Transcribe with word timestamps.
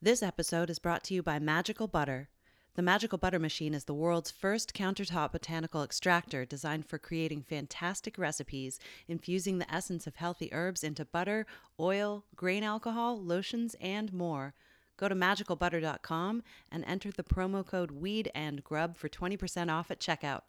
This 0.00 0.22
episode 0.22 0.70
is 0.70 0.78
brought 0.78 1.02
to 1.04 1.14
you 1.14 1.24
by 1.24 1.40
Magical 1.40 1.88
Butter. 1.88 2.28
The 2.76 2.82
Magical 2.82 3.18
Butter 3.18 3.40
Machine 3.40 3.74
is 3.74 3.86
the 3.86 3.94
world's 3.94 4.30
first 4.30 4.72
countertop 4.72 5.32
botanical 5.32 5.82
extractor 5.82 6.44
designed 6.44 6.86
for 6.86 6.98
creating 6.98 7.42
fantastic 7.42 8.16
recipes, 8.16 8.78
infusing 9.08 9.58
the 9.58 9.74
essence 9.74 10.06
of 10.06 10.14
healthy 10.14 10.50
herbs 10.52 10.84
into 10.84 11.04
butter, 11.04 11.46
oil, 11.80 12.24
grain 12.36 12.62
alcohol, 12.62 13.20
lotions, 13.20 13.74
and 13.80 14.12
more. 14.12 14.54
Go 14.96 15.08
to 15.08 15.16
magicalbutter.com 15.16 16.44
and 16.70 16.84
enter 16.84 17.10
the 17.10 17.24
promo 17.24 17.66
code 17.66 17.90
WEED 17.90 18.30
and 18.36 18.62
GRUB 18.62 18.96
for 18.96 19.08
20% 19.08 19.68
off 19.68 19.90
at 19.90 19.98
checkout. 19.98 20.42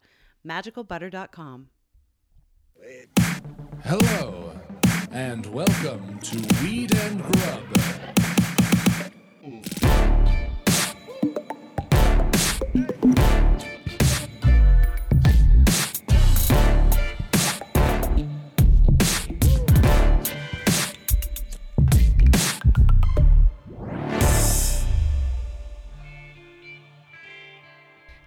Magicalbutter.com. 0.46 1.70
Hello, 3.82 4.52
and 5.10 5.44
welcome 5.46 6.20
to 6.20 6.36
Weed 6.62 6.94
and 6.94 7.20
Grub. 7.20 8.19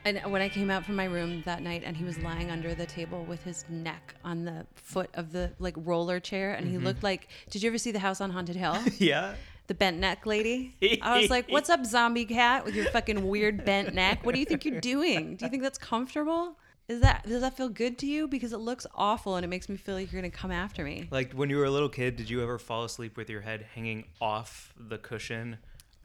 And 0.05 0.19
when 0.31 0.41
I 0.41 0.49
came 0.49 0.69
out 0.69 0.83
from 0.83 0.97
my 0.97 1.05
room 1.05 1.41
that 1.45 1.61
night 1.61 1.83
and 1.85 1.95
he 1.95 2.03
was 2.03 2.19
lying 2.19 2.51
under 2.51 2.75
the 2.75 2.85
table 2.85 3.23
with 3.23 3.41
his 3.43 3.63
neck 3.69 4.15
on 4.25 4.43
the 4.43 4.65
foot 4.75 5.09
of 5.13 5.31
the 5.31 5.53
like 5.59 5.75
roller 5.77 6.19
chair 6.19 6.53
and 6.53 6.67
he 6.67 6.75
mm-hmm. 6.75 6.85
looked 6.85 7.03
like 7.03 7.29
did 7.49 7.63
you 7.63 7.69
ever 7.69 7.77
see 7.77 7.91
the 7.91 7.99
house 7.99 8.19
on 8.19 8.29
Haunted 8.29 8.57
Hill? 8.57 8.77
Yeah. 8.97 9.35
The 9.67 9.73
bent 9.73 9.97
neck 9.97 10.25
lady. 10.25 10.75
I 11.01 11.19
was 11.19 11.29
like, 11.29 11.49
"What's 11.49 11.69
up, 11.69 11.85
zombie 11.85 12.25
cat, 12.25 12.65
with 12.65 12.75
your 12.75 12.85
fucking 12.85 13.27
weird 13.27 13.63
bent 13.63 13.93
neck? 13.93 14.25
What 14.25 14.33
do 14.33 14.39
you 14.39 14.45
think 14.45 14.65
you're 14.65 14.81
doing? 14.81 15.35
Do 15.37 15.45
you 15.45 15.51
think 15.51 15.63
that's 15.63 15.77
comfortable? 15.77 16.57
Is 16.89 16.99
that 16.99 17.23
does 17.27 17.41
that 17.41 17.55
feel 17.55 17.69
good 17.69 17.97
to 17.99 18.05
you? 18.05 18.27
Because 18.27 18.51
it 18.51 18.57
looks 18.57 18.85
awful 18.93 19.37
and 19.37 19.45
it 19.45 19.47
makes 19.47 19.69
me 19.69 19.77
feel 19.77 19.95
like 19.95 20.11
you're 20.11 20.21
gonna 20.21 20.29
come 20.29 20.51
after 20.51 20.83
me. 20.83 21.07
Like 21.11 21.31
when 21.33 21.49
you 21.49 21.57
were 21.57 21.65
a 21.65 21.71
little 21.71 21.89
kid, 21.89 22.17
did 22.17 22.29
you 22.29 22.43
ever 22.43 22.59
fall 22.59 22.83
asleep 22.83 23.15
with 23.15 23.29
your 23.29 23.41
head 23.41 23.65
hanging 23.73 24.03
off 24.19 24.73
the 24.77 24.97
cushion? 24.97 25.57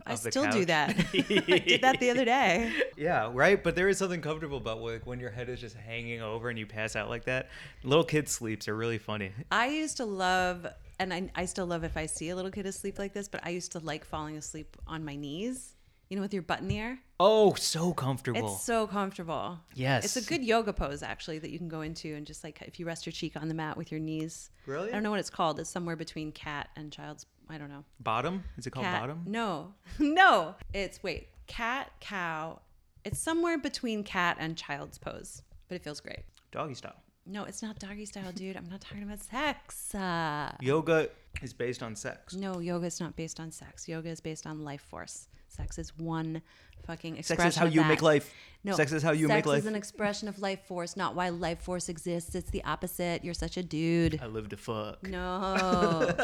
I 0.06 0.14
still 0.14 0.48
do 0.50 0.64
that. 0.66 0.90
I 1.14 1.58
did 1.66 1.82
that 1.82 2.00
the 2.00 2.10
other 2.10 2.24
day. 2.24 2.72
Yeah, 2.96 3.30
right. 3.32 3.62
But 3.62 3.74
there 3.76 3.88
is 3.88 3.98
something 3.98 4.20
comfortable 4.20 4.58
about 4.58 4.80
like 4.80 5.06
when 5.06 5.20
your 5.20 5.30
head 5.30 5.48
is 5.48 5.60
just 5.60 5.76
hanging 5.76 6.22
over 6.22 6.48
and 6.48 6.58
you 6.58 6.66
pass 6.66 6.96
out 6.96 7.08
like 7.08 7.24
that. 7.24 7.48
Little 7.82 8.04
kid 8.04 8.28
sleeps 8.28 8.68
are 8.68 8.76
really 8.76 8.98
funny. 8.98 9.32
I 9.50 9.68
used 9.68 9.96
to 9.98 10.04
love, 10.04 10.66
and 10.98 11.12
I, 11.12 11.30
I 11.34 11.44
still 11.44 11.66
love 11.66 11.84
if 11.84 11.96
I 11.96 12.06
see 12.06 12.28
a 12.30 12.36
little 12.36 12.50
kid 12.50 12.66
asleep 12.66 12.98
like 12.98 13.12
this, 13.12 13.28
but 13.28 13.40
I 13.44 13.50
used 13.50 13.72
to 13.72 13.78
like 13.78 14.04
falling 14.04 14.36
asleep 14.36 14.76
on 14.86 15.04
my 15.04 15.16
knees, 15.16 15.74
you 16.08 16.16
know, 16.16 16.22
with 16.22 16.32
your 16.32 16.42
butt 16.42 16.60
in 16.60 16.68
the 16.68 16.78
air. 16.78 16.98
Oh, 17.20 17.54
so 17.54 17.92
comfortable. 17.92 18.54
It's 18.54 18.62
so 18.64 18.86
comfortable. 18.86 19.58
Yes. 19.74 20.04
It's 20.04 20.16
a 20.16 20.28
good 20.28 20.44
yoga 20.44 20.72
pose, 20.72 21.02
actually, 21.02 21.38
that 21.40 21.50
you 21.50 21.58
can 21.58 21.68
go 21.68 21.80
into 21.82 22.14
and 22.14 22.26
just 22.26 22.44
like 22.44 22.62
if 22.62 22.78
you 22.78 22.86
rest 22.86 23.06
your 23.06 23.12
cheek 23.12 23.36
on 23.36 23.48
the 23.48 23.54
mat 23.54 23.76
with 23.76 23.90
your 23.90 24.00
knees. 24.00 24.50
Really? 24.66 24.88
I 24.88 24.92
don't 24.92 25.02
know 25.02 25.10
what 25.10 25.20
it's 25.20 25.30
called. 25.30 25.58
It's 25.60 25.70
somewhere 25.70 25.96
between 25.96 26.32
cat 26.32 26.68
and 26.76 26.92
child's, 26.92 27.26
I 27.48 27.58
don't 27.58 27.70
know. 27.70 27.84
bottom? 28.00 28.44
Is 28.56 28.66
it 28.66 28.70
called 28.70 28.84
Cat. 28.86 29.00
bottom? 29.00 29.22
No, 29.26 29.74
no. 29.98 30.54
It's, 30.72 31.02
wait, 31.02 31.28
cat, 31.46 31.90
cow. 32.00 32.60
It's 33.04 33.18
somewhere 33.18 33.58
between 33.58 34.04
cat 34.04 34.36
and 34.38 34.56
child's 34.56 34.98
pose, 34.98 35.42
but 35.68 35.76
it 35.76 35.82
feels 35.82 36.00
great. 36.00 36.24
Doggy 36.52 36.74
style. 36.74 36.96
No, 37.30 37.44
it's 37.44 37.62
not 37.62 37.78
doggy 37.78 38.06
style, 38.06 38.32
dude. 38.32 38.56
I'm 38.56 38.68
not 38.70 38.80
talking 38.80 39.02
about 39.02 39.20
sex. 39.20 39.94
Uh, 39.94 40.50
Yoga 40.60 41.10
is 41.42 41.52
based 41.52 41.82
on 41.82 41.94
sex. 41.94 42.34
No, 42.34 42.58
yoga 42.58 42.86
is 42.86 43.00
not 43.00 43.16
based 43.16 43.38
on 43.38 43.52
sex. 43.52 43.86
Yoga 43.86 44.08
is 44.08 44.20
based 44.20 44.46
on 44.46 44.64
life 44.64 44.80
force. 44.80 45.28
Sex 45.48 45.78
is 45.78 45.96
one 45.98 46.40
fucking 46.86 47.18
expression. 47.18 47.42
Sex 47.42 47.56
is 47.56 47.58
how 47.58 47.66
you 47.66 47.82
that. 47.82 47.88
make 47.88 48.02
life. 48.02 48.32
No, 48.64 48.74
Sex 48.74 48.92
is 48.92 49.02
how 49.02 49.12
you 49.12 49.28
make 49.28 49.44
life. 49.44 49.56
Sex 49.56 49.64
is 49.64 49.68
an 49.68 49.74
expression 49.74 50.28
of 50.28 50.38
life 50.40 50.60
force, 50.66 50.96
not 50.96 51.14
why 51.14 51.28
life 51.28 51.60
force 51.60 51.88
exists. 51.88 52.34
It's 52.34 52.50
the 52.50 52.64
opposite. 52.64 53.24
You're 53.24 53.34
such 53.34 53.56
a 53.56 53.62
dude. 53.62 54.18
I 54.22 54.26
live 54.26 54.48
to 54.48 54.56
fuck. 54.56 55.06
No, 55.06 56.14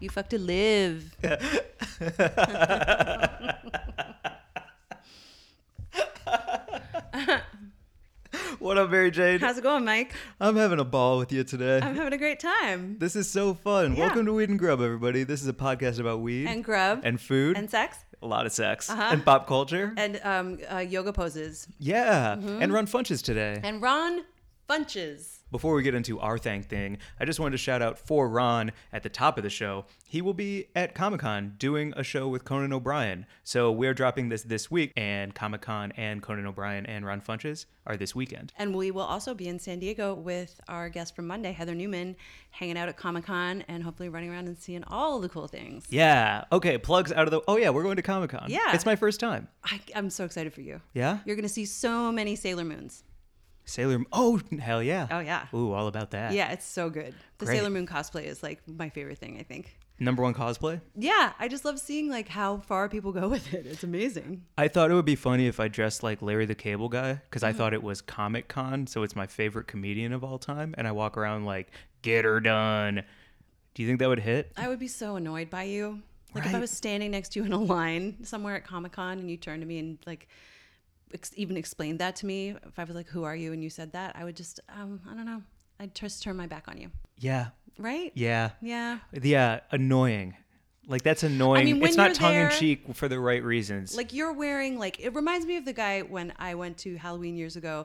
you 0.00 0.10
fuck 0.10 0.28
to 0.30 0.38
live. 0.38 1.16
What 8.58 8.76
up, 8.76 8.90
Mary 8.90 9.10
Jane? 9.12 9.38
How's 9.38 9.56
it 9.58 9.62
going, 9.62 9.84
Mike? 9.84 10.12
I'm 10.40 10.56
having 10.56 10.80
a 10.80 10.84
ball 10.84 11.18
with 11.18 11.30
you 11.32 11.44
today. 11.44 11.78
I'm 11.80 11.94
having 11.94 12.12
a 12.12 12.18
great 12.18 12.40
time. 12.40 12.96
This 12.98 13.14
is 13.14 13.30
so 13.30 13.54
fun. 13.54 13.94
Yeah. 13.94 14.06
Welcome 14.06 14.26
to 14.26 14.32
Weed 14.32 14.48
and 14.48 14.58
Grub, 14.58 14.80
everybody. 14.80 15.22
This 15.22 15.42
is 15.42 15.48
a 15.48 15.52
podcast 15.52 16.00
about 16.00 16.20
weed 16.20 16.46
And 16.48 16.64
grub 16.64 17.02
and 17.04 17.20
food 17.20 17.56
and 17.56 17.70
sex 17.70 17.98
a 18.20 18.26
lot 18.26 18.46
of 18.46 18.52
sex 18.52 18.90
Uh-huh. 18.90 19.10
and 19.12 19.24
pop 19.24 19.46
culture. 19.46 19.94
and 19.96 20.20
um, 20.24 20.58
uh, 20.72 20.78
yoga 20.78 21.12
poses 21.12 21.68
yeah, 21.78 22.34
Mm-hmm. 22.34 22.62
and 22.62 22.72
Ron 22.72 22.86
Funches 22.88 23.22
today. 23.22 23.60
and 23.62 23.80
Ron 23.80 24.24
Funches. 24.68 25.37
Before 25.50 25.74
we 25.74 25.82
get 25.82 25.94
into 25.94 26.20
our 26.20 26.36
thank 26.36 26.68
thing, 26.68 26.98
I 27.18 27.24
just 27.24 27.40
wanted 27.40 27.52
to 27.52 27.58
shout 27.58 27.80
out 27.80 27.98
for 27.98 28.28
Ron 28.28 28.70
at 28.92 29.02
the 29.02 29.08
top 29.08 29.38
of 29.38 29.44
the 29.44 29.50
show. 29.50 29.86
He 30.06 30.20
will 30.20 30.34
be 30.34 30.66
at 30.76 30.94
Comic 30.94 31.20
Con 31.20 31.54
doing 31.58 31.94
a 31.96 32.02
show 32.02 32.28
with 32.28 32.44
Conan 32.44 32.72
O'Brien. 32.72 33.24
So 33.44 33.72
we're 33.72 33.94
dropping 33.94 34.28
this 34.28 34.42
this 34.42 34.70
week, 34.70 34.92
and 34.94 35.34
Comic 35.34 35.62
Con 35.62 35.92
and 35.96 36.22
Conan 36.22 36.46
O'Brien 36.46 36.84
and 36.84 37.06
Ron 37.06 37.22
Funches 37.22 37.64
are 37.86 37.96
this 37.96 38.14
weekend. 38.14 38.52
And 38.58 38.76
we 38.76 38.90
will 38.90 39.02
also 39.02 39.32
be 39.32 39.48
in 39.48 39.58
San 39.58 39.78
Diego 39.78 40.12
with 40.12 40.60
our 40.68 40.90
guest 40.90 41.16
from 41.16 41.26
Monday, 41.26 41.52
Heather 41.52 41.74
Newman, 41.74 42.16
hanging 42.50 42.76
out 42.76 42.90
at 42.90 42.98
Comic 42.98 43.24
Con 43.24 43.64
and 43.68 43.82
hopefully 43.82 44.10
running 44.10 44.30
around 44.30 44.48
and 44.48 44.58
seeing 44.58 44.84
all 44.84 45.18
the 45.18 45.30
cool 45.30 45.48
things. 45.48 45.86
Yeah. 45.88 46.44
Okay. 46.52 46.76
Plugs 46.76 47.10
out 47.10 47.24
of 47.24 47.30
the. 47.30 47.40
Oh 47.48 47.56
yeah, 47.56 47.70
we're 47.70 47.84
going 47.84 47.96
to 47.96 48.02
Comic 48.02 48.30
Con. 48.30 48.46
Yeah. 48.48 48.74
It's 48.74 48.84
my 48.84 48.96
first 48.96 49.18
time. 49.18 49.48
I, 49.64 49.80
I'm 49.94 50.10
so 50.10 50.26
excited 50.26 50.52
for 50.52 50.60
you. 50.60 50.82
Yeah. 50.92 51.20
You're 51.24 51.36
going 51.36 51.48
to 51.48 51.48
see 51.48 51.64
so 51.64 52.12
many 52.12 52.36
Sailor 52.36 52.64
Moons. 52.64 53.04
Sailor. 53.68 53.98
Moon. 53.98 54.06
Oh 54.12 54.40
hell 54.60 54.82
yeah. 54.82 55.06
Oh, 55.10 55.20
yeah. 55.20 55.46
Ooh, 55.54 55.72
all 55.72 55.86
about 55.86 56.10
that. 56.12 56.32
Yeah, 56.32 56.50
it's 56.52 56.64
so 56.64 56.90
good. 56.90 57.14
The 57.38 57.46
Great. 57.46 57.56
Sailor 57.58 57.70
Moon 57.70 57.86
cosplay 57.86 58.24
is 58.24 58.42
like 58.42 58.60
my 58.66 58.88
favorite 58.88 59.18
thing, 59.18 59.36
I 59.38 59.42
think. 59.42 59.76
Number 60.00 60.22
one 60.22 60.32
cosplay. 60.32 60.80
Yeah, 60.94 61.32
I 61.40 61.48
just 61.48 61.64
love 61.64 61.78
seeing 61.80 62.08
like 62.08 62.28
how 62.28 62.58
far 62.58 62.88
people 62.88 63.10
go 63.12 63.28
with 63.34 63.52
it. 63.52 63.66
It's 63.66 63.82
amazing. 63.82 64.44
I 64.56 64.68
thought 64.68 64.90
it 64.90 64.94
would 64.94 65.04
be 65.04 65.16
funny 65.16 65.46
if 65.48 65.58
I 65.60 65.66
dressed 65.68 66.02
like 66.02 66.22
Larry 66.22 66.46
the 66.46 66.54
Cable 66.54 66.88
Guy 66.88 67.14
because 67.14 67.42
Mm-hmm. 67.42 67.48
I 67.48 67.52
thought 67.58 67.74
it 67.74 67.82
was 67.82 68.00
Comic 68.00 68.48
Con, 68.48 68.86
so 68.86 69.02
it's 69.02 69.16
my 69.16 69.26
favorite 69.26 69.66
comedian 69.66 70.12
of 70.12 70.22
all 70.24 70.38
time, 70.38 70.74
and 70.78 70.86
I 70.86 70.92
walk 70.92 71.16
around 71.16 71.44
like 71.44 71.70
"Get 72.02 72.24
her 72.24 72.40
done." 72.40 73.02
Do 73.74 73.82
you 73.82 73.88
think 73.88 73.98
that 74.00 74.08
would 74.08 74.20
hit? 74.20 74.52
I 74.56 74.68
would 74.68 74.78
be 74.78 74.88
so 74.88 75.16
annoyed 75.16 75.50
by 75.50 75.64
you. 75.64 76.02
Like 76.34 76.46
if 76.46 76.54
I 76.54 76.58
was 76.60 76.70
standing 76.70 77.10
next 77.12 77.30
to 77.32 77.40
you 77.40 77.46
in 77.46 77.52
a 77.52 77.58
line 77.58 78.18
somewhere 78.22 78.54
at 78.54 78.64
Comic 78.64 78.92
Con 78.92 79.18
and 79.18 79.30
you 79.30 79.36
turned 79.36 79.62
to 79.62 79.66
me 79.66 79.78
and 79.78 79.98
like 80.06 80.28
ex- 81.14 81.32
even 81.36 81.56
explained 81.56 81.98
that 82.00 82.16
to 82.16 82.26
me, 82.26 82.50
if 82.66 82.78
I 82.78 82.84
was 82.84 82.94
like, 82.94 83.08
"Who 83.08 83.24
are 83.24 83.36
you?" 83.36 83.52
and 83.52 83.62
you 83.62 83.70
said 83.70 83.92
that, 83.92 84.14
I 84.16 84.24
would 84.24 84.36
just, 84.36 84.60
um, 84.68 85.00
I 85.10 85.14
don't 85.14 85.26
know, 85.26 85.42
I'd 85.80 85.94
just 85.94 86.22
turn 86.22 86.36
my 86.36 86.46
back 86.46 86.64
on 86.68 86.78
you, 86.78 86.90
Yeah, 87.18 87.48
right? 87.78 88.12
yeah, 88.14 88.50
Yeah. 88.60 88.98
yeah. 89.22 89.60
Annoying. 89.70 90.34
Like 90.86 91.02
that's 91.02 91.22
annoying. 91.22 91.66
mean, 91.66 91.80
when 91.80 91.88
it's 91.88 91.96
not 91.98 92.14
tongue 92.14 92.34
in 92.34 92.50
cheek 92.50 92.94
for 92.94 93.08
the 93.08 93.20
right 93.20 93.42
reasons. 93.44 93.94
Like 93.94 94.14
you're 94.14 94.32
wearing 94.32 94.78
like 94.78 94.98
it 95.00 95.14
reminds 95.14 95.44
me 95.44 95.56
of 95.58 95.64
the 95.66 95.74
guy 95.74 96.00
when 96.00 96.32
I 96.38 96.54
went 96.54 96.78
to 96.78 96.96
Halloween 96.96 97.36
years 97.36 97.56
ago, 97.56 97.84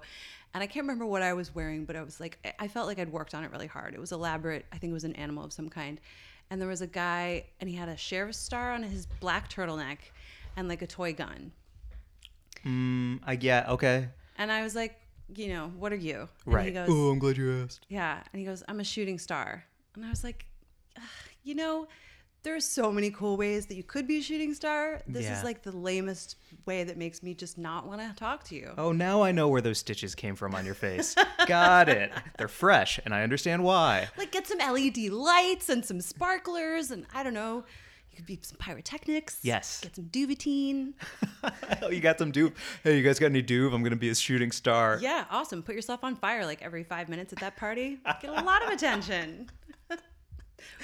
and 0.53 0.63
I 0.63 0.67
can't 0.67 0.83
remember 0.85 1.05
what 1.05 1.21
I 1.21 1.33
was 1.33 1.53
wearing, 1.53 1.83
but 1.83 1.95
I 1.97 2.01
was 2.03 2.19
like 2.21 2.37
I- 2.45 2.53
I 2.65 2.67
felt 2.69 2.87
like 2.87 2.99
I'd 2.99 3.11
worked 3.11 3.35
on 3.35 3.43
it 3.43 3.51
really 3.51 3.67
hard. 3.67 3.93
It 3.93 3.99
was 3.99 4.13
elaborate. 4.13 4.65
I 4.71 4.77
think 4.77 4.91
it 4.91 4.93
was 4.93 5.03
an 5.03 5.15
animal 5.17 5.43
of 5.43 5.51
some 5.51 5.67
kind, 5.69 5.99
and 6.49 6.61
there 6.61 6.69
was 6.69 6.81
a 6.81 6.87
guy 6.87 7.43
and 7.59 7.69
he 7.69 7.75
had 7.75 7.89
a 7.89 7.97
sheriff's 7.97 8.37
star 8.39 8.71
on 8.71 8.83
his 8.83 9.05
black 9.19 9.49
turtleneck, 9.49 9.97
and 10.55 10.69
like 10.69 10.81
a 10.81 10.87
toy 10.87 11.11
gun. 11.13 11.51
Mm, 12.65 13.19
I 13.25 13.37
yeah. 13.41 13.65
Okay. 13.69 14.09
And 14.37 14.51
I 14.51 14.63
was 14.63 14.75
like, 14.75 14.99
you 15.35 15.49
know, 15.49 15.71
what 15.77 15.91
are 15.93 15.97
you? 15.97 16.27
And 16.45 16.53
Right. 16.53 16.65
He 16.67 16.71
goes, 16.71 16.89
oh, 16.91 17.09
I'm 17.11 17.19
glad 17.19 17.37
you 17.37 17.63
asked. 17.63 17.85
yeah. 17.89 18.21
And 18.31 18.39
he 18.39 18.45
goes, 18.45 18.63
I'm 18.67 18.79
a 18.79 18.83
shooting 18.83 19.19
star. 19.19 19.63
And 19.95 20.05
I 20.05 20.09
was 20.09 20.23
like, 20.23 20.45
you 21.43 21.55
know, 21.55 21.87
there 22.43 22.55
are 22.55 22.59
so 22.59 22.91
many 22.91 23.09
cool 23.09 23.37
ways 23.37 23.67
that 23.67 23.75
you 23.75 23.83
could 23.83 24.05
be 24.05 24.17
a 24.17 24.21
shooting 24.21 24.53
star. 24.53 25.01
This 25.07 25.23
Yeah. 25.23 25.37
is 25.37 25.43
like 25.45 25.63
the 25.63 25.71
lamest 25.71 26.35
way 26.65 26.83
that 26.83 26.97
makes 26.97 27.23
me 27.23 27.33
just 27.33 27.57
not 27.57 27.87
want 27.87 28.01
to 28.01 28.13
talk 28.15 28.43
to 28.45 28.55
you. 28.55 28.73
Oh, 28.77 28.91
now 28.91 29.21
I 29.23 29.31
know 29.31 29.47
where 29.47 29.61
those 29.61 29.77
stitches 29.77 30.13
came 30.13 30.35
from 30.35 30.53
on 30.53 30.65
your 30.65 30.73
face. 30.75 31.15
Got 31.47 31.87
it. 31.89 32.11
They're 32.37 32.47
fresh, 32.49 32.99
and 33.05 33.13
I 33.13 33.23
understand 33.23 33.63
why. 33.63 34.09
Like 34.17 34.31
get 34.31 34.45
some 34.47 34.57
LED 34.59 34.97
lights 35.09 35.69
and 35.69 35.85
some 35.85 36.01
sparklers 36.01 36.91
and 36.91 37.05
I 37.13 37.23
don't 37.23 37.33
know. 37.33 37.63
You 38.13 38.17
could 38.17 38.25
be 38.27 38.37
some 38.43 38.57
pyrotechnics. 38.59 39.39
Yes. 39.41 39.81
Get 39.81 39.95
some 39.95 40.05
Duvetine. 40.05 40.93
oh, 41.81 41.89
you 41.89 41.99
got 41.99 42.19
some 42.19 42.31
duve. 42.31 42.53
Hey, 42.83 42.95
you 42.95 43.01
guys 43.01 43.17
got 43.17 43.25
any 43.27 43.41
duve? 43.41 43.73
I'm 43.73 43.81
gonna 43.81 43.95
be 43.95 44.09
a 44.09 44.15
shooting 44.15 44.51
star. 44.51 44.99
Yeah, 45.01 45.25
awesome. 45.31 45.63
Put 45.63 45.73
yourself 45.73 46.03
on 46.03 46.15
fire 46.15 46.45
like 46.45 46.61
every 46.61 46.83
five 46.83 47.09
minutes 47.09 47.33
at 47.33 47.39
that 47.39 47.57
party. 47.57 47.97
Get 48.21 48.29
a 48.29 48.43
lot 48.43 48.61
of 48.61 48.69
attention. 48.69 49.49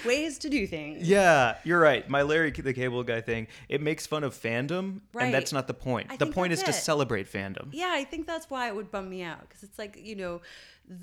Ways 0.05 0.37
to 0.39 0.49
do 0.49 0.65
things. 0.67 1.07
Yeah, 1.07 1.57
you're 1.63 1.79
right. 1.79 2.07
My 2.09 2.21
Larry 2.21 2.51
the 2.51 2.73
Cable 2.73 3.03
Guy 3.03 3.21
thing, 3.21 3.47
it 3.67 3.81
makes 3.81 4.05
fun 4.07 4.23
of 4.23 4.33
fandom, 4.33 5.01
Right. 5.13 5.25
and 5.25 5.33
that's 5.33 5.53
not 5.53 5.67
the 5.67 5.73
point. 5.73 6.07
I 6.09 6.17
the 6.17 6.27
point 6.27 6.53
is 6.53 6.61
that's 6.63 6.77
to 6.77 6.83
celebrate 6.83 7.31
fandom. 7.31 7.69
Yeah, 7.71 7.91
I 7.93 8.03
think 8.03 8.27
that's 8.27 8.49
why 8.49 8.67
it 8.67 8.75
would 8.75 8.91
bum 8.91 9.09
me 9.09 9.23
out 9.23 9.41
because 9.41 9.63
it's 9.63 9.77
like 9.79 9.99
you 10.01 10.15
know, 10.15 10.41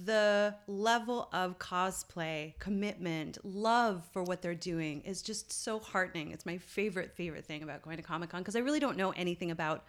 the 0.05 0.55
level 0.67 1.29
of 1.33 1.59
cosplay, 1.59 2.55
commitment, 2.59 3.39
love 3.45 4.03
for 4.13 4.23
what 4.23 4.43
they're 4.43 4.55
doing 4.55 5.01
is 5.03 5.23
just 5.23 5.53
so 5.53 5.79
heartening. 5.79 6.33
It's 6.33 6.45
my 6.45 6.59
favorite, 6.59 7.13
favorite 7.15 7.45
thing 7.47 7.63
about 7.63 7.83
going 7.83 7.97
to 7.97 8.03
Comic 8.03 8.31
Con 8.31 8.41
because 8.41 8.57
I 8.57 8.61
really 8.61 8.81
don't 8.81 8.97
know 8.97 9.11
anything 9.13 9.51
about 9.51 9.85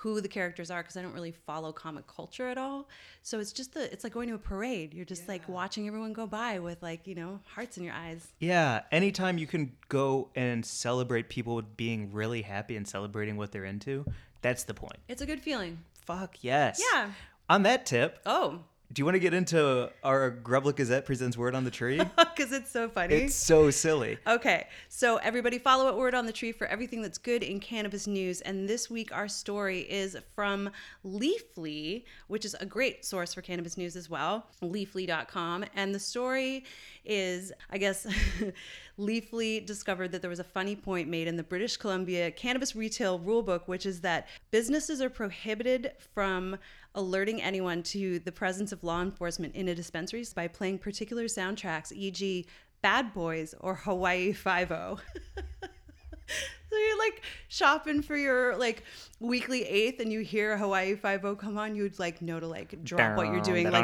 who 0.00 0.20
the 0.22 0.28
characters 0.28 0.70
are 0.70 0.82
because 0.82 0.96
I 0.96 1.02
don't 1.02 1.12
really 1.12 1.32
follow 1.32 1.72
comic 1.72 2.06
culture 2.06 2.48
at 2.48 2.56
all. 2.56 2.88
So 3.22 3.38
it's 3.38 3.52
just 3.52 3.74
the 3.74 3.92
it's 3.92 4.02
like 4.02 4.14
going 4.14 4.28
to 4.28 4.34
a 4.34 4.38
parade. 4.38 4.94
You're 4.94 5.04
just 5.04 5.28
like 5.28 5.46
watching 5.46 5.86
everyone 5.86 6.14
go 6.14 6.26
by 6.26 6.58
with 6.58 6.82
like, 6.82 7.06
you 7.06 7.14
know, 7.14 7.40
hearts 7.44 7.76
in 7.76 7.84
your 7.84 7.92
eyes. 7.92 8.26
Yeah, 8.38 8.80
anytime 8.90 9.36
you 9.36 9.46
can 9.46 9.72
go 9.90 10.30
and 10.34 10.64
celebrate 10.64 11.28
people 11.28 11.60
being 11.60 12.12
really 12.12 12.40
happy 12.40 12.76
and 12.76 12.88
celebrating 12.88 13.36
what 13.36 13.52
they're 13.52 13.66
into, 13.66 14.06
that's 14.40 14.64
the 14.64 14.72
point. 14.72 14.96
It's 15.06 15.20
a 15.20 15.26
good 15.26 15.40
feeling. 15.40 15.78
Fuck 16.06 16.42
yes. 16.42 16.82
Yeah. 16.92 17.10
On 17.50 17.62
that 17.64 17.84
tip, 17.84 18.20
Oh, 18.24 18.60
do 18.92 19.00
you 19.00 19.04
want 19.04 19.14
to 19.14 19.20
get 19.20 19.32
into 19.32 19.88
our 20.02 20.32
Grubla 20.32 20.74
Gazette 20.74 21.06
presents 21.06 21.36
Word 21.36 21.54
on 21.54 21.62
the 21.62 21.70
Tree? 21.70 21.98
because 22.16 22.50
it's 22.50 22.70
so 22.70 22.88
funny. 22.88 23.14
it's 23.14 23.34
so 23.36 23.70
silly. 23.70 24.18
Okay, 24.26 24.66
so 24.88 25.18
everybody 25.18 25.58
follow 25.58 25.88
at 25.88 25.96
Word 25.96 26.12
on 26.12 26.26
the 26.26 26.32
Tree 26.32 26.50
for 26.50 26.66
everything 26.66 27.00
that's 27.00 27.18
good 27.18 27.44
in 27.44 27.60
cannabis 27.60 28.08
news. 28.08 28.40
And 28.40 28.68
this 28.68 28.90
week, 28.90 29.14
our 29.14 29.28
story 29.28 29.80
is 29.82 30.16
from 30.34 30.70
Leafly, 31.04 32.02
which 32.26 32.44
is 32.44 32.54
a 32.58 32.66
great 32.66 33.04
source 33.04 33.32
for 33.32 33.42
cannabis 33.42 33.76
news 33.76 33.94
as 33.94 34.10
well, 34.10 34.46
leafly.com. 34.60 35.66
And 35.76 35.94
the 35.94 36.00
story 36.00 36.64
is, 37.04 37.52
I 37.70 37.78
guess, 37.78 38.08
Leafly 39.00 39.64
discovered 39.64 40.12
that 40.12 40.20
there 40.20 40.30
was 40.30 40.40
a 40.40 40.44
funny 40.44 40.76
point 40.76 41.08
made 41.08 41.26
in 41.26 41.36
the 41.36 41.42
British 41.42 41.76
Columbia 41.76 42.30
Cannabis 42.30 42.76
Retail 42.76 43.18
Rulebook, 43.18 43.66
which 43.66 43.86
is 43.86 44.02
that 44.02 44.28
businesses 44.50 45.00
are 45.00 45.08
prohibited 45.10 45.92
from 46.12 46.58
alerting 46.94 47.40
anyone 47.40 47.82
to 47.84 48.18
the 48.20 48.32
presence 48.32 48.72
of 48.72 48.84
law 48.84 49.00
enforcement 49.00 49.54
in 49.54 49.68
a 49.68 49.74
dispensary 49.74 50.24
by 50.34 50.46
playing 50.46 50.78
particular 50.78 51.24
soundtracks, 51.24 51.92
e.g., 51.92 52.46
Bad 52.82 53.12
Boys 53.14 53.54
or 53.60 53.74
Hawaii 53.74 54.32
Five 54.32 54.72
O. 54.72 54.98
so 55.36 56.76
you're 56.76 56.98
like 56.98 57.22
shopping 57.48 58.02
for 58.02 58.16
your 58.16 58.56
like 58.56 58.84
weekly 59.18 59.64
eighth, 59.64 60.00
and 60.00 60.12
you 60.12 60.20
hear 60.20 60.56
Hawaii 60.56 60.94
Five 60.94 61.24
O 61.24 61.34
come 61.34 61.58
on, 61.58 61.74
you'd 61.74 61.98
like 61.98 62.22
know 62.22 62.40
to 62.40 62.46
like 62.46 62.82
drop 62.84 63.16
what 63.16 63.26
you're 63.26 63.40
doing, 63.40 63.70
like 63.70 63.82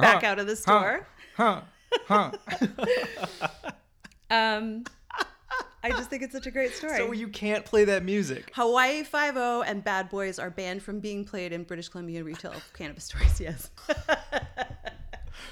back 0.00 0.24
out 0.24 0.38
of 0.38 0.46
the 0.46 0.56
store. 0.56 1.06
Huh. 1.36 1.60
Huh. 2.06 2.32
Um, 4.32 4.84
I 5.84 5.90
just 5.90 6.08
think 6.10 6.22
it's 6.22 6.32
such 6.32 6.46
a 6.46 6.50
great 6.50 6.72
story. 6.74 6.96
so 6.96 7.12
you 7.12 7.28
can't 7.28 7.64
play 7.64 7.84
that 7.84 8.04
music. 8.04 8.50
Hawaii 8.54 9.02
Five 9.02 9.36
O 9.36 9.62
and 9.62 9.82
Bad 9.84 10.08
Boys 10.08 10.38
are 10.38 10.50
banned 10.50 10.82
from 10.82 11.00
being 11.00 11.24
played 11.24 11.52
in 11.52 11.64
British 11.64 11.88
Columbia 11.88 12.22
retail 12.24 12.54
cannabis 12.74 13.04
stores. 13.04 13.40
Yes. 13.40 13.70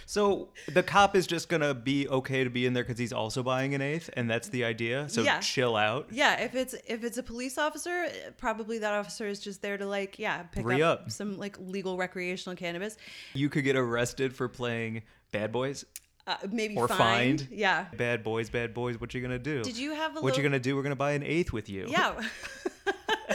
So 0.07 0.49
the 0.67 0.83
cop 0.83 1.15
is 1.17 1.27
just 1.27 1.49
gonna 1.49 1.73
be 1.73 2.09
okay 2.09 2.43
to 2.45 2.51
be 2.51 2.67
in 2.67 2.75
there 2.75 2.83
because 2.83 2.99
he's 2.99 3.13
also 3.13 3.43
buying 3.45 3.75
an 3.75 3.81
eighth, 3.81 4.11
and 4.15 4.29
that's 4.29 4.49
the 4.49 4.65
idea. 4.65 5.09
So 5.09 5.23
Yeah. 5.23 5.39
chill 5.41 5.77
out. 5.77 6.09
Yeah, 6.11 6.41
if 6.41 6.55
it's 6.55 6.75
if 6.87 7.03
it's 7.05 7.17
a 7.17 7.23
police 7.23 7.59
officer, 7.59 8.07
probably 8.37 8.79
that 8.81 8.93
officer 8.93 9.27
is 9.27 9.39
just 9.41 9.63
there 9.63 9.79
to 9.79 9.87
like 9.87 10.19
yeah 10.19 10.43
pick 10.45 10.67
up, 10.67 10.81
up. 10.81 11.11
some 11.11 11.39
like 11.39 11.57
legal 11.61 11.97
recreational 11.97 12.57
cannabis, 12.57 12.97
You 13.35 13.49
could 13.49 13.63
get 13.65 13.77
arrested 13.77 14.35
for 14.35 14.49
playing 14.49 15.03
Bad 15.33 15.53
Boys 15.53 15.85
uh, 16.31 16.37
maybe 16.51 16.77
or 16.77 16.87
find. 16.87 17.49
Yeah. 17.51 17.87
Bad 17.97 18.23
Boys, 18.23 18.49
Bad 18.51 18.73
Boys. 18.73 19.01
What 19.01 19.13
you 19.15 19.21
gonna 19.21 19.39
do? 19.39 19.63
Did 19.63 19.77
you 19.77 19.95
have 19.95 20.17
a 20.17 20.21
What 20.21 20.37
you 20.37 20.43
gonna 20.43 20.61
do? 20.61 20.77
We're 20.77 20.83
gonna 20.83 20.97
buy 20.97 21.13
an 21.13 21.23
eighth 21.23 21.53
with 21.53 21.69
you. 21.69 21.87
Yeah. 21.89 22.21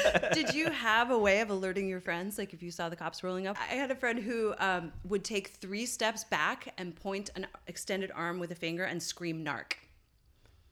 Did 0.33 0.53
you 0.53 0.69
have 0.69 1.11
a 1.11 1.17
way 1.17 1.41
of 1.41 1.49
alerting 1.49 1.87
your 1.87 1.99
friends, 1.99 2.37
like 2.37 2.53
if 2.53 2.61
you 2.61 2.71
saw 2.71 2.89
the 2.89 2.95
cops 2.95 3.23
rolling 3.23 3.47
up? 3.47 3.57
I 3.59 3.75
had 3.75 3.91
a 3.91 3.95
friend 3.95 4.19
who 4.19 4.53
um, 4.59 4.91
would 5.03 5.23
take 5.23 5.49
three 5.49 5.85
steps 5.85 6.23
back 6.23 6.73
and 6.77 6.95
point 6.95 7.29
an 7.35 7.47
extended 7.67 8.11
arm 8.13 8.39
with 8.39 8.51
a 8.51 8.55
finger 8.55 8.83
and 8.83 9.01
scream 9.01 9.43
"narc." 9.43 9.73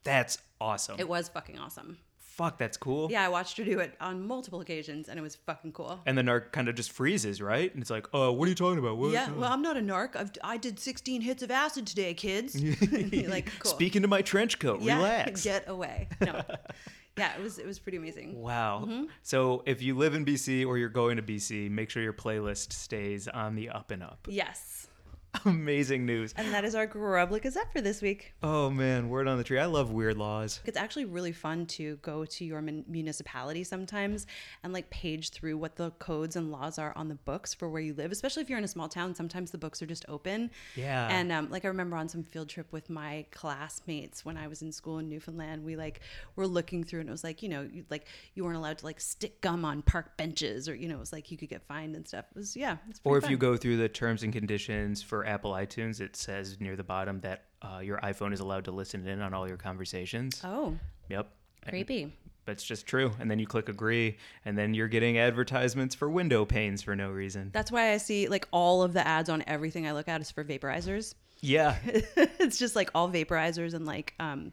That's 0.03 0.37
awesome. 0.59 0.95
It 0.99 1.07
was 1.07 1.29
fucking 1.29 1.57
awesome. 1.59 1.97
Fuck, 2.35 2.57
that's 2.57 2.77
cool. 2.77 3.11
Yeah, 3.11 3.23
I 3.23 3.29
watched 3.29 3.57
her 3.57 3.63
do 3.63 3.77
it 3.77 3.93
on 4.01 4.25
multiple 4.25 4.59
occasions, 4.59 5.07
and 5.07 5.19
it 5.19 5.21
was 5.21 5.35
fucking 5.35 5.71
cool. 5.71 5.99
And 6.07 6.17
the 6.17 6.23
narc 6.23 6.51
kind 6.51 6.67
of 6.67 6.73
just 6.73 6.91
freezes, 6.91 7.43
right? 7.43 7.71
And 7.71 7.79
it's 7.79 7.91
like, 7.91 8.07
oh, 8.11 8.31
what 8.31 8.47
are 8.47 8.49
you 8.49 8.55
talking 8.55 8.79
about? 8.79 8.97
What? 8.97 9.11
Yeah, 9.11 9.29
well, 9.31 9.53
I'm 9.53 9.61
not 9.61 9.77
a 9.77 9.81
narc. 9.81 10.15
I've, 10.15 10.31
I 10.43 10.57
did 10.57 10.79
16 10.79 11.21
hits 11.21 11.43
of 11.43 11.51
acid 11.51 11.85
today, 11.85 12.13
kids. 12.15 12.59
Like, 13.33 13.51
cool. 13.59 13.71
Speak 13.71 13.95
into 13.95 14.07
my 14.07 14.21
trench 14.21 14.57
coat. 14.59 14.81
yeah, 14.81 14.97
Relax. 14.97 15.43
get 15.43 15.67
away. 15.69 16.07
No. 16.21 16.41
yeah, 17.17 17.35
it 17.35 17.41
was 17.41 17.57
it 17.59 17.65
was 17.65 17.79
pretty 17.79 17.97
amazing. 17.97 18.39
Wow. 18.39 18.83
Mm-hmm. 18.85 19.03
So 19.21 19.63
if 19.65 19.81
you 19.81 19.95
live 19.95 20.13
in 20.15 20.25
BC 20.25 20.65
or 20.65 20.77
you're 20.77 20.89
going 20.89 21.17
to 21.17 21.23
BC, 21.23 21.69
make 21.69 21.89
sure 21.89 22.01
your 22.01 22.13
playlist 22.13 22.73
stays 22.73 23.27
on 23.27 23.55
the 23.55 23.69
up 23.69 23.91
and 23.91 24.03
up. 24.03 24.27
Yes. 24.27 24.87
Amazing 25.45 26.05
news. 26.05 26.33
And 26.37 26.53
that 26.53 26.63
is 26.63 26.75
our 26.75 26.87
Grubla 26.87 27.41
Gazette 27.41 27.71
for 27.71 27.81
this 27.81 28.01
week. 28.01 28.33
Oh 28.43 28.69
man, 28.69 29.09
word 29.09 29.27
on 29.27 29.37
the 29.37 29.43
tree. 29.43 29.59
I 29.59 29.65
love 29.65 29.91
weird 29.91 30.17
laws. 30.17 30.61
It's 30.65 30.77
actually 30.77 31.05
really 31.05 31.31
fun 31.31 31.65
to 31.67 31.97
go 31.97 32.23
to 32.25 32.45
your 32.45 32.61
mun- 32.61 32.85
municipality 32.87 33.63
sometimes 33.63 34.27
and 34.63 34.73
like 34.73 34.89
page 34.89 35.31
through 35.31 35.57
what 35.57 35.75
the 35.75 35.91
codes 35.91 36.35
and 36.35 36.51
laws 36.51 36.77
are 36.77 36.93
on 36.95 37.07
the 37.07 37.15
books 37.15 37.53
for 37.53 37.69
where 37.69 37.81
you 37.81 37.93
live, 37.93 38.11
especially 38.11 38.43
if 38.43 38.49
you're 38.49 38.59
in 38.59 38.63
a 38.63 38.69
small 38.69 38.87
town. 38.87 39.15
Sometimes 39.15 39.51
the 39.51 39.57
books 39.57 39.81
are 39.81 39.85
just 39.85 40.05
open. 40.07 40.51
Yeah. 40.75 41.07
And 41.09 41.31
um, 41.31 41.49
like 41.49 41.65
I 41.65 41.69
remember 41.69 41.97
on 41.97 42.07
some 42.07 42.23
field 42.23 42.49
trip 42.49 42.71
with 42.71 42.89
my 42.89 43.25
classmates 43.31 44.23
when 44.23 44.37
I 44.37 44.47
was 44.47 44.61
in 44.61 44.71
school 44.71 44.99
in 44.99 45.09
Newfoundland, 45.09 45.63
we 45.63 45.75
like 45.75 46.01
were 46.35 46.47
looking 46.47 46.83
through 46.83 47.01
and 47.01 47.09
it 47.09 47.11
was 47.11 47.23
like, 47.23 47.41
you 47.41 47.49
know, 47.49 47.67
you, 47.71 47.85
like 47.89 48.05
you 48.35 48.43
weren't 48.43 48.57
allowed 48.57 48.77
to 48.79 48.85
like 48.85 48.99
stick 48.99 49.41
gum 49.41 49.65
on 49.65 49.81
park 49.81 50.15
benches 50.15 50.69
or, 50.69 50.75
you 50.75 50.87
know, 50.87 50.95
it 50.95 50.99
was 50.99 51.11
like 51.11 51.31
you 51.31 51.37
could 51.37 51.49
get 51.49 51.63
fined 51.67 51.95
and 51.95 52.07
stuff. 52.07 52.25
It 52.35 52.37
was, 52.37 52.55
yeah. 52.55 52.77
It's 52.89 53.01
Or 53.03 53.17
if 53.17 53.23
pretty 53.23 53.33
you 53.33 53.37
go 53.37 53.57
through 53.57 53.77
the 53.77 53.89
terms 53.89 54.23
and 54.23 54.31
conditions 54.31 55.01
for 55.01 55.22
Apple 55.25 55.51
iTunes, 55.51 55.99
it 56.01 56.15
says 56.15 56.59
near 56.59 56.75
the 56.75 56.83
bottom 56.83 57.19
that 57.21 57.43
uh, 57.61 57.79
your 57.79 57.97
iPhone 57.99 58.33
is 58.33 58.39
allowed 58.39 58.65
to 58.65 58.71
listen 58.71 59.05
in 59.07 59.21
on 59.21 59.33
all 59.33 59.47
your 59.47 59.57
conversations. 59.57 60.41
Oh, 60.43 60.77
Yep. 61.09 61.29
creepy. 61.67 62.13
That's 62.45 62.63
just 62.63 62.85
true. 62.87 63.11
And 63.19 63.31
then 63.31 63.39
you 63.39 63.47
click 63.47 63.69
agree, 63.69 64.17
and 64.43 64.57
then 64.57 64.73
you're 64.73 64.89
getting 64.89 65.17
advertisements 65.17 65.95
for 65.95 66.09
window 66.09 66.43
panes 66.43 66.81
for 66.81 66.93
no 66.95 67.09
reason. 67.09 67.51
That's 67.53 67.71
why 67.71 67.91
I 67.93 67.97
see 67.97 68.27
like 68.27 68.47
all 68.51 68.83
of 68.83 68.91
the 68.93 69.05
ads 69.07 69.29
on 69.29 69.43
everything 69.47 69.87
I 69.87 69.93
look 69.93 70.09
at 70.09 70.19
is 70.19 70.29
for 70.29 70.43
vaporizers. 70.43 71.13
Yeah. 71.39 71.77
it's 71.85 72.57
just 72.59 72.75
like 72.75 72.89
all 72.93 73.09
vaporizers 73.09 73.73
and 73.73 73.85
like 73.85 74.13
um 74.19 74.51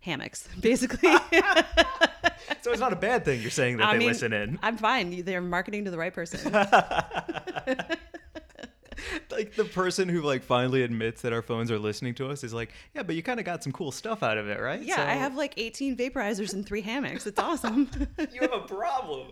hammocks 0.00 0.48
basically 0.60 1.08
so 2.60 2.72
it's 2.72 2.80
not 2.80 2.92
a 2.92 2.96
bad 2.96 3.24
thing 3.24 3.40
you're 3.40 3.52
saying 3.52 3.76
that 3.76 3.86
I 3.86 3.92
they 3.92 3.98
mean, 4.00 4.08
listen 4.08 4.32
in. 4.32 4.58
i'm 4.60 4.76
fine 4.76 5.22
they're 5.24 5.40
marketing 5.40 5.84
to 5.84 5.92
the 5.92 5.96
right 5.96 6.12
person 6.12 6.40
Like 9.30 9.54
the 9.54 9.64
person 9.64 10.08
who 10.08 10.20
like 10.22 10.42
finally 10.42 10.82
admits 10.82 11.22
that 11.22 11.32
our 11.32 11.42
phones 11.42 11.70
are 11.70 11.78
listening 11.78 12.14
to 12.16 12.28
us 12.28 12.44
is 12.44 12.52
like, 12.52 12.70
yeah, 12.94 13.02
but 13.02 13.14
you 13.14 13.22
kind 13.22 13.40
of 13.40 13.46
got 13.46 13.62
some 13.62 13.72
cool 13.72 13.90
stuff 13.92 14.22
out 14.22 14.38
of 14.38 14.48
it, 14.48 14.60
right? 14.60 14.82
yeah 14.82 14.96
So 14.96 15.02
i 15.02 15.14
have 15.14 15.34
like 15.36 15.54
18 15.56 15.96
vaporizers 15.96 16.52
and 16.52 16.64
three 16.66 16.80
hammocks 16.82 17.26
it's 17.26 17.38
awesome 17.38 17.88
You 18.32 18.40
have 18.42 18.52
a 18.52 18.60
problem. 18.60 19.28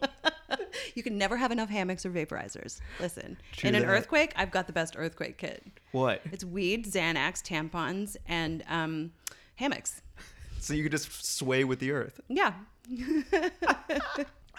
you 0.94 1.02
can 1.02 1.16
never 1.18 1.36
have 1.36 1.50
enough 1.52 1.68
hammocks 1.68 2.04
or 2.06 2.10
vaporizers 2.10 2.80
listen 3.00 3.36
True 3.52 3.68
in 3.68 3.74
an 3.74 3.82
that. 3.82 3.88
earthquake 3.88 4.32
i've 4.36 4.50
got 4.50 4.66
the 4.66 4.72
best 4.72 4.94
earthquake 4.96 5.38
kit 5.38 5.62
what? 5.92 6.20
it's 6.32 6.44
weed 6.44 6.86
xanax 6.86 7.42
tampons 7.42 8.16
and 8.26 8.62
um 8.68 9.12
hammocks 9.56 10.02
So 10.60 10.74
you 10.74 10.82
could 10.82 10.92
just 10.92 11.24
sway 11.26 11.64
with 11.64 11.78
the 11.78 11.90
earth. 11.92 12.20
yeah 12.28 12.52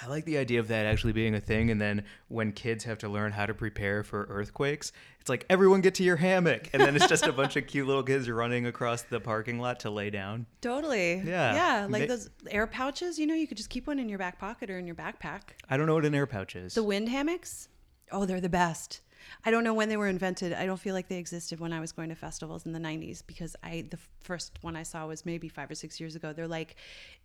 I 0.03 0.07
like 0.07 0.25
the 0.25 0.37
idea 0.37 0.59
of 0.59 0.67
that 0.69 0.85
actually 0.85 1.13
being 1.13 1.35
a 1.35 1.39
thing. 1.39 1.69
And 1.69 1.79
then 1.79 2.03
when 2.27 2.51
kids 2.53 2.83
have 2.85 2.97
to 2.99 3.09
learn 3.09 3.31
how 3.31 3.45
to 3.45 3.53
prepare 3.53 4.03
for 4.03 4.25
earthquakes, 4.29 4.91
it's 5.19 5.29
like 5.29 5.45
everyone 5.49 5.81
get 5.81 5.95
to 5.95 6.03
your 6.03 6.15
hammock, 6.15 6.69
and 6.73 6.81
then 6.81 6.95
it's 6.95 7.07
just 7.07 7.27
a 7.27 7.31
bunch 7.31 7.55
of 7.55 7.67
cute 7.67 7.85
little 7.85 8.01
kids 8.01 8.27
running 8.29 8.65
across 8.65 9.03
the 9.03 9.19
parking 9.19 9.59
lot 9.59 9.79
to 9.81 9.89
lay 9.91 10.09
down. 10.09 10.47
totally 10.61 11.19
Yeah. 11.19 11.53
yeah 11.53 11.87
like 11.89 12.01
Ma- 12.03 12.07
those 12.07 12.29
air 12.49 12.65
pouches 12.65 13.19
you 13.19 13.27
know 13.27 13.35
you 13.35 13.45
could 13.47 13.57
just 13.57 13.69
keep 13.69 13.85
one 13.85 13.99
in 13.99 14.09
your 14.09 14.17
back 14.17 14.39
pocket 14.39 14.69
or 14.71 14.79
in 14.79 14.87
your 14.87 14.95
backpack 14.95 15.41
I 15.69 15.77
don't 15.77 15.85
know 15.85 15.93
what 15.93 16.05
an 16.05 16.15
air 16.15 16.25
pouch 16.25 16.55
is. 16.55 16.73
The 16.73 16.83
wind 16.83 17.07
hammocks? 17.09 17.67
Oh, 18.11 18.25
they're 18.25 18.41
the 18.41 18.49
best. 18.49 19.01
I 19.45 19.51
don't 19.51 19.63
know 19.63 19.75
when 19.75 19.87
they 19.87 19.97
were 19.97 20.07
invented. 20.07 20.51
I 20.51 20.65
don't 20.65 20.79
feel 20.79 20.95
like 20.95 21.07
they 21.07 21.17
existed 21.19 21.59
when 21.59 21.71
I 21.71 21.79
was 21.79 21.91
going 21.91 22.09
to 22.09 22.15
festivals 22.15 22.65
in 22.65 22.71
the 22.73 22.79
90s 22.79 23.21
because 23.25 23.55
I 23.61 23.85
the 23.89 23.99
first 24.23 24.57
one 24.61 24.75
I 24.75 24.81
saw 24.83 25.05
was 25.05 25.25
maybe 25.25 25.47
5 25.47 25.69
or 25.71 25.75
6 25.75 25.99
years 25.99 26.15
ago. 26.15 26.33
They're 26.33 26.47
like 26.47 26.75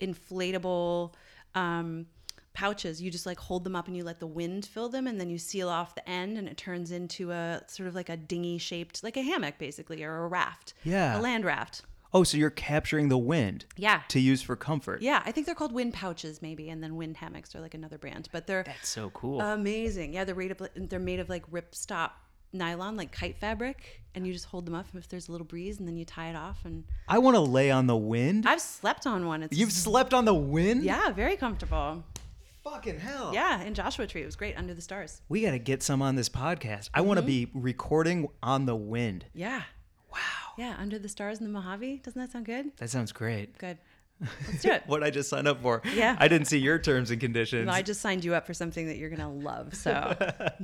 inflatable 0.00 1.12
um 1.54 2.06
pouches. 2.56 3.00
You 3.00 3.10
just 3.10 3.26
like 3.26 3.38
hold 3.38 3.62
them 3.62 3.76
up 3.76 3.86
and 3.86 3.96
you 3.96 4.02
let 4.02 4.18
the 4.18 4.26
wind 4.26 4.66
fill 4.66 4.88
them 4.88 5.06
and 5.06 5.20
then 5.20 5.30
you 5.30 5.38
seal 5.38 5.68
off 5.68 5.94
the 5.94 6.08
end 6.08 6.36
and 6.38 6.48
it 6.48 6.56
turns 6.56 6.90
into 6.90 7.30
a 7.30 7.62
sort 7.68 7.86
of 7.88 7.94
like 7.94 8.08
a 8.08 8.16
dinghy 8.16 8.58
shaped 8.58 9.04
like 9.04 9.16
a 9.16 9.22
hammock 9.22 9.58
basically 9.58 10.02
or 10.02 10.24
a 10.24 10.28
raft. 10.28 10.74
Yeah. 10.82 11.18
A 11.18 11.20
land 11.20 11.44
raft. 11.44 11.82
oh, 12.14 12.24
so 12.24 12.38
you're 12.38 12.48
capturing 12.50 13.08
the 13.10 13.18
wind 13.18 13.66
Yeah. 13.76 14.00
to 14.08 14.18
use 14.18 14.40
for 14.40 14.56
comfort. 14.56 15.02
Yeah, 15.02 15.22
I 15.26 15.32
think 15.32 15.44
they're 15.46 15.54
called 15.54 15.72
wind 15.72 15.92
pouches 15.92 16.40
maybe 16.40 16.70
and 16.70 16.82
then 16.82 16.96
wind 16.96 17.18
hammocks 17.18 17.54
are 17.54 17.60
like 17.60 17.74
another 17.74 17.98
brand, 17.98 18.28
but 18.32 18.46
they're 18.46 18.62
That's 18.62 18.88
so 18.88 19.10
cool. 19.10 19.40
Amazing. 19.42 20.14
Yeah, 20.14 20.24
they're 20.24 20.34
made 20.34 20.50
of 20.52 20.66
they're 20.74 20.98
made 20.98 21.20
of 21.20 21.28
like 21.28 21.44
rip 21.50 21.74
stop 21.74 22.16
nylon, 22.52 22.96
like 22.96 23.12
kite 23.12 23.36
fabric, 23.36 24.00
and 24.14 24.26
you 24.26 24.32
just 24.32 24.46
hold 24.46 24.64
them 24.64 24.74
up 24.74 24.86
if 24.94 25.08
there's 25.08 25.28
a 25.28 25.32
little 25.32 25.44
breeze, 25.46 25.78
and 25.78 25.86
then 25.86 25.96
you 25.96 26.06
tie 26.06 26.30
it 26.30 26.36
off. 26.36 26.60
And 26.64 26.84
I 27.06 27.18
want 27.18 27.34
to 27.34 27.40
lay 27.40 27.70
on 27.70 27.86
the 27.86 27.96
wind. 27.96 28.46
I've 28.46 28.62
slept 28.62 29.06
on 29.06 29.26
one. 29.26 29.42
It's 29.42 29.54
You've 29.58 29.72
slept 29.72 30.14
on 30.14 30.24
the 30.24 30.32
wind? 30.34 30.82
yeah, 30.82 31.10
very 31.10 31.36
comfortable. 31.36 32.02
Fucking 32.70 32.98
hell. 32.98 33.30
Yeah, 33.32 33.62
in 33.62 33.74
Joshua 33.74 34.08
Tree. 34.08 34.22
It 34.22 34.26
was 34.26 34.34
great 34.34 34.58
under 34.58 34.74
the 34.74 34.82
stars. 34.82 35.22
We 35.28 35.42
got 35.42 35.52
to 35.52 35.58
get 35.60 35.84
some 35.84 36.02
on 36.02 36.16
this 36.16 36.28
podcast. 36.28 36.90
I 36.92 37.00
want 37.02 37.18
to 37.18 37.22
mhm. 37.22 37.26
be 37.26 37.50
recording 37.54 38.28
on 38.42 38.66
the 38.66 38.74
wind. 38.74 39.24
Yeah. 39.34 39.62
Wow. 40.12 40.18
Yeah, 40.58 40.74
under 40.76 40.98
the 40.98 41.08
stars 41.08 41.38
in 41.38 41.44
the 41.44 41.50
Mojave. 41.50 41.98
Doesn't 41.98 42.20
that 42.20 42.32
sound 42.32 42.44
good? 42.44 42.76
That 42.78 42.90
sounds 42.90 43.12
great. 43.12 43.56
Good. 43.58 43.78
Let's 44.20 44.62
do 44.62 44.70
it. 44.72 44.82
What 44.86 45.04
I 45.04 45.10
just 45.10 45.28
signed 45.28 45.46
up 45.46 45.62
for. 45.62 45.80
Yeah. 45.94 46.16
I 46.18 46.26
didn't 46.26 46.48
see 46.48 46.58
your 46.58 46.80
terms 46.80 47.12
and 47.12 47.20
conditions. 47.20 47.66
No, 47.66 47.72
I 47.72 47.82
just 47.82 48.00
signed 48.00 48.24
you 48.24 48.34
up 48.34 48.48
for 48.48 48.54
something 48.54 48.88
that 48.88 48.96
you're 48.96 49.10
going 49.10 49.20
to 49.20 49.28
love. 49.28 49.74
So 49.74 50.16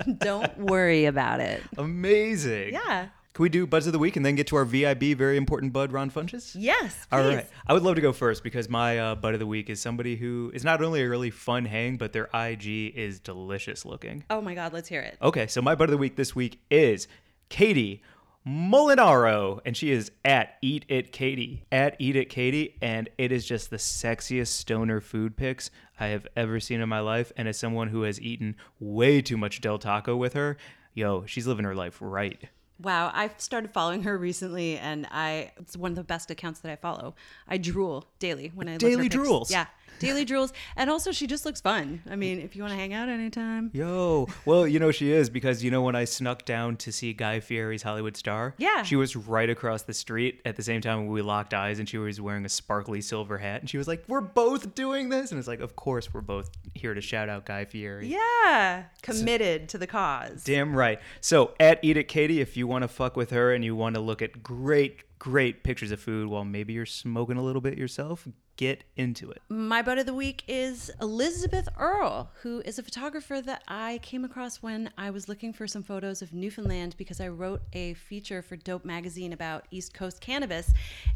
don't 0.19 0.59
worry 0.59 1.05
about 1.05 1.39
it. 1.39 1.63
Amazing. 1.79 2.73
Yeah. 2.73 3.09
Can 3.35 3.45
we 3.45 3.49
do 3.49 3.67
Buds 3.67 3.87
of 3.87 3.95
the 3.95 3.99
Week 3.99 4.17
and 4.17 4.27
then 4.27 4.35
get 4.35 4.47
to 4.49 4.57
our 4.57 4.67
VIB, 4.67 5.17
very 5.17 5.39
important 5.39 5.73
Bud, 5.73 5.91
Ron 5.91 6.11
Funches? 6.11 6.55
Yes. 6.55 6.93
Please. 6.93 7.07
All 7.13 7.27
right. 7.27 7.49
I 7.67 7.73
would 7.73 7.83
love 7.83 7.95
to 7.95 8.03
go 8.03 8.13
first 8.13 8.43
because 8.43 8.69
my 8.69 8.99
uh, 8.99 9.15
Bud 9.15 9.33
of 9.33 9.41
the 9.41 9.47
Week 9.47 9.71
is 9.71 9.81
somebody 9.81 10.17
who 10.17 10.51
is 10.53 10.65
not 10.65 10.83
only 10.83 11.01
a 11.01 11.09
really 11.09 11.31
fun 11.31 11.65
hang, 11.65 11.97
but 11.97 12.13
their 12.13 12.29
IG 12.35 12.95
is 12.95 13.21
delicious 13.21 13.87
looking. 13.87 14.25
Oh 14.29 14.43
my 14.43 14.55
God, 14.55 14.75
let's 14.75 14.89
hear 14.89 15.01
it. 15.01 15.17
Okay, 15.23 15.47
so 15.47 15.63
my 15.63 15.75
Bud 15.75 15.85
of 15.85 15.93
the 15.93 15.97
Week 15.97 16.17
this 16.17 16.37
week 16.37 16.61
is 16.71 17.09
Katie 17.49 18.03
Molinaro, 18.47 19.61
and 19.65 19.75
she 19.75 19.93
is 19.93 20.11
at 20.27 20.59
Eat 20.61 20.85
It 20.89 21.11
Katie. 21.11 21.65
At 21.73 21.97
Eat 21.99 22.17
It 22.17 22.29
Katie, 22.29 22.77
and 22.83 23.09
it 23.17 23.33
is 23.33 23.47
just 23.47 23.71
the 23.71 23.79
sexiest 23.79 24.49
stoner 24.49 25.01
food 25.01 25.39
pics 25.39 25.71
I 25.99 26.09
have 26.09 26.27
ever 26.37 26.61
seen 26.61 26.83
in 26.83 26.89
my 26.91 27.01
life. 27.01 27.33
And 27.39 27.49
as 27.49 27.59
someone 27.59 27.89
who 27.89 28.03
has 28.03 28.21
eaten 28.21 28.57
way 28.79 29.23
too 29.23 29.39
much 29.39 29.63
Del 29.63 29.79
Taco 29.79 30.17
with 30.17 30.35
her, 30.35 30.59
yo, 30.93 31.25
she's 31.25 31.47
living 31.47 31.65
her 31.65 31.75
life 31.75 31.97
right. 31.99 32.51
Wow, 32.81 33.11
I've 33.15 33.35
started 33.39 33.73
following 33.73 34.03
her 34.05 34.19
recently, 34.19 34.77
and 34.79 35.07
I 35.11 35.53
it's 35.59 35.77
one 35.77 35.93
of 35.93 35.97
the 35.97 36.05
best 36.05 36.31
accounts 36.31 36.61
that 36.61 36.73
I 36.73 36.77
follow. 36.77 37.15
I 37.49 37.59
drool 37.59 38.07
daily 38.19 38.51
when 38.55 38.69
I 38.69 38.73
look 38.73 38.83
her 38.83 38.89
Daily 38.89 39.09
pics. 39.09 39.17
drools. 39.17 39.51
Yeah, 39.51 39.67
daily 40.01 40.27
drools, 40.27 40.53
and 40.77 40.91
also 40.91 41.13
she 41.13 41.29
just 41.29 41.45
looks 41.47 41.61
fun. 41.61 42.03
I 42.11 42.17
mean, 42.17 42.41
if 42.41 42.57
you 42.57 42.63
want 42.63 42.73
to 42.73 42.79
hang 42.79 42.93
out 42.93 43.09
anytime, 43.09 43.71
Yo, 43.73 44.27
well, 44.47 44.67
you 44.67 44.81
know 44.81 44.91
she 44.91 45.13
is 45.13 45.31
because 45.31 45.63
you 45.63 45.71
know 45.71 45.83
when 45.83 45.95
I 45.95 46.05
snuck 46.07 46.45
down 46.45 46.77
to 46.79 46.91
see 46.91 47.13
Guy 47.13 47.39
Fieri's 47.39 47.83
Hollywood 47.85 48.17
Star, 48.17 48.55
Yeah. 48.59 48.83
she 48.83 48.97
was 48.97 49.15
right 49.15 49.49
across 49.49 49.83
the 49.83 49.95
street 49.95 50.41
at 50.45 50.57
the 50.57 50.63
same 50.65 50.81
time 50.81 51.07
we 51.07 51.23
locked 51.23 51.55
eyes, 51.55 51.79
and 51.79 51.89
she 51.89 51.99
was 51.99 52.21
wearing 52.21 52.45
a 52.45 52.49
sparkly 52.49 53.01
silver 53.01 53.39
hat, 53.39 53.61
and 53.61 53.71
she 53.71 53.79
was 53.79 53.87
like, 53.87 54.03
"We're 54.09 54.21
both 54.23 54.75
doing 54.75 55.09
this," 55.09 55.31
and 55.31 55.39
it's 55.39 55.47
like, 55.47 55.61
"Of 55.61 55.77
course, 55.77 56.13
we're 56.13 56.21
both 56.21 56.51
here 56.75 56.95
to 56.95 57.01
shout 57.01 57.29
out 57.29 57.45
Guy 57.47 57.65
Fieri." 57.65 58.09
yeah, 58.09 58.85
committed 59.03 59.69
to 59.69 59.79
the 59.79 59.87
cause. 59.87 60.43
Damn 60.43 60.75
right. 60.75 60.99
So 61.21 61.55
at 61.61 61.79
Eat 61.83 61.97
It 61.97 62.09
Katie, 62.09 62.41
if 62.41 62.57
you 62.57 62.62
want 62.67 62.83
to 62.83 62.89
fuck 62.89 63.17
with 63.17 63.31
her 63.31 63.53
and 63.53 63.65
you 63.65 63.75
want 63.75 63.95
to 63.95 64.01
look 64.01 64.23
at 64.23 64.43
great, 64.43 65.19
great 65.19 65.63
pictures 65.63 65.91
of 65.91 66.01
food 66.01 66.29
while 66.29 66.45
maybe 66.45 66.73
you're 66.73 66.87
smoking 66.87 67.37
a 67.37 67.43
little 67.43 67.61
bit 67.61 67.79
yourself, 67.79 68.27
get 68.57 68.85
into 68.97 69.31
it. 69.31 69.41
My 69.49 69.83
bud 69.83 69.99
of 69.99 70.07
the 70.07 70.15
week 70.15 70.45
is 70.47 70.91
Elizabeth 71.01 71.69
Earle, 71.79 72.31
who 72.43 72.61
is 72.61 72.79
a 72.79 72.83
photographer 72.83 73.41
that 73.41 73.63
I 73.67 73.99
came 74.03 74.25
across 74.25 74.59
when 74.59 74.91
I 74.99 75.11
was 75.11 75.29
looking 75.29 75.53
for 75.53 75.67
some 75.67 75.83
photos 75.83 76.23
of 76.23 76.33
Newfoundland 76.33 76.95
because 76.99 77.21
I 77.21 77.29
wrote 77.29 77.63
a 77.73 77.95
feature 77.95 78.43
for 78.43 78.57
Dope 78.57 78.85
Magazine 78.85 79.33
about 79.33 79.67
East 79.71 79.95
Coast 79.95 80.21
cannabis 80.21 80.71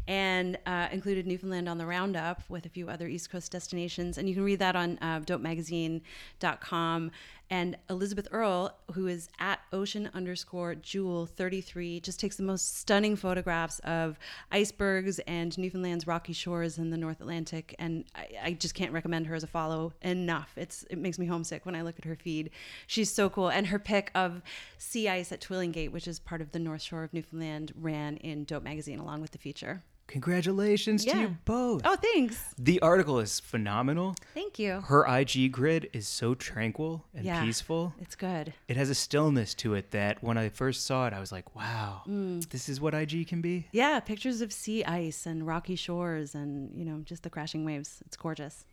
and 0.07 0.57
uh, 0.65 0.87
included 0.91 1.27
Newfoundland 1.27 1.69
on 1.69 1.77
the 1.77 1.85
roundup 1.85 2.41
with 2.49 2.65
a 2.65 2.69
few 2.69 2.89
other 2.89 3.07
East 3.07 3.29
Coast 3.29 3.51
destinations. 3.51 4.17
And 4.17 4.27
you 4.27 4.33
can 4.33 4.43
read 4.43 4.59
that 4.59 4.75
on 4.75 4.97
uh, 5.01 5.19
dopemagazine.com. 5.19 7.11
And 7.49 7.77
Elizabeth 7.89 8.27
Earle, 8.31 8.71
who 8.93 9.07
is 9.07 9.29
at 9.39 9.59
ocean 9.71 10.09
underscore 10.13 10.75
jewel 10.75 11.25
33, 11.25 12.01
just 12.01 12.19
takes 12.19 12.35
the 12.35 12.43
most 12.43 12.77
stunning 12.77 13.15
photographs 13.15 13.79
of 13.79 14.19
icebergs 14.51 15.19
and 15.19 15.57
Newfoundland's 15.57 16.05
rocky 16.07 16.33
shores 16.33 16.77
in 16.77 16.89
the 16.89 16.97
North 16.97 17.21
Atlantic. 17.21 17.73
And 17.79 18.05
I, 18.15 18.27
I 18.43 18.53
just 18.53 18.75
can't 18.75 18.91
recommend 18.91 19.27
her 19.27 19.35
as 19.35 19.43
a 19.43 19.47
follow 19.47 19.93
enough. 20.01 20.51
It's 20.57 20.83
It 20.89 20.97
makes 20.97 21.17
me 21.17 21.25
homesick 21.25 21.65
when 21.65 21.75
I 21.75 21.83
look 21.83 21.97
at 21.97 22.05
her 22.05 22.15
feed. 22.15 22.49
She's 22.85 23.11
so 23.11 23.29
cool. 23.29 23.49
And 23.49 23.67
her 23.67 23.79
pick 23.79 24.11
of 24.13 24.41
sea 24.77 25.07
ice 25.07 25.31
at 25.31 25.41
Twillingate, 25.41 25.91
which 25.91 26.07
is 26.07 26.19
part 26.19 26.41
of 26.41 26.51
the 26.51 26.59
North 26.59 26.81
Shore 26.81 27.03
of 27.03 27.13
Newfoundland, 27.13 27.71
ran 27.75 28.17
in 28.17 28.43
Dope 28.43 28.63
Magazine 28.63 28.99
along 28.99 29.21
with 29.21 29.31
the 29.31 29.37
feature. 29.37 29.83
Congratulations 30.07 31.03
to 31.05 31.17
you 31.17 31.37
both. 31.45 31.81
Oh, 31.85 31.95
thanks. 31.97 32.53
The 32.57 32.79
article 32.81 33.19
is 33.19 33.39
phenomenal. 33.39 34.15
Thank 34.33 34.57
you. 34.57 34.81
Her 34.81 35.05
IG 35.05 35.51
grid 35.51 35.89
is 35.93 36.07
so 36.07 36.33
tranquil 36.33 37.05
and 37.13 37.25
Yeah. 37.25 37.43
peaceful. 37.43 37.93
It's 37.99 38.15
good. 38.15 38.53
It 38.67 38.77
has 38.77 38.89
a 38.89 38.95
stillness 38.95 39.53
to 39.55 39.73
it 39.73 39.91
that 39.91 40.23
when 40.23 40.37
I 40.37 40.49
first 40.49 40.85
saw 40.85 41.07
it, 41.07 41.13
I 41.13 41.19
was 41.19 41.31
like, 41.31 41.55
wow, 41.55 42.03
Mm. 42.07 42.47
this 42.49 42.69
is 42.69 42.79
what 42.79 42.93
IG 42.93 43.25
can 43.25 43.41
be. 43.41 43.67
Yeah, 43.71 43.99
pictures 43.99 44.39
of 44.41 44.53
sea 44.53 44.83
ice 44.85 45.25
and 45.25 45.45
rocky 45.45 45.75
shores 45.75 46.33
and, 46.33 46.73
you 46.77 46.85
know, 46.85 46.99
just 47.03 47.23
the 47.23 47.29
crashing 47.29 47.65
waves. 47.65 48.01
It's 48.05 48.15
gorgeous. 48.17 48.65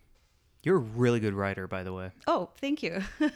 You're 0.63 0.77
a 0.77 0.79
really 0.79 1.19
good 1.19 1.33
writer, 1.33 1.67
by 1.67 1.83
the 1.83 1.93
way. 1.93 2.11
Oh, 2.27 2.49
thank 2.59 2.81
you. 2.81 3.01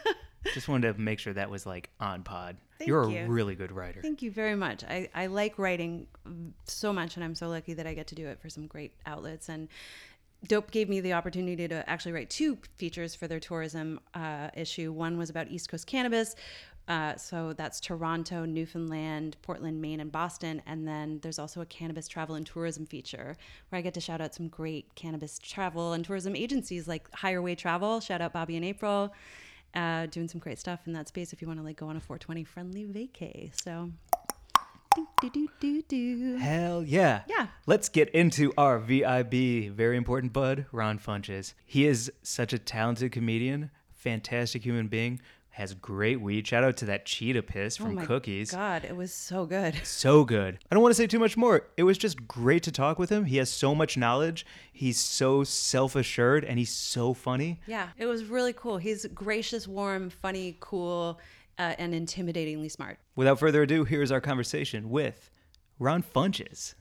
Just 0.54 0.68
wanted 0.68 0.94
to 0.94 1.00
make 1.00 1.20
sure 1.20 1.34
that 1.34 1.50
was 1.50 1.66
like 1.66 1.90
on 2.00 2.24
pod. 2.24 2.58
Thank 2.78 2.88
You're 2.88 3.04
a 3.04 3.28
really 3.28 3.56
good 3.56 3.74
writer. 3.74 4.02
thank 4.02 4.22
you 4.22 4.32
very 4.32 4.56
much. 4.56 4.86
I, 4.86 5.10
I 5.14 5.28
like 5.28 5.60
writing 5.60 6.08
so 6.64 6.94
much, 6.94 7.16
and 7.18 7.24
I'm 7.24 7.36
so 7.36 7.50
lucky 7.50 7.74
that 7.74 7.86
I 7.86 7.94
get 7.94 8.08
to 8.08 8.16
do 8.16 8.28
it 8.28 8.40
for 8.40 8.50
some 8.50 8.68
great 8.68 8.94
outlets. 9.06 9.50
And 9.50 9.68
Dope 10.48 10.72
gave 10.72 10.88
me 10.88 11.02
the 11.02 11.12
opportunity 11.12 11.68
to 11.68 11.88
actually 11.90 12.14
write 12.14 12.30
two 12.30 12.58
features 12.78 13.16
for 13.16 13.28
their 13.28 13.42
tourism 13.42 14.00
uh, 14.14 14.50
issue. 14.56 14.94
One 14.94 15.18
was 15.18 15.30
about 15.30 15.50
East 15.50 15.70
Coast 15.70 15.88
cannabis. 15.88 16.36
Uh, 16.88 17.16
so 17.18 17.54
that's 17.54 17.80
Toronto, 17.80 18.46
Newfoundland, 18.46 19.38
Portland, 19.44 19.80
Maine, 19.80 20.00
and 20.00 20.12
Boston. 20.12 20.60
And 20.66 20.88
then 20.88 21.20
there's 21.22 21.38
also 21.38 21.62
a 21.62 21.66
cannabis 21.66 22.08
travel 22.08 22.34
and 22.36 22.46
tourism 22.46 22.88
feature 22.88 23.38
where 23.70 23.78
I 23.78 23.82
get 23.82 23.94
to 23.94 24.02
shout 24.02 24.22
out 24.22 24.34
some 24.34 24.48
great 24.48 24.96
cannabis 24.96 25.38
travel 25.38 25.94
and 25.94 26.04
tourism 26.04 26.36
agencies 26.36 26.88
like 26.88 27.08
Higher 27.14 27.44
Way 27.44 27.54
Travel. 27.54 28.00
Shout 28.00 28.22
out 28.22 28.34
Bobby 28.34 28.56
and 28.56 28.66
April, 28.66 29.14
uh, 29.76 30.08
doing 30.08 30.28
some 30.28 30.40
great 30.40 30.60
stuff 30.60 30.82
in 30.88 30.94
that 30.94 31.08
space 31.08 31.34
if 31.34 31.42
you 31.42 31.48
want 31.48 31.60
to 31.60 31.66
like 31.66 31.78
go 31.78 31.88
on 31.88 31.96
a 31.96 32.00
420 32.00 32.44
friendly 32.44 32.86
vacay. 32.86 33.52
So, 33.64 33.92
do, 34.96 35.08
do, 35.22 35.30
do, 35.30 35.48
do, 35.60 35.82
do. 35.84 36.38
Hell 36.38 36.84
yeah. 36.84 37.22
Yeah. 37.28 37.48
Let's 37.66 37.90
get 37.90 38.10
into 38.10 38.54
our 38.58 38.80
VIB, 38.80 39.70
very 39.70 39.98
important 39.98 40.34
bud, 40.34 40.66
Ron 40.72 41.00
Funches. 41.00 41.54
He 41.66 41.86
is 41.86 42.12
such 42.24 42.54
a 42.54 42.60
talented 42.60 43.12
comedian, 43.12 43.72
fantastic 43.94 44.64
human 44.64 44.88
being, 44.88 45.22
has 45.60 45.74
great 45.74 46.22
weed. 46.22 46.48
Shout 46.48 46.64
out 46.64 46.78
to 46.78 46.86
that 46.86 47.06
cheetah 47.06 47.44
piss 47.44 47.80
Oh 47.80 47.84
from 47.84 47.96
my 47.96 48.06
Cookies. 48.06 48.52
God, 48.52 48.86
it 48.86 48.96
was 48.96 49.14
so 49.14 49.46
good. 49.46 49.76
So 49.84 50.24
good. 50.24 50.58
I 50.72 50.76
don't 50.76 50.82
want 50.82 50.92
to 50.92 50.96
say 50.96 51.08
too 51.08 51.20
much 51.20 51.36
more. 51.36 51.68
It 51.76 51.84
was 51.84 51.98
just 51.98 52.26
great 52.28 52.64
to 52.64 52.72
talk 52.72 52.98
with 52.98 53.10
him. 53.10 53.26
He 53.26 53.38
has 53.38 53.50
so 53.50 53.76
much 53.76 53.98
knowledge. 53.98 54.46
He's 54.72 54.98
so 54.98 55.44
self 55.44 55.96
assured 55.96 56.46
and 56.46 56.58
he's 56.58 56.70
so 56.72 57.14
funny. 57.14 57.60
Yeah, 57.68 57.90
it 57.98 58.06
was 58.06 58.24
really 58.26 58.54
cool. 58.54 58.78
He's 58.78 59.06
gracious, 59.08 59.68
warm, 59.68 60.10
funny, 60.10 60.56
cool, 60.62 61.20
uh, 61.58 61.76
and 61.78 61.94
intimidatingly 61.94 62.72
smart. 62.72 62.98
Without 63.18 63.40
further 63.40 63.64
ado, 63.64 63.84
here's 63.84 64.12
our 64.12 64.22
conversation 64.22 64.90
with 64.90 65.30
Ron 65.78 66.02
Funches. 66.02 66.76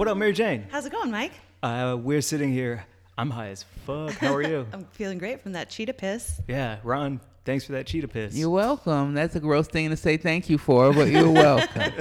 What 0.00 0.08
up, 0.08 0.16
Mary 0.16 0.32
Jane? 0.32 0.66
How's 0.70 0.86
it 0.86 0.92
going, 0.92 1.10
Mike? 1.10 1.32
Uh, 1.62 1.94
we're 2.00 2.22
sitting 2.22 2.50
here. 2.50 2.86
I'm 3.18 3.28
high 3.28 3.48
as 3.48 3.66
fuck. 3.84 4.12
How 4.12 4.34
are 4.34 4.40
you? 4.40 4.66
I'm 4.72 4.86
feeling 4.86 5.18
great 5.18 5.42
from 5.42 5.52
that 5.52 5.68
cheetah 5.68 5.92
piss. 5.92 6.40
yeah, 6.48 6.78
Ron, 6.82 7.20
thanks 7.44 7.66
for 7.66 7.72
that 7.72 7.86
cheetah 7.86 8.08
piss. 8.08 8.34
You're 8.34 8.48
welcome. 8.48 9.12
That's 9.12 9.36
a 9.36 9.40
gross 9.40 9.68
thing 9.68 9.90
to 9.90 9.98
say 9.98 10.16
thank 10.16 10.48
you 10.48 10.56
for, 10.56 10.94
but 10.94 11.10
you're 11.10 11.30
welcome. 11.30 11.92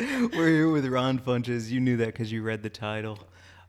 We're 0.00 0.48
here 0.48 0.70
with 0.70 0.86
Ron 0.86 1.18
Funches. 1.18 1.70
You 1.70 1.80
knew 1.80 1.96
that 1.96 2.06
because 2.06 2.30
you 2.30 2.44
read 2.44 2.62
the 2.62 2.70
title. 2.70 3.18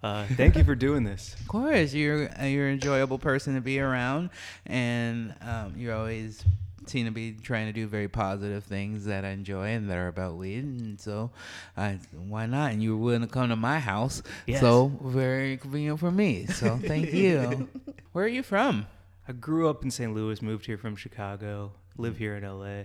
Uh, 0.03 0.27
thank 0.37 0.55
you 0.55 0.63
for 0.63 0.75
doing 0.75 1.03
this. 1.03 1.35
of 1.39 1.47
course, 1.47 1.95
you're 1.95 2.29
uh, 2.39 2.45
you're 2.45 2.67
an 2.67 2.73
enjoyable 2.73 3.17
person 3.17 3.55
to 3.55 3.61
be 3.61 3.79
around, 3.79 4.29
and 4.67 5.33
um, 5.41 5.73
you're 5.75 5.95
always 5.95 6.45
seem 6.87 7.05
to 7.05 7.11
be 7.11 7.33
trying 7.33 7.67
to 7.67 7.73
do 7.73 7.87
very 7.87 8.07
positive 8.07 8.63
things 8.63 9.05
that 9.05 9.23
I 9.25 9.29
enjoy 9.29 9.69
and 9.69 9.89
that 9.89 9.97
are 9.97 10.07
about 10.07 10.35
weed, 10.37 10.63
and 10.63 10.99
so 10.99 11.31
I, 11.77 11.99
why 12.27 12.45
not? 12.45 12.71
And 12.71 12.81
you 12.83 12.97
were 12.97 13.03
willing 13.03 13.21
to 13.21 13.27
come 13.27 13.49
to 13.49 13.55
my 13.55 13.79
house, 13.79 14.21
Yes. 14.47 14.59
so 14.61 14.87
very 15.03 15.57
convenient 15.57 15.99
for 15.99 16.11
me. 16.11 16.45
So 16.47 16.77
thank 16.77 17.13
you. 17.13 17.69
Where 18.11 18.25
are 18.25 18.27
you 18.29 18.43
from? 18.43 18.87
I 19.27 19.33
grew 19.33 19.69
up 19.69 19.83
in 19.83 19.91
St. 19.91 20.13
Louis, 20.13 20.41
moved 20.41 20.65
here 20.65 20.77
from 20.77 20.95
Chicago, 20.95 21.71
live 21.97 22.17
here 22.17 22.35
in 22.35 22.43
LA. 22.43 22.83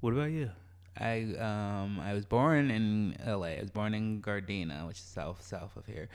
What 0.00 0.12
about 0.12 0.30
you? 0.30 0.50
I 0.96 1.22
um 1.40 1.98
I 2.00 2.12
was 2.14 2.24
born 2.24 2.70
in 2.70 3.16
L.A. 3.24 3.56
I 3.58 3.60
was 3.60 3.70
born 3.70 3.94
in 3.94 4.22
Gardena, 4.22 4.86
which 4.86 4.98
is 4.98 5.02
south 5.02 5.42
south 5.44 5.76
of 5.76 5.86
here, 5.86 6.08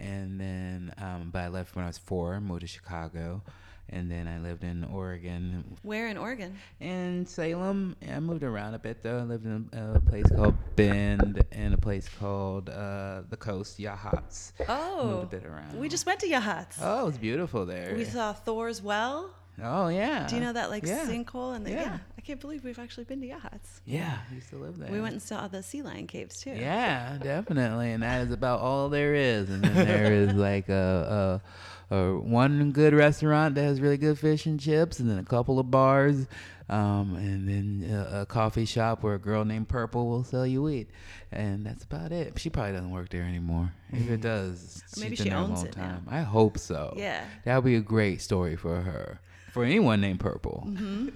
and 0.00 0.40
then 0.40 0.92
um 0.98 1.30
but 1.32 1.40
I 1.42 1.48
left 1.48 1.76
when 1.76 1.84
I 1.84 1.88
was 1.88 1.98
four, 1.98 2.40
moved 2.40 2.62
to 2.62 2.66
Chicago, 2.66 3.42
and 3.90 4.10
then 4.10 4.26
I 4.26 4.38
lived 4.38 4.64
in 4.64 4.84
Oregon, 4.84 5.64
Where 5.82 6.08
in 6.08 6.16
Oregon? 6.16 6.56
in 6.80 7.26
Salem. 7.26 7.96
I 8.10 8.20
moved 8.20 8.42
around 8.42 8.74
a 8.74 8.78
bit 8.78 9.02
though. 9.02 9.18
I 9.18 9.22
lived 9.22 9.46
in 9.46 9.68
a, 9.72 10.00
place 10.00 10.26
called 10.34 10.56
Bend 10.76 11.44
and 11.52 11.74
a 11.74 11.78
place 11.78 12.08
called 12.20 12.68
uh 12.68 13.22
the 13.28 13.36
Coast 13.36 13.78
Yachats. 13.78 14.52
Oh, 14.68 15.04
moved 15.04 15.34
a 15.34 15.36
bit 15.36 15.44
around. 15.44 15.78
we 15.78 15.88
just 15.88 16.06
went 16.06 16.20
to 16.20 16.26
Yachats. 16.26 16.76
oh, 16.80 17.08
it's 17.08 17.18
beautiful 17.18 17.66
there. 17.66 17.94
We 17.96 18.04
saw 18.04 18.32
Thor's 18.32 18.82
Well. 18.82 19.34
Oh 19.62 19.88
yeah. 19.88 20.26
Do 20.26 20.34
you 20.34 20.40
know 20.40 20.52
that 20.52 20.70
like 20.70 20.84
yeah. 20.84 21.06
sinkhole? 21.06 21.54
And 21.54 21.64
the, 21.64 21.70
yeah. 21.70 21.82
Yeah. 21.82 21.98
I 22.18 22.20
can't 22.22 22.40
believe 22.40 22.64
we've 22.64 22.78
actually 22.78 23.04
been 23.04 23.20
to 23.20 23.28
Yachats. 23.28 23.80
Yeah, 23.84 24.18
I 24.30 24.34
used 24.34 24.48
to 24.50 24.56
live 24.56 24.78
there. 24.78 24.90
We 24.90 25.00
went 25.00 25.12
and 25.12 25.22
saw 25.22 25.46
the 25.46 25.62
sea 25.62 25.82
lion 25.82 26.06
caves 26.06 26.40
too. 26.40 26.50
Yeah, 26.50 27.18
definitely, 27.22 27.92
and 27.92 28.02
that 28.02 28.22
is 28.26 28.32
about 28.32 28.60
all 28.60 28.88
there 28.88 29.14
is. 29.14 29.50
And 29.50 29.62
then 29.62 29.74
there 29.74 30.12
is 30.12 30.32
like 30.34 30.68
a, 30.68 31.42
a, 31.44 31.73
a 31.94 32.18
one 32.18 32.72
good 32.72 32.94
restaurant 32.94 33.54
that 33.54 33.62
has 33.62 33.80
really 33.80 33.96
good 33.96 34.18
fish 34.18 34.46
and 34.46 34.58
chips, 34.60 34.98
and 35.00 35.10
then 35.10 35.18
a 35.18 35.24
couple 35.24 35.58
of 35.58 35.70
bars, 35.70 36.26
um, 36.68 37.14
and 37.16 37.48
then 37.48 37.90
a, 37.90 38.20
a 38.22 38.26
coffee 38.26 38.64
shop 38.64 39.02
where 39.02 39.14
a 39.14 39.18
girl 39.18 39.44
named 39.44 39.68
Purple 39.68 40.08
will 40.08 40.24
sell 40.24 40.46
you 40.46 40.62
weed, 40.62 40.88
and 41.32 41.64
that's 41.66 41.84
about 41.84 42.12
it. 42.12 42.38
She 42.38 42.50
probably 42.50 42.72
doesn't 42.72 42.90
work 42.90 43.08
there 43.10 43.22
anymore. 43.22 43.72
If 43.92 44.10
it 44.10 44.20
does, 44.20 44.82
Or 44.96 45.00
maybe 45.00 45.16
she 45.16 45.24
been 45.24 45.32
there 45.32 45.40
a 45.40 45.44
owns 45.44 45.62
it 45.62 45.76
now. 45.76 46.00
I 46.08 46.20
hope 46.22 46.58
so. 46.58 46.94
Yeah. 46.96 47.24
that 47.44 47.56
would 47.56 47.64
be 47.68 47.76
a 47.76 47.80
great 47.80 48.20
story 48.20 48.56
for 48.56 48.80
her. 48.80 49.20
For 49.52 49.64
anyone 49.64 50.00
named 50.00 50.18
Purple. 50.20 50.64
Mm-hmm. 50.66 51.08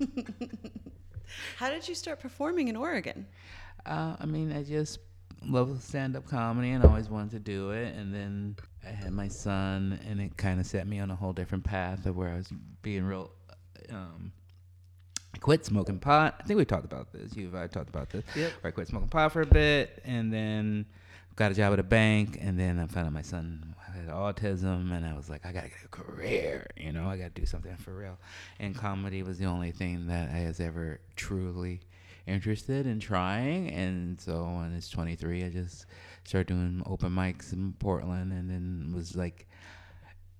How 1.56 1.70
did 1.70 1.88
you 1.88 1.94
start 1.94 2.18
performing 2.20 2.68
in 2.68 2.74
Oregon? 2.76 3.26
Uh, 3.86 4.16
I 4.18 4.26
mean, 4.26 4.52
I 4.52 4.62
just 4.64 4.98
love 5.46 5.82
stand 5.82 6.16
up 6.16 6.26
comedy 6.26 6.70
and 6.70 6.84
always 6.84 7.08
wanted 7.08 7.30
to 7.32 7.38
do 7.38 7.70
it. 7.70 7.94
And 7.94 8.14
then 8.14 8.56
I 8.86 8.90
had 8.90 9.12
my 9.12 9.28
son, 9.28 9.98
and 10.08 10.20
it 10.20 10.36
kind 10.36 10.60
of 10.60 10.66
set 10.66 10.86
me 10.86 11.00
on 11.00 11.10
a 11.10 11.16
whole 11.16 11.32
different 11.32 11.64
path 11.64 12.06
of 12.06 12.16
where 12.16 12.30
I 12.30 12.36
was 12.36 12.52
being 12.82 13.04
real. 13.04 13.30
Um, 13.90 14.32
I 15.34 15.38
quit 15.38 15.64
smoking 15.64 15.98
pot. 15.98 16.36
I 16.40 16.42
think 16.44 16.58
we 16.58 16.64
talked 16.64 16.84
about 16.84 17.12
this. 17.12 17.36
You 17.36 17.48
and 17.48 17.58
I 17.58 17.66
talked 17.66 17.88
about 17.88 18.10
this. 18.10 18.24
Yep. 18.34 18.52
Where 18.60 18.68
I 18.68 18.70
quit 18.72 18.88
smoking 18.88 19.08
pot 19.08 19.32
for 19.32 19.42
a 19.42 19.46
bit, 19.46 20.02
and 20.04 20.32
then 20.32 20.86
got 21.36 21.52
a 21.52 21.54
job 21.54 21.72
at 21.72 21.78
a 21.78 21.84
bank, 21.84 22.38
and 22.40 22.58
then 22.58 22.78
I 22.78 22.86
found 22.86 23.06
out 23.06 23.12
my 23.12 23.22
son 23.22 23.74
had 23.94 24.08
autism, 24.08 24.92
and 24.92 25.06
I 25.06 25.14
was 25.14 25.28
like, 25.30 25.46
I 25.46 25.52
gotta 25.52 25.68
get 25.68 25.84
a 25.84 25.88
career. 25.88 26.66
You 26.76 26.92
know, 26.92 27.08
I 27.08 27.16
gotta 27.16 27.30
do 27.30 27.46
something 27.46 27.74
for 27.76 27.94
real. 27.94 28.18
And 28.58 28.74
comedy 28.74 29.22
was 29.22 29.38
the 29.38 29.46
only 29.46 29.72
thing 29.72 30.06
that 30.08 30.30
I 30.30 30.46
was 30.46 30.60
ever 30.60 31.00
truly 31.16 31.80
interested 32.26 32.86
in 32.86 33.00
trying. 33.00 33.70
And 33.70 34.20
so 34.20 34.44
when 34.44 34.74
it's 34.76 34.88
23, 34.90 35.44
I 35.44 35.48
just 35.48 35.86
started 36.24 36.48
doing 36.48 36.82
open 36.86 37.10
mics 37.10 37.52
in 37.52 37.74
Portland, 37.78 38.32
and 38.32 38.50
then 38.50 38.92
was 38.94 39.16
like, 39.16 39.48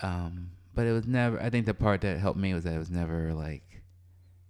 um, 0.01 0.51
but 0.75 0.87
it 0.87 0.93
was 0.93 1.07
never. 1.07 1.41
I 1.41 1.51
think 1.51 1.67
the 1.67 1.75
part 1.75 2.01
that 2.03 2.19
helped 2.19 2.39
me 2.39 2.55
was 2.55 2.65
that 2.65 2.75
it 2.75 2.79
was 2.79 2.91
never 2.91 3.35
like 3.35 3.83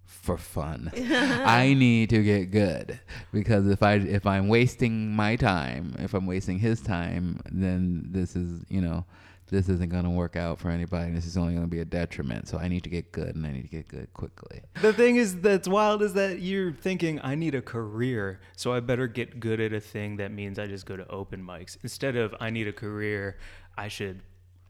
for 0.05 0.37
fun. 0.37 0.91
I 0.95 1.73
need 1.73 2.09
to 2.11 2.23
get 2.23 2.51
good 2.51 2.99
because 3.33 3.67
if 3.67 3.81
I 3.81 3.93
if 3.95 4.25
I'm 4.25 4.47
wasting 4.47 5.15
my 5.15 5.35
time, 5.35 5.95
if 5.99 6.13
I'm 6.13 6.25
wasting 6.27 6.59
his 6.59 6.81
time, 6.81 7.41
then 7.51 8.07
this 8.11 8.35
is 8.35 8.63
you 8.69 8.81
know 8.81 9.05
this 9.51 9.67
isn't 9.67 9.89
going 9.89 10.05
to 10.05 10.09
work 10.09 10.35
out 10.35 10.59
for 10.59 10.69
anybody. 10.69 11.11
This 11.11 11.25
is 11.25 11.37
only 11.37 11.53
going 11.53 11.65
to 11.65 11.69
be 11.69 11.81
a 11.81 11.85
detriment. 11.85 12.47
So 12.47 12.57
I 12.57 12.69
need 12.69 12.83
to 12.83 12.89
get 12.89 13.11
good, 13.11 13.35
and 13.35 13.45
I 13.45 13.51
need 13.51 13.63
to 13.63 13.67
get 13.67 13.87
good 13.87 14.11
quickly. 14.13 14.61
The 14.81 14.93
thing 14.93 15.17
is 15.17 15.41
that's 15.41 15.67
wild 15.67 16.01
is 16.01 16.13
that 16.13 16.39
you're 16.39 16.71
thinking 16.71 17.19
I 17.21 17.35
need 17.35 17.53
a 17.53 17.61
career, 17.61 18.39
so 18.55 18.73
I 18.73 18.79
better 18.79 19.07
get 19.07 19.39
good 19.39 19.59
at 19.59 19.73
a 19.73 19.81
thing 19.81 20.15
that 20.17 20.31
means 20.31 20.57
I 20.57 20.67
just 20.67 20.85
go 20.85 20.95
to 20.95 21.07
open 21.09 21.45
mics 21.45 21.77
instead 21.83 22.15
of 22.15 22.33
I 22.39 22.49
need 22.49 22.67
a 22.67 22.73
career, 22.73 23.37
I 23.77 23.89
should 23.89 24.21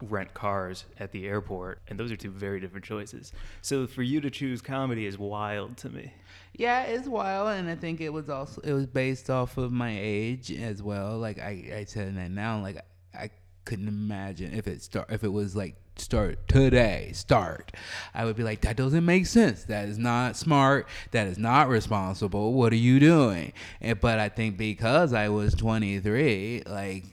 rent 0.01 0.33
cars 0.33 0.85
at 0.99 1.11
the 1.11 1.27
airport, 1.27 1.79
and 1.87 1.99
those 1.99 2.11
are 2.11 2.15
two 2.15 2.31
very 2.31 2.59
different 2.59 2.83
choices. 2.83 3.33
So 3.61 3.85
for 3.85 4.01
you 4.01 4.19
to 4.21 4.31
choose 4.31 4.61
comedy 4.61 5.05
is 5.05 5.17
wild 5.17 5.77
to 5.77 5.89
me. 5.89 6.11
Yeah, 6.53 6.83
it's 6.83 7.07
wild, 7.07 7.49
and 7.49 7.69
I 7.69 7.75
think 7.75 8.01
it 8.01 8.09
was 8.09 8.29
also 8.29 8.61
it 8.61 8.73
was 8.73 8.87
based 8.87 9.29
off 9.29 9.57
of 9.57 9.71
my 9.71 9.95
age 9.95 10.51
as 10.51 10.81
well. 10.81 11.19
Like 11.19 11.37
I, 11.37 11.71
I 11.75 11.83
said 11.83 12.17
that 12.17 12.31
now, 12.31 12.61
like 12.61 12.83
I 13.13 13.29
couldn't 13.65 13.87
imagine 13.87 14.53
if 14.53 14.67
it 14.67 14.81
start 14.81 15.07
if 15.09 15.23
it 15.23 15.31
was 15.31 15.55
like 15.55 15.75
start 15.97 16.47
today, 16.47 17.11
start. 17.13 17.71
I 18.13 18.25
would 18.25 18.35
be 18.35 18.43
like, 18.43 18.61
that 18.61 18.75
doesn't 18.75 19.05
make 19.05 19.25
sense. 19.25 19.65
That 19.65 19.87
is 19.87 19.97
not 19.97 20.35
smart. 20.35 20.87
That 21.11 21.27
is 21.27 21.37
not 21.37 21.69
responsible. 21.69 22.53
What 22.53 22.73
are 22.73 22.77
you 22.77 22.99
doing? 22.99 23.53
And, 23.79 23.99
but 23.99 24.19
I 24.19 24.29
think 24.29 24.57
because 24.57 25.13
I 25.13 25.29
was 25.29 25.53
23, 25.53 26.63
like 26.65 27.05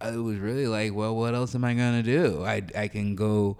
it 0.00 0.16
was 0.16 0.38
really 0.38 0.66
like, 0.66 0.94
well, 0.94 1.16
what 1.16 1.34
else 1.34 1.54
am 1.54 1.64
I 1.64 1.74
gonna 1.74 2.02
do? 2.02 2.44
I 2.44 2.62
I 2.76 2.88
can 2.88 3.16
go. 3.16 3.58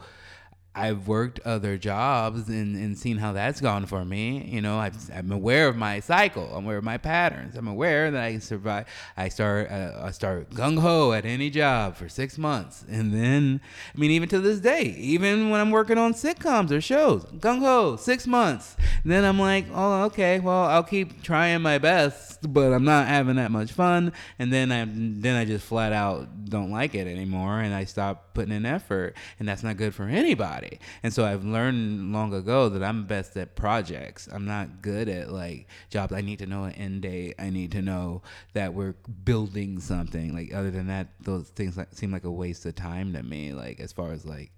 I've 0.78 1.08
worked 1.08 1.40
other 1.40 1.76
jobs 1.76 2.48
and, 2.48 2.76
and 2.76 2.96
seen 2.96 3.18
how 3.18 3.32
that's 3.32 3.60
gone 3.60 3.86
for 3.86 4.04
me. 4.04 4.44
You 4.46 4.60
know, 4.60 4.78
I've, 4.78 4.96
I'm 5.12 5.32
aware 5.32 5.66
of 5.66 5.76
my 5.76 6.00
cycle. 6.00 6.48
I'm 6.54 6.64
aware 6.64 6.78
of 6.78 6.84
my 6.84 6.98
patterns. 6.98 7.56
I'm 7.56 7.66
aware 7.66 8.10
that 8.10 8.22
I 8.22 8.38
survive. 8.38 8.86
I 9.16 9.28
start 9.28 9.70
uh, 9.70 10.00
I 10.04 10.12
start 10.12 10.50
gung 10.50 10.78
ho 10.78 11.12
at 11.12 11.24
any 11.24 11.50
job 11.50 11.96
for 11.96 12.08
six 12.08 12.38
months, 12.38 12.84
and 12.88 13.12
then 13.12 13.60
I 13.94 13.98
mean, 13.98 14.12
even 14.12 14.28
to 14.28 14.38
this 14.38 14.60
day, 14.60 14.94
even 14.98 15.50
when 15.50 15.60
I'm 15.60 15.70
working 15.70 15.98
on 15.98 16.14
sitcoms 16.14 16.70
or 16.70 16.80
shows, 16.80 17.24
gung 17.24 17.58
ho 17.60 17.96
six 17.96 18.26
months. 18.26 18.76
then 19.04 19.24
I'm 19.24 19.38
like, 19.38 19.66
oh, 19.72 20.04
okay, 20.04 20.38
well, 20.38 20.64
I'll 20.64 20.82
keep 20.82 21.22
trying 21.22 21.62
my 21.62 21.78
best, 21.78 22.52
but 22.52 22.72
I'm 22.72 22.84
not 22.84 23.08
having 23.08 23.36
that 23.36 23.50
much 23.50 23.72
fun. 23.72 24.12
And 24.38 24.52
then 24.52 24.70
I 24.70 24.86
then 24.86 25.36
I 25.36 25.44
just 25.44 25.64
flat 25.66 25.92
out 25.92 26.28
don't 26.48 26.70
like 26.70 26.94
it 26.94 27.06
anymore, 27.06 27.60
and 27.60 27.74
I 27.74 27.84
stop 27.84 28.27
putting 28.38 28.54
in 28.54 28.64
effort, 28.64 29.16
and 29.40 29.48
that's 29.48 29.64
not 29.64 29.76
good 29.76 29.92
for 29.92 30.04
anybody. 30.04 30.78
And 31.02 31.12
so 31.12 31.24
I've 31.24 31.44
learned 31.44 32.12
long 32.12 32.32
ago 32.32 32.68
that 32.68 32.84
I'm 32.84 33.04
best 33.04 33.36
at 33.36 33.56
projects. 33.56 34.28
I'm 34.30 34.44
not 34.44 34.80
good 34.80 35.08
at 35.08 35.32
like 35.32 35.66
jobs. 35.90 36.12
I 36.12 36.20
need 36.20 36.38
to 36.38 36.46
know 36.46 36.62
an 36.62 36.72
end 36.74 37.02
date. 37.02 37.34
I 37.40 37.50
need 37.50 37.72
to 37.72 37.82
know 37.82 38.22
that 38.52 38.74
we're 38.74 38.94
building 39.24 39.80
something. 39.80 40.32
Like 40.32 40.54
other 40.54 40.70
than 40.70 40.86
that, 40.86 41.08
those 41.20 41.48
things 41.48 41.76
like, 41.76 41.88
seem 41.90 42.12
like 42.12 42.22
a 42.22 42.30
waste 42.30 42.64
of 42.64 42.76
time 42.76 43.12
to 43.14 43.24
me. 43.24 43.52
Like 43.54 43.80
as 43.80 43.92
far 43.92 44.12
as 44.12 44.24
like 44.24 44.52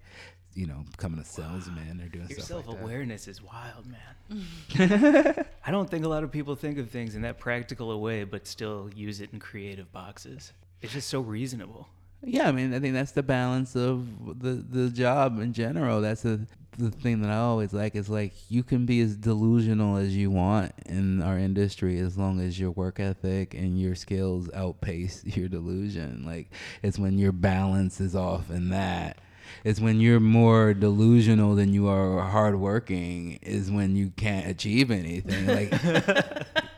you 0.53 0.67
know 0.67 0.85
becoming 0.91 1.19
a 1.19 1.25
salesman 1.25 2.03
or 2.03 2.09
doing 2.09 2.29
Your 2.29 2.37
like 2.37 2.47
self 2.47 2.67
that. 2.67 2.83
awareness 2.83 3.29
is 3.29 3.41
wild, 3.43 3.87
man. 3.87 5.47
I 5.67 5.71
don't 5.71 5.89
think 5.89 6.05
a 6.05 6.09
lot 6.09 6.23
of 6.23 6.31
people 6.31 6.55
think 6.55 6.77
of 6.77 6.91
things 6.91 7.15
in 7.15 7.23
that 7.23 7.39
practical 7.39 7.93
a 7.93 7.97
way, 7.97 8.25
but 8.25 8.47
still 8.47 8.91
use 8.95 9.23
it 9.23 9.31
in 9.33 9.39
creative 9.39 9.91
boxes. 9.91 10.53
It's 10.83 10.93
just 10.93 11.09
so 11.09 11.21
reasonable. 11.21 11.89
Yeah, 12.23 12.49
I 12.49 12.53
mean, 12.53 12.75
I 12.75 12.81
think 12.81 12.95
that's 12.95 13.13
the 13.13 13.23
balance 13.23 13.75
of 13.75 14.41
the 14.41 14.53
the 14.53 14.91
job 14.91 15.41
in 15.41 15.53
general. 15.53 16.01
That's 16.01 16.23
the 16.23 16.47
the 16.79 16.91
thing 16.91 17.21
that 17.23 17.31
I 17.31 17.37
always 17.37 17.73
like 17.73 17.95
is 17.95 18.09
like 18.09 18.33
you 18.51 18.63
can 18.63 18.87
be 18.87 19.01
as 19.01 19.17
delusional 19.17 19.97
as 19.97 20.17
you 20.17 20.31
want 20.31 20.73
in 20.87 21.23
our 21.23 21.39
industry 21.39 21.99
as 21.99 22.17
long 22.17 22.41
as 22.41 22.59
your 22.59 22.71
work 22.71 23.01
ethic 23.01 23.55
and 23.55 23.81
your 23.81 23.95
skills 23.95 24.49
outpace 24.55 25.25
your 25.37 25.49
delusion. 25.49 26.25
Like 26.27 26.51
it's 26.83 26.99
when 26.99 27.19
your 27.19 27.33
balance 27.33 28.01
is 28.01 28.15
off 28.15 28.51
in 28.51 28.69
that. 28.71 29.19
It's 29.65 29.81
when 29.81 30.01
you're 30.01 30.21
more 30.21 30.75
delusional 30.75 31.55
than 31.55 31.75
you 31.75 31.89
are 31.89 32.21
hardworking 32.23 33.39
is 33.43 33.71
when 33.71 33.97
you 33.97 34.11
can't 34.11 34.47
achieve 34.47 34.91
anything. 34.91 35.47
Like 35.47 35.73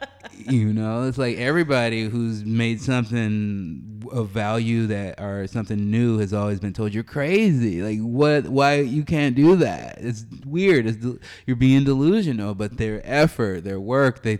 you 0.50 0.72
know? 0.72 1.04
It's 1.04 1.18
like 1.18 1.36
everybody 1.36 2.04
who's 2.04 2.44
made 2.44 2.80
something 2.80 4.02
of 4.10 4.28
value 4.30 4.86
that 4.88 5.20
or 5.20 5.46
something 5.46 5.90
new 5.90 6.18
has 6.18 6.32
always 6.32 6.60
been 6.60 6.72
told 6.72 6.92
you're 6.92 7.04
crazy. 7.04 7.82
Like 7.82 7.98
what 8.00 8.48
why 8.48 8.80
you 8.80 9.04
can't 9.04 9.34
do 9.34 9.56
that? 9.56 9.98
It's 9.98 10.24
weird. 10.44 10.86
It's, 10.86 11.06
you're 11.46 11.56
being 11.56 11.84
delusional 11.84 12.54
but 12.54 12.76
their 12.76 13.00
effort 13.04 13.64
their 13.64 13.80
work 13.80 14.22
they 14.22 14.38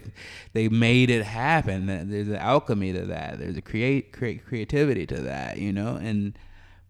they 0.53 0.69
made 0.69 1.11
it 1.11 1.25
happen. 1.25 1.87
There's 1.87 2.29
an 2.29 2.37
alchemy 2.37 2.93
to 2.93 3.07
that. 3.07 3.39
There's 3.39 3.57
a 3.57 3.63
create 3.63 4.13
create 4.13 4.45
creativity 4.45 5.07
to 5.07 5.21
that 5.23 5.59
you 5.59 5.73
know? 5.73 5.97
And 5.97 6.37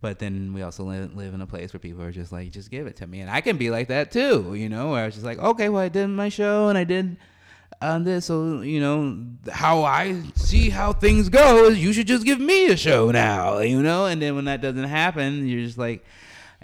but 0.02 0.18
then 0.18 0.52
we 0.52 0.62
also 0.62 0.82
live, 0.82 1.14
live 1.14 1.32
in 1.32 1.40
a 1.40 1.46
place 1.46 1.72
where 1.72 1.78
people 1.78 2.02
are 2.02 2.10
just 2.10 2.32
like, 2.32 2.50
just 2.50 2.72
give 2.72 2.88
it 2.88 2.96
to 2.96 3.06
me. 3.06 3.20
And 3.20 3.30
I 3.30 3.40
can 3.40 3.56
be 3.56 3.70
like 3.70 3.86
that 3.86 4.10
too, 4.10 4.52
you 4.54 4.68
know, 4.68 4.90
where 4.90 5.04
I 5.04 5.06
was 5.06 5.14
just 5.14 5.24
like, 5.24 5.38
okay, 5.38 5.68
well, 5.68 5.80
I 5.80 5.88
did 5.88 6.08
my 6.08 6.28
show 6.28 6.68
and 6.68 6.76
I 6.76 6.82
did 6.82 7.16
on 7.82 8.04
this. 8.04 8.26
So, 8.26 8.60
you 8.60 8.80
know, 8.80 9.24
how 9.50 9.82
I 9.82 10.22
see 10.34 10.70
how 10.70 10.92
things 10.92 11.28
go 11.28 11.66
is 11.66 11.82
you 11.82 11.92
should 11.92 12.06
just 12.06 12.24
give 12.24 12.40
me 12.40 12.66
a 12.66 12.76
show 12.76 13.10
now, 13.10 13.58
you 13.58 13.82
know? 13.82 14.06
And 14.06 14.22
then 14.22 14.34
when 14.34 14.44
that 14.46 14.60
doesn't 14.60 14.84
happen, 14.84 15.46
you're 15.46 15.64
just 15.64 15.78
like, 15.78 16.04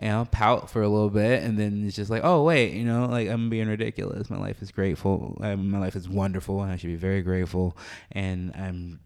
you 0.01 0.09
know, 0.09 0.27
pout 0.31 0.71
for 0.71 0.83
a 0.83 0.89
little 0.89 1.11
bit. 1.11 1.43
And 1.43 1.59
then 1.59 1.85
it's 1.87 1.97
just 1.97 2.11
like, 2.11 2.23
oh, 2.25 2.45
wait, 2.45 2.73
you 2.75 2.85
know, 2.85 3.07
like 3.07 3.29
I'm 3.29 3.51
being 3.51 3.69
ridiculous. 3.69 4.31
My 4.31 4.39
life 4.39 4.63
is 4.63 4.71
grateful. 4.71 5.37
My 5.41 5.79
life 5.79 5.97
is 5.97 6.09
wonderful 6.09 6.63
and 6.63 6.73
I 6.73 6.77
should 6.77 6.89
be 6.89 6.97
very 6.97 7.23
grateful. 7.23 7.77
And 8.13 8.55
I'm, 8.55 9.01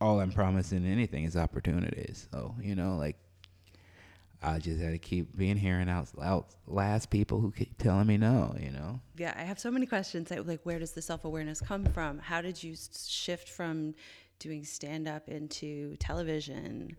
all 0.00 0.20
I'm 0.20 0.32
promising 0.32 0.84
anything 0.84 1.24
is 1.24 1.36
opportunities. 1.36 2.28
So, 2.30 2.54
you 2.60 2.74
know, 2.74 2.96
like, 2.96 3.16
I 4.42 4.58
just 4.58 4.80
had 4.80 4.92
to 4.92 4.98
keep 4.98 5.36
being 5.36 5.56
here 5.56 5.78
and 5.78 5.88
out, 5.88 6.08
outlast 6.22 7.10
people 7.10 7.40
who 7.40 7.50
keep 7.50 7.78
telling 7.78 8.06
me 8.06 8.16
no, 8.16 8.54
you 8.60 8.70
know? 8.70 9.00
Yeah, 9.16 9.34
I 9.36 9.42
have 9.42 9.58
so 9.58 9.70
many 9.70 9.86
questions. 9.86 10.30
Like, 10.30 10.60
where 10.64 10.78
does 10.78 10.92
the 10.92 11.02
self 11.02 11.24
awareness 11.24 11.60
come 11.60 11.84
from? 11.86 12.18
How 12.18 12.40
did 12.40 12.62
you 12.62 12.74
shift 12.74 13.48
from 13.48 13.94
doing 14.38 14.64
stand 14.64 15.08
up 15.08 15.28
into 15.28 15.96
television? 15.96 16.96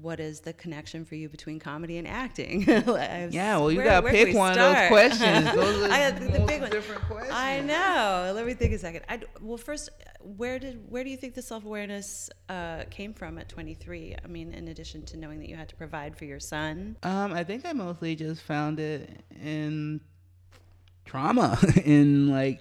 what 0.00 0.18
is 0.18 0.40
the 0.40 0.52
connection 0.52 1.04
for 1.04 1.14
you 1.14 1.28
between 1.28 1.58
comedy 1.58 1.98
and 1.98 2.08
acting? 2.08 2.62
yeah, 2.66 3.56
well, 3.56 3.70
you 3.70 3.82
gotta 3.82 4.08
pick 4.08 4.34
one 4.34 4.52
of 4.52 4.56
those 4.56 4.88
questions. 4.88 5.52
Those 5.54 5.82
are 5.88 5.92
I, 5.92 6.10
the 6.10 6.24
the 6.26 6.40
big 6.40 6.62
one. 6.62 6.70
different 6.70 7.02
questions. 7.02 7.32
I 7.34 7.60
know. 7.60 8.32
Let 8.34 8.46
me 8.46 8.54
think 8.54 8.72
a 8.74 8.78
second. 8.78 9.02
I, 9.08 9.20
well, 9.40 9.56
first, 9.56 9.90
where 10.24 10.58
did 10.58 10.90
where 10.90 11.04
do 11.04 11.10
you 11.10 11.16
think 11.16 11.34
the 11.34 11.42
self 11.42 11.64
awareness 11.64 12.30
uh, 12.48 12.84
came 12.90 13.12
from 13.12 13.38
at 13.38 13.48
23? 13.48 14.16
I 14.22 14.26
mean, 14.26 14.52
in 14.52 14.68
addition 14.68 15.02
to 15.06 15.16
knowing 15.16 15.38
that 15.40 15.48
you 15.48 15.56
had 15.56 15.68
to 15.68 15.76
provide 15.76 16.16
for 16.16 16.24
your 16.24 16.40
son. 16.40 16.96
Um, 17.02 17.32
I 17.32 17.44
think 17.44 17.66
I 17.66 17.72
mostly 17.72 18.16
just 18.16 18.42
found 18.42 18.80
it 18.80 19.22
in 19.42 20.00
trauma, 21.04 21.58
in 21.84 22.28
like, 22.30 22.60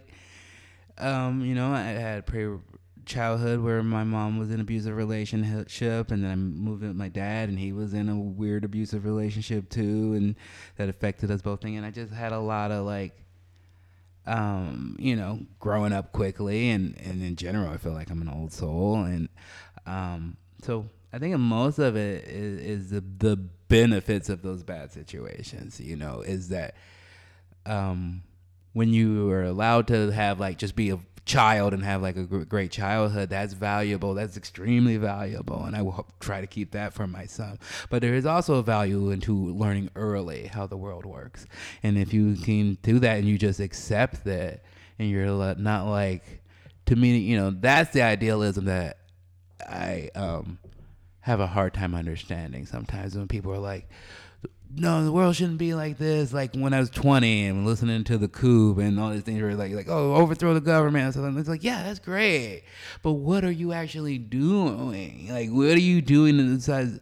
um, 0.98 1.44
you 1.46 1.56
know, 1.56 1.74
I 1.74 1.82
had 1.82 2.26
pre 2.26 2.58
childhood 3.06 3.60
where 3.60 3.84
my 3.84 4.04
mom 4.04 4.40
was 4.40 4.50
in 4.50 4.56
an 4.56 4.62
abusive 4.62 4.96
relationship 4.96 6.12
and 6.12 6.24
then 6.24 6.32
I 6.32 6.36
moved 6.36 6.84
in 6.84 6.90
with 6.90 6.98
my 6.98 7.10
dad 7.10 7.50
and 7.50 7.60
he 7.60 7.74
was 7.74 7.94
in 7.94 8.08
a 8.08 8.18
weird 8.18 8.64
abusive 8.64 9.04
relationship 9.04 9.70
too 9.70 10.14
and 10.14 10.36
that 10.78 10.88
affected 10.88 11.30
us 11.30 11.42
both 11.42 11.66
and 11.66 11.86
I 11.86 11.92
just 11.92 12.14
had 12.14 12.32
a 12.32 12.40
lot 12.40 12.72
of 12.72 12.86
like 12.86 13.23
um, 14.26 14.96
you 15.00 15.16
know, 15.16 15.40
growing 15.60 15.94
up 15.94 16.12
quickly 16.12 16.70
and, 16.70 16.98
and 17.00 17.22
in 17.22 17.36
general 17.36 17.70
I 17.70 17.78
feel 17.78 17.94
like 17.94 18.10
I'm 18.10 18.22
an 18.22 18.30
old 18.30 18.54
soul 18.54 19.04
and 19.04 19.30
um 19.86 20.38
so 20.62 20.86
I 21.12 21.20
think 21.20 21.38
most 21.38 21.78
of 21.78 21.96
it 21.96 22.26
is, 22.26 22.62
is 22.62 22.90
the 22.90 23.04
the 23.18 23.36
benefits 23.36 24.30
of 24.30 24.42
those 24.42 24.64
bad 24.64 24.92
situations, 24.92 25.80
you 25.80 25.96
know, 25.96 26.22
is 26.22 26.50
that 26.50 26.76
um 27.66 28.24
when 28.74 28.90
you 28.90 29.30
are 29.30 29.44
allowed 29.44 29.88
to 29.88 30.12
have 30.12 30.40
like 30.40 30.58
just 30.58 30.76
be 30.76 30.90
a 30.90 31.00
child 31.26 31.74
and 31.74 31.84
have 31.84 32.02
like 32.02 32.18
a 32.18 32.24
great 32.24 32.70
childhood 32.70 33.30
that's 33.30 33.54
valuable 33.54 34.14
that's 34.14 34.36
extremely 34.36 34.98
valuable 34.98 35.64
and 35.64 35.76
i 35.76 35.82
will 35.82 36.06
try 36.20 36.42
to 36.42 36.48
keep 36.48 36.72
that 36.72 36.94
for 36.94 37.08
my 37.08 37.26
son 37.26 37.58
but 37.90 38.02
there 38.02 38.14
is 38.14 38.26
also 38.26 38.56
a 38.56 38.64
value 38.64 39.10
into 39.10 39.34
learning 39.54 39.90
early 39.96 40.48
how 40.48 40.68
the 40.68 40.78
world 40.78 41.06
works. 41.06 41.46
And 41.82 41.98
if 41.98 42.14
you 42.14 42.36
can 42.36 42.78
do 42.82 43.00
that 43.00 43.18
and 43.18 43.28
you 43.28 43.38
just 43.38 43.60
accept 43.60 44.24
that 44.26 44.64
and 45.00 45.10
you're 45.10 45.56
not 45.56 45.88
like 45.88 46.42
to 46.86 46.96
me 46.96 47.18
you 47.18 47.38
know 47.38 47.50
that's 47.50 47.92
the 47.92 48.02
idealism 48.02 48.66
that 48.66 48.98
i 49.62 50.10
um 50.16 50.60
have 51.22 51.40
a 51.40 51.48
hard 51.48 51.74
time 51.74 51.96
understanding 51.96 52.66
sometimes 52.66 53.16
when 53.16 53.28
people 53.28 53.52
are 53.54 53.60
like 53.60 53.90
no, 54.76 55.04
the 55.04 55.12
world 55.12 55.36
shouldn't 55.36 55.58
be 55.60 55.74
like 55.74 55.98
this. 55.98 56.34
Like 56.34 56.56
when 56.56 56.74
I 56.74 56.80
was 56.80 56.90
20 56.90 57.46
and 57.46 57.66
listening 57.66 58.04
to 58.06 58.18
the 58.18 58.28
coup 58.28 58.80
and 58.80 59.00
all 59.00 59.12
these 59.12 59.22
things 59.22 59.42
were 59.42 59.54
like, 59.56 59.72
like, 59.74 59.88
oh, 59.88 60.16
overthrow 60.16 60.54
the 60.54 60.62
government. 60.62 61.14
So 61.14 61.24
it's 61.26 61.50
like, 61.50 61.64
yeah, 61.64 61.84
that's 61.84 62.00
great. 62.00 62.64
But 63.02 63.14
what 63.14 63.44
are 63.44 63.52
you 63.52 63.74
actually 63.74 64.18
doing? 64.18 65.28
Like, 65.30 65.50
what 65.50 65.70
are 65.70 65.80
you 65.80 66.02
doing 66.02 66.56
besides 66.56 67.00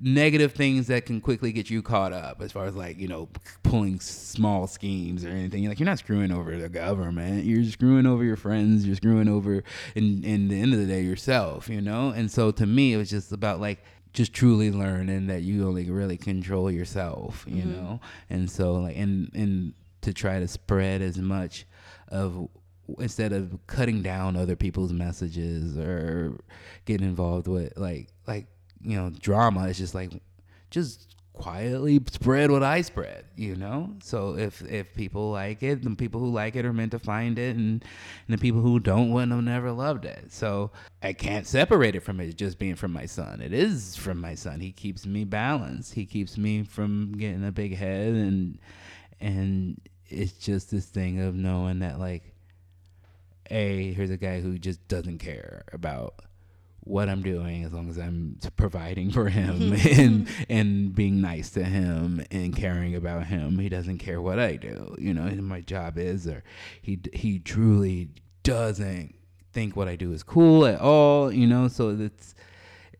negative 0.00 0.54
things 0.54 0.88
that 0.88 1.06
can 1.06 1.20
quickly 1.20 1.52
get 1.52 1.70
you 1.70 1.80
caught 1.80 2.12
up 2.12 2.42
as 2.42 2.50
far 2.50 2.66
as 2.66 2.74
like, 2.74 2.98
you 2.98 3.06
know, 3.06 3.28
pulling 3.62 4.00
small 4.00 4.66
schemes 4.66 5.24
or 5.24 5.28
anything? 5.28 5.68
Like, 5.68 5.78
you're 5.78 5.86
not 5.86 6.00
screwing 6.00 6.32
over 6.32 6.56
the 6.56 6.68
government. 6.68 7.44
You're 7.44 7.64
screwing 7.64 8.06
over 8.06 8.24
your 8.24 8.36
friends. 8.36 8.86
You're 8.86 8.96
screwing 8.96 9.28
over, 9.28 9.62
in, 9.94 10.24
in 10.24 10.48
the 10.48 10.60
end 10.60 10.72
of 10.72 10.80
the 10.80 10.86
day, 10.86 11.02
yourself, 11.02 11.68
you 11.68 11.80
know? 11.80 12.10
And 12.10 12.28
so 12.28 12.50
to 12.50 12.66
me, 12.66 12.92
it 12.92 12.96
was 12.96 13.10
just 13.10 13.30
about 13.30 13.60
like, 13.60 13.84
just 14.14 14.32
truly 14.32 14.70
learning 14.70 15.26
that 15.26 15.42
you 15.42 15.68
only 15.68 15.90
really 15.90 16.16
control 16.16 16.70
yourself, 16.70 17.44
you 17.46 17.62
mm-hmm. 17.62 17.72
know, 17.72 18.00
and 18.30 18.48
so 18.48 18.74
like 18.74 18.96
and 18.96 19.30
and 19.34 19.74
to 20.00 20.14
try 20.14 20.38
to 20.38 20.48
spread 20.48 21.02
as 21.02 21.18
much 21.18 21.66
of 22.08 22.48
instead 22.98 23.32
of 23.32 23.58
cutting 23.66 24.02
down 24.02 24.36
other 24.36 24.56
people's 24.56 24.92
messages 24.92 25.76
or 25.76 26.38
getting 26.84 27.06
involved 27.06 27.48
with 27.48 27.76
like 27.76 28.08
like 28.26 28.46
you 28.80 28.96
know 28.96 29.10
drama, 29.10 29.68
it's 29.68 29.78
just 29.78 29.94
like 29.94 30.22
just 30.70 31.16
quietly 31.34 32.00
spread 32.10 32.50
what 32.50 32.62
I 32.62 32.80
spread, 32.80 33.24
you 33.36 33.56
know. 33.56 33.94
So 34.02 34.36
if 34.36 34.62
if 34.62 34.94
people 34.94 35.30
like 35.30 35.62
it, 35.62 35.82
the 35.82 35.94
people 35.94 36.20
who 36.20 36.30
like 36.30 36.56
it 36.56 36.64
are 36.64 36.72
meant 36.72 36.92
to 36.92 36.98
find 36.98 37.38
it, 37.38 37.56
and, 37.56 37.84
and 38.26 38.38
the 38.38 38.38
people 38.38 38.60
who 38.60 38.80
don't 38.80 39.10
wouldn't 39.10 39.44
never 39.44 39.72
loved 39.72 40.04
it. 40.06 40.32
So 40.32 40.70
I 41.02 41.12
can't 41.12 41.46
separate 41.46 41.94
it 41.94 42.00
from 42.00 42.20
it 42.20 42.36
just 42.36 42.58
being 42.58 42.76
from 42.76 42.92
my 42.92 43.06
son. 43.06 43.40
It 43.40 43.52
is 43.52 43.96
from 43.96 44.20
my 44.20 44.34
son. 44.34 44.60
He 44.60 44.72
keeps 44.72 45.04
me 45.04 45.24
balanced. 45.24 45.94
He 45.94 46.06
keeps 46.06 46.38
me 46.38 46.62
from 46.62 47.12
getting 47.18 47.44
a 47.44 47.52
big 47.52 47.76
head, 47.76 48.14
and 48.14 48.58
and 49.20 49.80
it's 50.06 50.32
just 50.32 50.70
this 50.70 50.86
thing 50.86 51.20
of 51.20 51.34
knowing 51.34 51.80
that 51.80 51.98
like, 51.98 52.34
a 53.50 53.92
here's 53.92 54.10
a 54.10 54.16
guy 54.16 54.40
who 54.40 54.58
just 54.58 54.86
doesn't 54.88 55.18
care 55.18 55.64
about 55.72 56.14
what 56.84 57.08
I'm 57.08 57.22
doing 57.22 57.64
as 57.64 57.72
long 57.72 57.88
as 57.88 57.98
I'm 57.98 58.38
providing 58.56 59.10
for 59.10 59.28
him 59.28 59.72
and 59.90 60.28
and 60.48 60.94
being 60.94 61.20
nice 61.20 61.50
to 61.50 61.64
him 61.64 62.24
and 62.30 62.54
caring 62.54 62.94
about 62.94 63.26
him. 63.26 63.58
He 63.58 63.68
doesn't 63.68 63.98
care 63.98 64.20
what 64.20 64.38
I 64.38 64.56
do, 64.56 64.94
you 64.98 65.14
know. 65.14 65.22
And 65.22 65.44
my 65.46 65.60
job 65.60 65.98
is, 65.98 66.26
or 66.26 66.44
he 66.80 67.00
he 67.12 67.38
truly 67.38 68.10
doesn't 68.42 69.14
think 69.52 69.76
what 69.76 69.88
I 69.88 69.96
do 69.96 70.12
is 70.12 70.22
cool 70.22 70.66
at 70.66 70.80
all, 70.80 71.32
you 71.32 71.46
know. 71.46 71.68
So 71.68 71.96
it's 71.98 72.34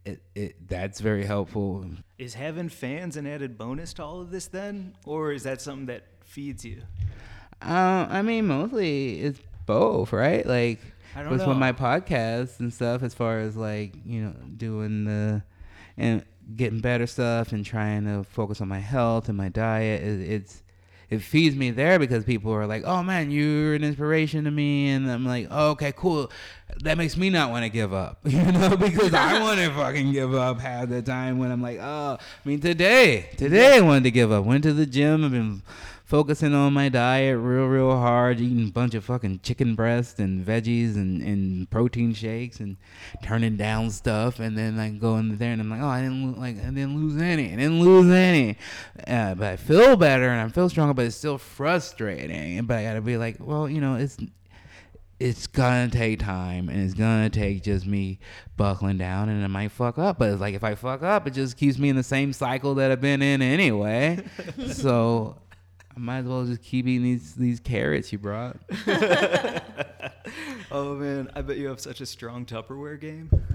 it, 0.05 0.23
it 0.35 0.69
that's 0.69 1.01
very 1.01 1.25
helpful. 1.25 1.87
Is 2.19 2.35
having 2.35 2.69
fans 2.69 3.17
an 3.17 3.27
added 3.27 3.59
bonus 3.59 3.93
to 3.95 4.05
all 4.05 4.21
of 4.21 4.31
this 4.31 4.47
then? 4.47 4.97
Or 5.05 5.33
is 5.33 5.43
that 5.43 5.61
something 5.61 5.87
that 5.87 6.05
feeds 6.25 6.65
you? 6.65 6.83
Uh, 7.63 8.07
I 8.09 8.23
mean, 8.23 8.47
mostly 8.47 9.21
it's 9.21 9.41
both, 9.67 10.13
right? 10.13 10.47
Like 10.47 10.81
I 11.15 11.23
don't 11.23 11.31
with, 11.31 11.41
know. 11.43 11.49
with 11.49 11.59
my 11.59 11.73
podcasts 11.73 12.61
and 12.61 12.73
stuff, 12.73 13.03
as 13.03 13.15
far 13.15 13.39
as 13.39 13.57
like 13.57 13.95
you 14.05 14.23
know 14.23 14.35
doing 14.57 15.05
the 15.05 15.43
and 15.97 16.25
getting 16.57 16.81
better 16.81 17.07
stuff 17.07 17.53
and 17.53 17.65
trying 17.65 18.05
to 18.05 18.25
focus 18.25 18.61
on 18.61 18.69
my 18.69 18.81
health 18.81 19.29
and 19.29 19.39
my 19.39 19.49
diet. 19.49 20.03
It, 20.03 20.21
it's 20.31 20.63
it 21.11 21.21
feeds 21.21 21.55
me 21.55 21.71
there 21.71 21.99
because 21.99 22.25
people 22.25 22.53
are 22.53 22.67
like, 22.67 22.83
"Oh 22.85 23.03
man, 23.03 23.31
you're 23.31 23.75
an 23.75 23.85
inspiration 23.85 24.45
to 24.45 24.51
me," 24.51 24.89
and 24.89 25.11
I'm 25.11 25.25
like, 25.25 25.49
oh, 25.51 25.71
"Okay, 25.71 25.93
cool." 25.95 26.31
That 26.83 26.99
makes 26.99 27.17
me 27.17 27.31
not 27.31 27.51
want 27.51 27.65
to 27.65 27.69
give 27.69 27.93
up, 27.93 28.21
you 28.25 28.43
know, 28.43 28.77
because 28.79 29.15
I 29.15 29.41
want 29.43 29.61
to 29.61 29.71
fucking 29.71 30.13
give 30.13 30.35
up 30.35 30.61
half 30.61 30.89
the 30.89 31.03
time 31.03 31.39
when 31.39 31.51
I'm 31.51 31.63
like, 31.63 31.79
"Oh, 31.81 32.19
I 32.21 32.49
mean, 32.49 32.61
today, 32.61 33.31
today 33.37 33.77
I 33.77 33.81
wanted 33.81 34.05
to 34.05 34.11
give 34.11 34.33
up. 34.33 34.45
Went 34.45 34.65
to 34.65 34.73
the 34.73 34.87
gym. 34.87 35.25
I've 35.25 35.31
been 35.31 35.63
focusing 36.05 36.55
on 36.55 36.73
my 36.75 36.91
diet 36.91 37.39
real, 37.39 37.67
real 37.67 37.97
hard, 37.97 38.39
eating 38.39 38.69
a 38.69 38.71
bunch 38.71 38.95
of 38.95 39.05
fucking 39.05 39.41
chicken 39.43 39.75
breast 39.75 40.19
and 40.21 40.45
veggies 40.45 40.97
and, 40.97 41.23
and 41.23 41.69
protein 41.71 42.13
shakes 42.13 42.61
and 42.61 42.77
turning 43.23 43.57
down 43.57 43.91
stuff. 43.91 44.39
And 44.39 44.57
then 44.57 44.79
I 44.79 44.91
go 44.91 45.17
in 45.17 45.37
there 45.39 45.53
and 45.53 45.61
I'm 45.61 45.71
like, 45.71 45.81
oh, 45.81 45.89
I 45.89 46.03
didn't 46.03 46.39
like, 46.39 46.59
I 46.59 46.67
didn't 46.67 46.97
lose 46.97 47.21
any. 47.21 47.47
I 47.47 47.57
didn't 47.57 47.81
lose 47.81 48.13
any. 48.13 48.59
Uh, 49.07 49.35
but 49.35 49.47
I 49.47 49.57
feel 49.57 49.97
better 49.97 50.29
and 50.29 50.43
I 50.43 50.49
feel 50.53 50.69
stronger, 50.69 50.95
but 50.95 51.07
it's 51.07 51.17
still 51.17 51.39
frustrating. 51.39 52.63
But 52.67 52.79
I 52.79 52.85
gotta 52.85 53.01
be 53.01 53.17
like, 53.17 53.37
well, 53.41 53.69
you 53.69 53.81
know, 53.81 53.97
it's 53.97 54.19
it's 55.21 55.47
gonna 55.47 55.89
take 55.89 56.19
time 56.19 56.69
and 56.69 56.83
it's 56.83 56.93
gonna 56.93 57.31
take 57.31 57.63
just 57.63 57.87
me 57.87 58.19
buckling 58.57 58.99
down 58.99 59.29
and 59.29 59.43
I 59.43 59.47
might 59.47 59.71
fuck 59.71 59.97
up. 59.97 60.19
But 60.19 60.31
it's 60.31 60.41
like 60.41 60.55
if 60.55 60.65
I 60.65 60.75
fuck 60.75 61.03
up, 61.03 61.27
it 61.27 61.31
just 61.31 61.57
keeps 61.57 61.79
me 61.79 61.89
in 61.89 61.97
the 61.97 62.03
same 62.03 62.33
cycle 62.33 62.75
that 62.75 62.91
I've 62.91 63.01
been 63.01 63.23
in 63.23 63.41
anyway. 63.41 64.23
so 64.69 65.39
I 65.97 66.01
might 66.01 66.19
as 66.19 66.25
well 66.27 66.45
just 66.45 66.63
keep 66.63 66.87
eating 66.87 67.03
these 67.05 67.35
these 67.35 67.61
carrots 67.61 68.13
you 68.13 68.19
brought. 68.19 68.57
Oh 70.71 70.95
man, 70.97 71.31
I 71.37 71.43
bet 71.43 71.57
you 71.57 71.69
have 71.69 71.79
such 71.79 72.01
a 72.01 72.07
strong 72.07 72.47
Tupperware 72.47 73.01
game. 73.01 73.31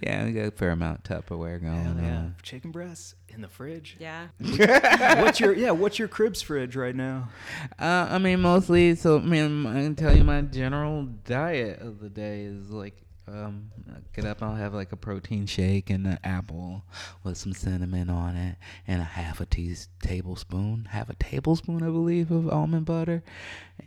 yeah, 0.00 0.24
we 0.24 0.32
got 0.32 0.46
a 0.46 0.50
fair 0.52 0.70
amount 0.70 1.08
of 1.10 1.24
Tupperware 1.26 1.60
going 1.60 1.74
Hell 1.82 1.96
yeah. 2.00 2.16
on. 2.18 2.36
Chicken 2.42 2.70
breasts 2.70 3.16
in 3.28 3.40
the 3.40 3.48
fridge. 3.48 3.96
Yeah. 3.98 4.28
what's 4.38 5.40
your 5.40 5.54
yeah, 5.56 5.72
what's 5.72 5.98
your 5.98 6.06
cribs 6.06 6.40
fridge 6.40 6.76
right 6.76 6.94
now? 6.94 7.30
Uh, 7.76 8.06
I 8.10 8.18
mean, 8.18 8.40
mostly. 8.42 8.94
So, 8.94 9.18
I 9.18 9.22
mean, 9.22 9.66
I 9.66 9.82
can 9.82 9.96
tell 9.96 10.16
you 10.16 10.22
my 10.22 10.42
general 10.42 11.02
diet 11.24 11.80
of 11.80 11.98
the 11.98 12.10
day 12.10 12.42
is 12.42 12.70
like, 12.70 13.02
um, 13.26 13.70
get 14.14 14.24
up, 14.24 14.42
I'll 14.42 14.54
have 14.54 14.74
like 14.74 14.92
a 14.92 14.96
protein 14.96 15.46
shake 15.46 15.88
and 15.90 16.06
an 16.06 16.18
apple 16.22 16.84
with 17.22 17.38
some 17.38 17.52
cinnamon 17.52 18.10
on 18.10 18.36
it, 18.36 18.56
and 18.86 19.00
a 19.00 19.04
half 19.04 19.40
a 19.40 19.46
tea 19.46 19.74
tablespoon, 20.02 20.88
half 20.90 21.08
a 21.08 21.14
tablespoon, 21.14 21.82
I 21.82 21.86
believe, 21.86 22.30
of 22.30 22.48
almond 22.48 22.84
butter, 22.84 23.22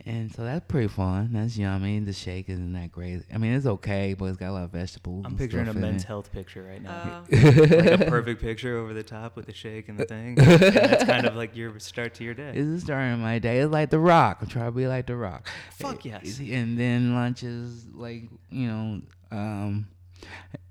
and 0.06 0.34
so 0.34 0.44
that's 0.44 0.66
pretty 0.68 0.88
fun. 0.88 1.32
That's 1.34 1.58
yummy. 1.58 2.00
The 2.00 2.14
shake 2.14 2.50
isn't 2.50 2.74
that 2.74 2.92
great. 2.92 3.24
I 3.34 3.38
mean, 3.38 3.54
it's 3.54 3.66
okay, 3.66 4.14
but 4.14 4.26
it's 4.26 4.38
got 4.38 4.50
a 4.50 4.52
lot 4.52 4.64
of 4.64 4.72
vegetables. 4.72 5.26
I'm 5.26 5.38
picturing 5.38 5.68
a 5.68 5.74
men's 5.74 6.04
it. 6.04 6.08
health 6.08 6.32
picture 6.32 6.64
right 6.64 6.82
now. 6.82 7.24
Uh, 7.32 7.38
like 7.62 8.02
a 8.02 8.06
perfect 8.10 8.42
picture 8.42 8.78
over 8.78 8.94
the 8.94 9.04
top 9.04 9.36
with 9.36 9.46
the 9.46 9.54
shake 9.54 9.90
and 9.90 9.98
the 9.98 10.06
thing. 10.06 10.40
and 10.40 10.60
that's 10.62 11.06
kind 11.06 11.26
of 11.26 11.36
like 11.36 11.56
your 11.56 11.78
start 11.80 12.14
to 12.16 12.24
your 12.24 12.34
day. 12.34 12.52
This 12.54 12.66
is 12.66 12.84
starting 12.84 13.20
my 13.20 13.40
day. 13.40 13.60
It's 13.60 13.72
like 13.72 13.90
The 13.90 14.00
Rock. 14.00 14.40
I'm 14.42 14.48
trying 14.48 14.66
to 14.66 14.72
be 14.72 14.88
like 14.88 15.08
The 15.08 15.16
Rock. 15.16 15.50
Fuck 15.72 16.06
yes. 16.06 16.40
And 16.40 16.78
then 16.78 17.14
lunch 17.16 17.44
is 17.44 17.86
like, 17.94 18.24
you 18.50 18.68
know, 18.68 19.02
um, 19.32 19.88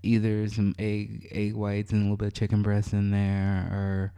either 0.02 0.48
some 0.48 0.74
egg 0.78 1.28
egg 1.30 1.54
whites 1.54 1.92
and 1.92 2.02
a 2.02 2.04
little 2.04 2.16
bit 2.16 2.28
of 2.28 2.34
chicken 2.34 2.62
breast 2.62 2.92
in 2.92 3.10
there, 3.10 3.68
or 3.72 4.12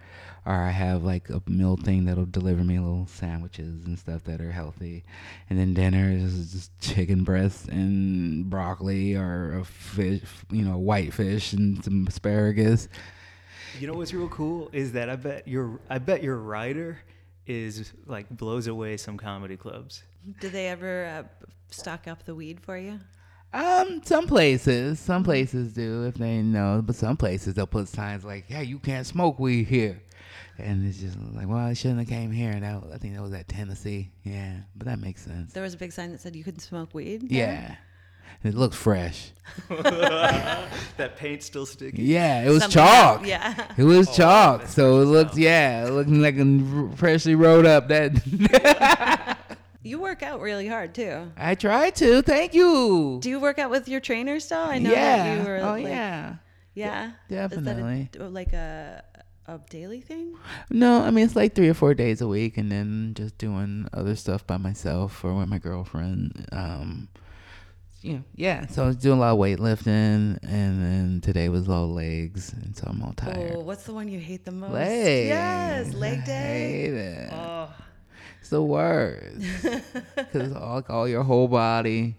or 0.49 0.55
I 0.55 0.71
have 0.71 1.05
like 1.05 1.29
a 1.29 1.43
meal 1.47 1.77
thing 1.77 2.07
that'll 2.07 2.25
deliver 2.25 2.65
me 2.65 2.79
little 2.79 3.07
sandwiches 3.07 3.85
and 3.85 3.99
stuff 3.99 4.25
that 4.25 4.41
are 4.41 4.51
healthy, 4.51 5.05
and 5.51 5.59
then 5.59 5.75
dinner 5.75 6.11
is 6.11 6.53
just 6.53 6.81
chicken 6.81 7.23
breasts 7.23 7.69
and 7.69 8.49
broccoli 8.49 9.15
or 9.15 9.59
a 9.59 9.65
fish, 9.67 10.23
you 10.51 10.65
know, 10.65 10.79
white 10.79 11.13
fish 11.13 11.53
and 11.53 11.85
some 11.85 12.07
asparagus. 12.09 12.89
You 13.79 13.89
know 13.89 13.93
what's 13.93 14.15
real 14.15 14.31
cool 14.31 14.71
is 14.73 14.93
that 14.93 15.11
I 15.11 15.17
bet 15.17 15.47
your 15.47 15.81
I 15.91 15.99
bet 15.99 16.23
your 16.23 16.39
rider 16.39 16.99
is 17.47 17.93
like 18.07 18.31
blows 18.31 18.69
away 18.69 18.97
some 18.97 19.19
comedy 19.19 19.59
clubs. 19.59 20.03
Do 20.41 20.49
they 20.49 20.69
ever 20.69 21.05
uh, 21.05 21.45
stock 21.71 22.09
up 22.09 22.25
the 22.25 22.35
weed 22.35 22.59
for 22.59 22.79
you? 22.79 22.99
Um, 23.53 24.03
some 24.03 24.27
places, 24.27 24.99
some 24.99 25.25
places 25.25 25.75
do 25.75 26.05
if 26.05 26.15
they 26.15 26.41
know, 26.41 26.83
but 26.85 26.97
some 26.97 27.19
places 27.19 27.53
they'll 27.53 27.67
put 27.67 27.89
signs 27.89 28.25
like, 28.25 28.47
"Yeah, 28.49 28.63
you 28.63 28.79
can't 28.79 29.07
smoke 29.07 29.39
weed 29.39 29.69
here," 29.69 30.01
and 30.59 30.87
it's 30.87 30.99
just 30.99 31.17
like, 31.35 31.49
"Well, 31.49 31.59
I 31.59 31.75
shouldn't 31.75 32.01
have 32.01 32.09
came 32.09 32.31
here." 32.31 32.59
That 32.59 32.83
I 32.93 32.99
think 32.99 33.15
that 33.15 33.23
was 33.23 33.33
at 33.33 33.49
Tennessee. 33.49 34.11
Yeah, 34.25 34.55
but 34.77 34.87
that 34.87 34.99
makes 34.99 35.25
sense. 35.25 35.53
There 35.53 35.63
was 35.63 35.75
a 35.75 35.77
big 35.77 35.93
sign 35.93 36.13
that 36.13 36.21
said 36.21 36.37
you 36.37 36.45
couldn't 36.45 36.61
smoke 36.61 36.95
weed. 36.95 37.31
Yeah, 37.31 37.77
it 38.45 38.55
looks 38.55 38.77
fresh. 38.77 39.31
that 39.69 41.17
paint's 41.17 41.47
still 41.47 41.67
sticky. 41.67 42.03
Yeah, 42.03 42.45
it 42.45 42.51
was 42.51 42.63
Something 42.63 42.75
chalk. 42.83 43.17
about- 43.17 43.29
yeah. 43.29 43.73
It 43.77 43.85
was 43.85 44.09
oh, 44.09 44.13
chalk, 44.13 44.67
so 44.67 45.01
it 45.01 45.07
looked 45.07 45.37
now. 45.37 45.43
yeah, 45.43 45.87
it 45.87 45.91
looked 45.91 46.11
like 46.11 46.37
a 46.39 46.97
freshly 46.97 47.35
rolled 47.35 47.67
up. 47.67 47.89
That 47.89 49.37
You 49.83 50.01
work 50.01 50.23
out 50.23 50.41
really 50.41 50.69
hard 50.69 50.95
too. 50.95 51.33
I 51.37 51.55
try 51.55 51.91
to. 51.91 52.21
Thank 52.23 52.53
you. 52.53 53.21
Do 53.23 53.31
you 53.31 53.41
work 53.41 53.59
out 53.59 53.71
with 53.71 53.89
your 53.89 54.01
trainer 54.01 54.39
still? 54.39 54.59
I 54.59 54.79
know 54.79 54.91
yeah. 54.91 55.17
that 55.17 55.39
you 55.41 55.49
were. 55.49 55.59
oh 55.59 55.71
like, 55.71 55.85
yeah. 55.85 56.35
Yeah. 56.75 57.13
definitely. 57.29 58.11
Is 58.13 58.19
that 58.19 58.27
a, 58.27 58.29
like 58.29 58.53
a 58.53 59.03
a 59.49 59.59
daily 59.71 60.01
thing? 60.01 60.37
No, 60.71 61.03
I 61.03 61.11
mean 61.11 61.25
it's 61.25 61.35
like 61.35 61.55
three 61.55 61.69
or 61.69 61.75
four 61.75 61.95
days 61.95 62.21
a 62.21 62.29
week, 62.29 62.57
and 62.59 62.71
then 62.71 63.15
just 63.17 63.39
doing 63.39 63.89
other 63.93 64.15
stuff 64.15 64.47
by 64.47 64.59
myself 64.59 65.25
or 65.25 65.35
with 65.35 65.49
my 65.49 65.59
girlfriend. 65.59 66.47
Um, 66.53 67.09
you 68.01 68.13
know, 68.15 68.23
yeah. 68.37 68.67
So 68.67 68.85
I 68.85 68.87
was 68.87 68.97
doing 68.97 69.19
a 69.19 69.21
lot 69.21 69.33
of 69.33 69.39
weightlifting, 69.39 70.39
and 70.43 70.83
then 70.85 71.21
today 71.23 71.49
was 71.49 71.69
all 71.69 71.89
legs, 71.89 72.53
and 72.53 72.77
so 72.77 72.87
I'm 72.89 73.03
all 73.03 73.15
tired. 73.15 73.55
Oh, 73.57 73.61
what's 73.61 73.85
the 73.85 73.93
one 73.93 74.09
you 74.09 74.21
hate 74.21 74.45
the 74.45 74.53
most? 74.53 74.73
Legs. 74.73 75.29
Yes, 75.29 75.95
leg 75.95 76.21
I 76.21 76.25
day. 76.25 76.83
hate 76.83 76.95
it. 76.95 77.31
Oh. 77.33 77.71
It's 78.41 78.51
the 78.51 78.63
worst 78.63 79.45
because 80.17 80.53
all, 80.53 80.83
all 80.89 81.09
your 81.09 81.23
whole 81.23 81.49
body. 81.49 82.15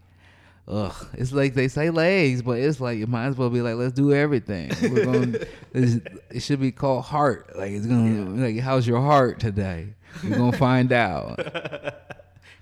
Ugh, 0.70 0.94
it's 1.14 1.32
like 1.32 1.56
they 1.56 1.68
say 1.68 1.90
legs, 1.90 2.44
but 2.44 2.60
it's 2.60 2.80
like 2.80 3.00
you 3.00 3.08
might 3.08 3.26
as 3.26 3.36
well 3.36 3.50
be 3.50 3.62
like, 3.62 3.76
let's 3.76 3.94
do 3.94 4.14
everything. 4.14 4.72
We're 4.82 5.06
going. 5.06 5.36
it 5.74 6.42
should 6.42 6.60
be 6.60 6.72
called 6.72 7.06
heart. 7.06 7.56
Like 7.58 7.72
it's 7.72 7.88
gonna 7.88 8.30
like, 8.40 8.60
how's 8.60 8.86
your 8.88 9.02
heart 9.02 9.40
today? 9.40 9.96
We're 10.24 10.38
gonna 10.38 10.58
find 10.58 10.92
out. 10.92 11.40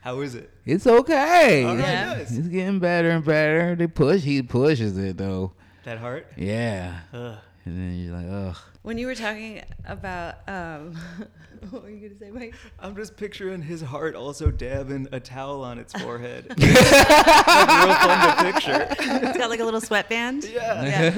How 0.01 0.21
is 0.21 0.35
it? 0.35 0.49
It's 0.65 0.87
okay. 0.87 1.65
All 1.65 1.75
right, 1.75 1.81
Yeah. 1.83 2.13
nice. 2.13 2.31
It's 2.31 2.47
getting 2.47 2.79
better 2.79 3.09
and 3.09 3.25
better. 3.25 3.75
They 3.75 3.87
push. 3.87 4.21
He 4.21 4.41
pushes 4.41 4.97
it 4.97 5.17
though. 5.17 5.51
That 5.83 5.97
heart? 5.97 6.27
Yeah. 6.37 6.99
Ugh. 7.13 7.37
And 7.67 7.77
then 7.77 7.99
you're 7.99 8.15
like, 8.15 8.27
ugh. 8.49 8.57
When 8.83 8.97
you 8.97 9.07
were 9.07 9.15
talking 9.15 9.61
about, 9.85 10.35
um, 10.47 10.95
what 11.69 11.83
were 11.83 11.89
you 11.89 12.07
gonna 12.07 12.17
say, 12.17 12.31
Mike? 12.31 12.55
I'm 12.79 12.95
just 12.95 13.17
picturing 13.17 13.61
his 13.61 13.81
heart 13.81 14.15
also 14.15 14.49
dabbing 14.51 15.05
a 15.11 15.19
towel 15.19 15.63
on 15.65 15.77
its 15.79 15.91
forehead. 16.01 16.45
like 16.57 16.57
real 16.57 17.95
fun 17.95 18.37
to 18.37 18.51
picture. 18.53 18.87
It's 19.27 19.37
got 19.37 19.49
like 19.49 19.59
a 19.59 19.65
little 19.65 19.81
sweatband. 19.81 20.45
Yeah, 20.45 20.85
Yeah. 20.85 21.09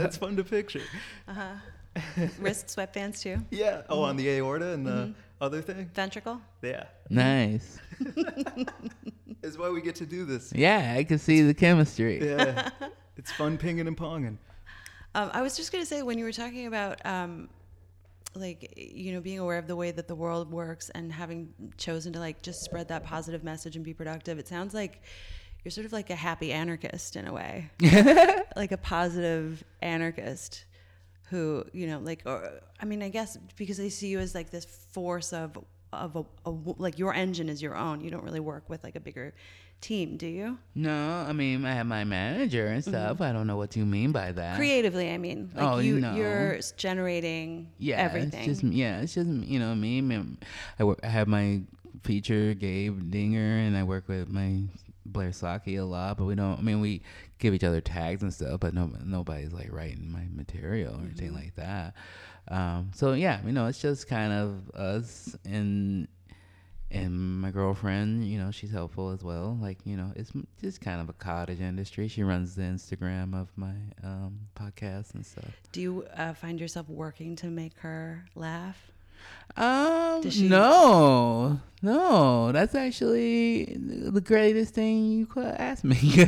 that's 0.00 0.16
fun 0.16 0.36
to 0.36 0.44
picture. 0.44 0.80
Uh 1.28 1.34
huh. 1.34 1.52
Wrist 2.38 2.68
sweatbands 2.68 3.20
too. 3.20 3.36
Yeah. 3.50 3.82
Oh, 3.90 4.02
on 4.02 4.16
the 4.16 4.26
aorta 4.30 4.72
and 4.72 4.86
the 4.86 4.90
Mm-hmm. 4.90 5.12
other 5.42 5.60
thing. 5.60 5.90
Ventricle. 5.92 6.40
Yeah. 6.62 6.84
Nice. 7.10 7.78
Is 9.42 9.58
why 9.58 9.68
we 9.68 9.82
get 9.82 9.96
to 9.96 10.06
do 10.06 10.24
this. 10.24 10.50
Yeah, 10.54 10.94
I 10.96 11.04
can 11.04 11.18
see 11.18 11.42
the 11.42 11.52
chemistry. 11.52 12.24
Yeah. 12.26 12.70
it's 13.18 13.30
fun 13.32 13.58
pinging 13.58 13.86
and 13.88 13.96
ponging. 13.98 14.38
Um, 15.14 15.30
I 15.32 15.42
was 15.42 15.56
just 15.56 15.72
gonna 15.72 15.86
say 15.86 16.02
when 16.02 16.18
you 16.18 16.24
were 16.24 16.32
talking 16.32 16.66
about 16.66 17.04
um, 17.04 17.48
like 18.34 18.74
you 18.76 19.12
know 19.12 19.20
being 19.20 19.38
aware 19.38 19.58
of 19.58 19.66
the 19.66 19.76
way 19.76 19.90
that 19.90 20.08
the 20.08 20.14
world 20.14 20.50
works 20.50 20.90
and 20.90 21.12
having 21.12 21.52
chosen 21.76 22.12
to 22.14 22.18
like 22.18 22.42
just 22.42 22.62
spread 22.62 22.88
that 22.88 23.04
positive 23.04 23.44
message 23.44 23.76
and 23.76 23.84
be 23.84 23.94
productive, 23.94 24.38
it 24.38 24.48
sounds 24.48 24.74
like 24.74 25.02
you're 25.64 25.70
sort 25.70 25.86
of 25.86 25.92
like 25.92 26.10
a 26.10 26.14
happy 26.14 26.52
anarchist 26.52 27.16
in 27.16 27.26
a 27.26 27.32
way, 27.32 27.70
like 28.56 28.72
a 28.72 28.78
positive 28.78 29.62
anarchist 29.80 30.64
who 31.28 31.64
you 31.72 31.86
know 31.86 31.98
like 31.98 32.22
or 32.26 32.60
I 32.80 32.84
mean 32.84 33.02
I 33.02 33.08
guess 33.08 33.38
because 33.56 33.78
they 33.78 33.88
see 33.88 34.08
you 34.08 34.18
as 34.18 34.34
like 34.34 34.50
this 34.50 34.64
force 34.64 35.32
of 35.32 35.56
of 35.92 36.16
a, 36.16 36.24
a 36.46 36.50
like 36.50 36.98
your 36.98 37.14
engine 37.14 37.48
is 37.48 37.60
your 37.62 37.76
own. 37.76 38.00
You 38.00 38.10
don't 38.10 38.24
really 38.24 38.40
work 38.40 38.68
with 38.68 38.82
like 38.84 38.96
a 38.96 39.00
bigger 39.00 39.34
team, 39.80 40.16
do 40.16 40.26
you? 40.26 40.58
No, 40.74 41.24
I 41.28 41.32
mean 41.32 41.64
I 41.64 41.72
have 41.74 41.86
my 41.86 42.04
manager 42.04 42.66
and 42.68 42.82
stuff. 42.84 43.20
I 43.20 43.32
don't 43.32 43.46
know 43.46 43.56
what 43.56 43.76
you 43.76 43.84
mean 43.84 44.12
by 44.12 44.32
that. 44.32 44.56
Creatively, 44.56 45.10
I 45.10 45.18
mean, 45.18 45.50
like 45.54 45.64
Oh, 45.64 45.78
you 45.78 46.00
no. 46.00 46.14
you're 46.14 46.58
generating 46.76 47.68
yeah, 47.78 47.96
everything. 47.98 48.48
It's 48.50 48.60
just 48.60 48.72
yeah, 48.72 49.00
it's 49.00 49.14
just 49.14 49.28
you 49.28 49.58
know 49.58 49.74
me. 49.74 50.00
I, 50.78 50.84
work, 50.84 51.00
I 51.02 51.08
have 51.08 51.28
my 51.28 51.62
feature 52.04 52.54
Gabe 52.54 53.10
Dinger, 53.10 53.58
and 53.58 53.76
I 53.76 53.82
work 53.84 54.08
with 54.08 54.28
my 54.28 54.60
Blair 55.04 55.30
Socci 55.30 55.78
a 55.78 55.82
lot. 55.82 56.16
But 56.16 56.24
we 56.24 56.34
don't. 56.36 56.58
I 56.58 56.62
mean, 56.62 56.80
we 56.80 57.02
give 57.38 57.54
each 57.54 57.64
other 57.64 57.80
tags 57.80 58.22
and 58.22 58.32
stuff, 58.32 58.60
but 58.60 58.72
no 58.74 58.90
nobody's 59.04 59.52
like 59.52 59.72
writing 59.72 60.10
my 60.12 60.26
material 60.32 60.94
or 60.94 61.00
anything 61.00 61.28
Mm-hmm. 61.28 61.36
like 61.36 61.54
that. 61.56 61.94
Um, 62.48 62.90
so 62.94 63.12
yeah, 63.12 63.40
you 63.44 63.52
know, 63.52 63.66
it's 63.66 63.80
just 63.80 64.08
kind 64.08 64.32
of 64.32 64.70
us 64.74 65.36
and 65.44 66.08
and 66.92 67.40
my 67.40 67.50
girlfriend, 67.50 68.26
you 68.26 68.38
know, 68.38 68.50
she's 68.50 68.70
helpful 68.70 69.10
as 69.10 69.24
well. 69.24 69.58
Like, 69.60 69.78
you 69.84 69.96
know, 69.96 70.12
it's 70.14 70.30
just 70.60 70.82
kind 70.82 71.00
of 71.00 71.08
a 71.08 71.14
cottage 71.14 71.60
industry. 71.60 72.06
She 72.06 72.22
runs 72.22 72.54
the 72.54 72.62
Instagram 72.62 73.34
of 73.34 73.48
my 73.56 73.72
um, 74.04 74.40
podcast 74.54 75.14
and 75.14 75.24
stuff. 75.24 75.50
Do 75.72 75.80
you 75.80 76.06
uh, 76.14 76.34
find 76.34 76.60
yourself 76.60 76.88
working 76.90 77.34
to 77.36 77.46
make 77.46 77.78
her 77.78 78.26
laugh? 78.34 78.92
Um, 79.56 80.22
no, 80.48 81.60
no, 81.82 82.52
that's 82.52 82.74
actually 82.74 83.76
the 83.76 84.20
greatest 84.20 84.74
thing 84.74 85.12
you 85.12 85.26
could 85.26 85.44
ask 85.44 85.84
me. 85.84 85.98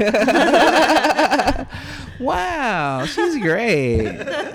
wow, 2.20 3.04
she's 3.06 3.38
great. 3.38 4.08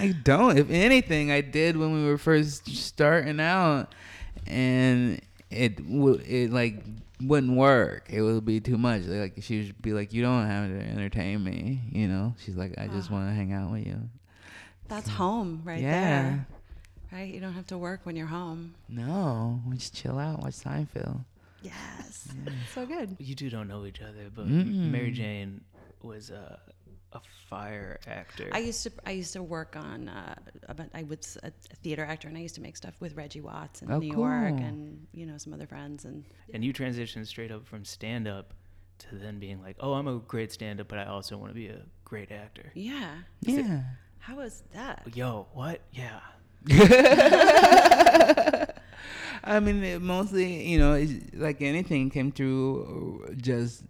I 0.00 0.12
don't. 0.12 0.58
If 0.58 0.70
anything, 0.70 1.30
I 1.30 1.40
did 1.40 1.76
when 1.76 1.92
we 1.92 2.08
were 2.08 2.18
first 2.18 2.68
starting 2.74 3.40
out, 3.40 3.94
and 4.46 5.20
it 5.50 5.84
would 5.86 6.22
it 6.26 6.52
like 6.52 6.82
wouldn't 7.20 7.56
work. 7.56 8.06
It 8.10 8.22
would 8.22 8.44
be 8.44 8.60
too 8.60 8.78
much. 8.78 9.02
Like 9.04 9.34
she 9.42 9.58
would 9.64 9.82
be 9.82 9.92
like, 9.92 10.12
"You 10.12 10.22
don't 10.22 10.46
have 10.46 10.70
to 10.70 10.80
entertain 10.80 11.44
me," 11.44 11.80
you 11.92 12.08
know. 12.08 12.34
She's 12.44 12.56
like, 12.56 12.74
"I 12.78 12.86
just 12.86 13.10
ah. 13.10 13.14
want 13.14 13.28
to 13.28 13.34
hang 13.34 13.52
out 13.52 13.70
with 13.70 13.86
you." 13.86 14.08
That's 14.88 15.08
home 15.08 15.62
right 15.64 15.80
Yeah. 15.80 16.22
there. 16.22 16.46
Right? 17.12 17.32
You 17.32 17.40
don't 17.40 17.52
have 17.52 17.66
to 17.68 17.78
work 17.78 18.00
when 18.04 18.16
you're 18.16 18.26
home. 18.26 18.74
No, 18.88 19.60
we 19.68 19.76
just 19.76 19.94
chill 19.94 20.18
out, 20.18 20.40
watch 20.42 20.54
Seinfeld. 20.54 21.24
Yes. 21.62 22.28
So 22.74 22.86
good. 22.86 23.16
You 23.18 23.34
two 23.34 23.50
don't 23.50 23.68
know 23.68 23.84
each 23.84 24.00
other, 24.00 24.30
but 24.34 24.46
Mm-mm. 24.48 24.90
Mary 24.90 25.10
Jane 25.10 25.60
was 26.02 26.30
a, 26.30 26.58
a 27.12 27.20
fire 27.48 27.98
actor. 28.06 28.48
I 28.52 28.58
used 28.58 28.82
to 28.84 28.92
I 29.04 29.10
used 29.12 29.32
to 29.32 29.42
work 29.42 29.74
on 29.76 30.08
uh, 30.08 30.34
I 30.94 31.02
was 31.02 31.36
a, 31.42 31.48
a 31.48 31.76
theater 31.82 32.04
actor 32.04 32.28
and 32.28 32.36
I 32.36 32.40
used 32.40 32.54
to 32.54 32.60
make 32.60 32.76
stuff 32.76 32.94
with 33.00 33.16
Reggie 33.16 33.40
Watts 33.40 33.82
in 33.82 33.90
Oh, 33.90 33.98
New 33.98 34.14
York 34.16 34.52
and 34.60 35.06
you 35.12 35.26
know 35.26 35.36
some 35.38 35.52
other 35.52 35.66
friends 35.66 36.04
and 36.04 36.24
and 36.54 36.64
you 36.64 36.72
transitioned 36.72 37.26
straight 37.26 37.50
up 37.50 37.66
from 37.66 37.84
stand 37.84 38.28
up 38.28 38.54
to 38.98 39.16
then 39.16 39.38
being 39.38 39.62
like, 39.62 39.76
oh, 39.80 39.94
I'm 39.94 40.06
a 40.06 40.18
great 40.18 40.52
stand 40.52 40.80
up, 40.80 40.88
but 40.88 40.98
I 40.98 41.06
also 41.06 41.36
want 41.38 41.50
to 41.50 41.54
be 41.54 41.68
a 41.68 41.80
great 42.04 42.30
actor. 42.30 42.70
yeah. 42.74 43.14
Yeah. 43.40 43.82
How 44.18 44.36
was 44.36 44.62
that? 44.74 45.08
Yo, 45.14 45.46
what? 45.54 45.80
Yeah. 45.92 46.20
I 49.42 49.58
mean, 49.60 49.82
it 49.82 50.02
mostly, 50.02 50.68
you 50.68 50.78
know, 50.78 50.92
it's 50.92 51.14
like 51.34 51.62
anything 51.62 52.10
came 52.10 52.30
through 52.30 53.34
just 53.38 53.84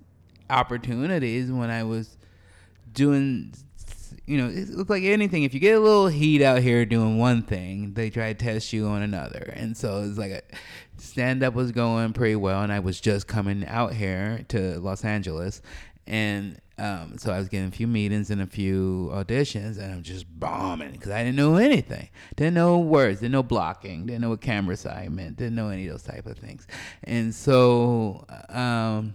opportunities 0.49 1.51
when 1.51 1.71
I 1.71 1.83
was 1.83 2.17
doing, 2.93 3.55
you 4.27 4.39
know, 4.39 4.49
it 4.49 4.89
like 4.89 5.03
anything. 5.03 5.43
If 5.43 5.55
you 5.55 5.61
get 5.61 5.77
a 5.77 5.81
little 5.81 6.09
heat 6.09 6.43
out 6.43 6.61
here 6.61 6.85
doing 6.85 7.19
one 7.19 7.43
thing, 7.43 7.95
they 7.95 8.11
try 8.11 8.33
to 8.33 8.39
test 8.39 8.73
you 8.73 8.87
on 8.87 9.03
another. 9.03 9.53
And 9.57 9.77
so 9.77 10.03
it's 10.03 10.19
like 10.19 10.33
a 10.33 10.43
stand 10.99 11.43
up 11.43 11.55
was 11.55 11.73
going 11.73 12.13
pretty 12.13 12.37
well, 12.37 12.63
and 12.63 12.73
I 12.73 12.79
was 12.81 13.01
just 13.01 13.27
coming 13.27 13.67
out 13.67 13.95
here 13.95 14.45
to 14.49 14.79
Los 14.81 15.05
Angeles. 15.05 15.63
And 16.07 16.61
um, 16.81 17.19
so 17.19 17.31
I 17.31 17.39
was 17.39 17.49
getting 17.49 17.69
a 17.69 17.73
few 17.73 17.87
meetings 17.87 18.31
and 18.31 18.41
a 18.41 18.47
few 18.47 19.11
auditions, 19.13 19.79
and 19.79 19.93
I'm 19.93 20.03
just 20.03 20.27
bombing 20.41 20.93
because 20.93 21.11
I 21.11 21.23
didn't 21.23 21.37
know 21.37 21.57
anything. 21.57 22.09
Didn't 22.37 22.55
know 22.55 22.79
words, 22.79 23.21
didn't 23.21 23.33
know 23.33 23.43
blocking, 23.43 24.07
didn't 24.07 24.23
know 24.23 24.31
what 24.31 24.41
camera 24.41 24.77
side 24.77 25.13
meant, 25.13 25.37
didn't 25.37 25.55
know 25.55 25.69
any 25.69 25.87
of 25.87 25.93
those 25.93 26.03
type 26.03 26.27
of 26.27 26.39
things. 26.39 26.67
And 27.05 27.35
so 27.35 28.25
um, 28.49 29.15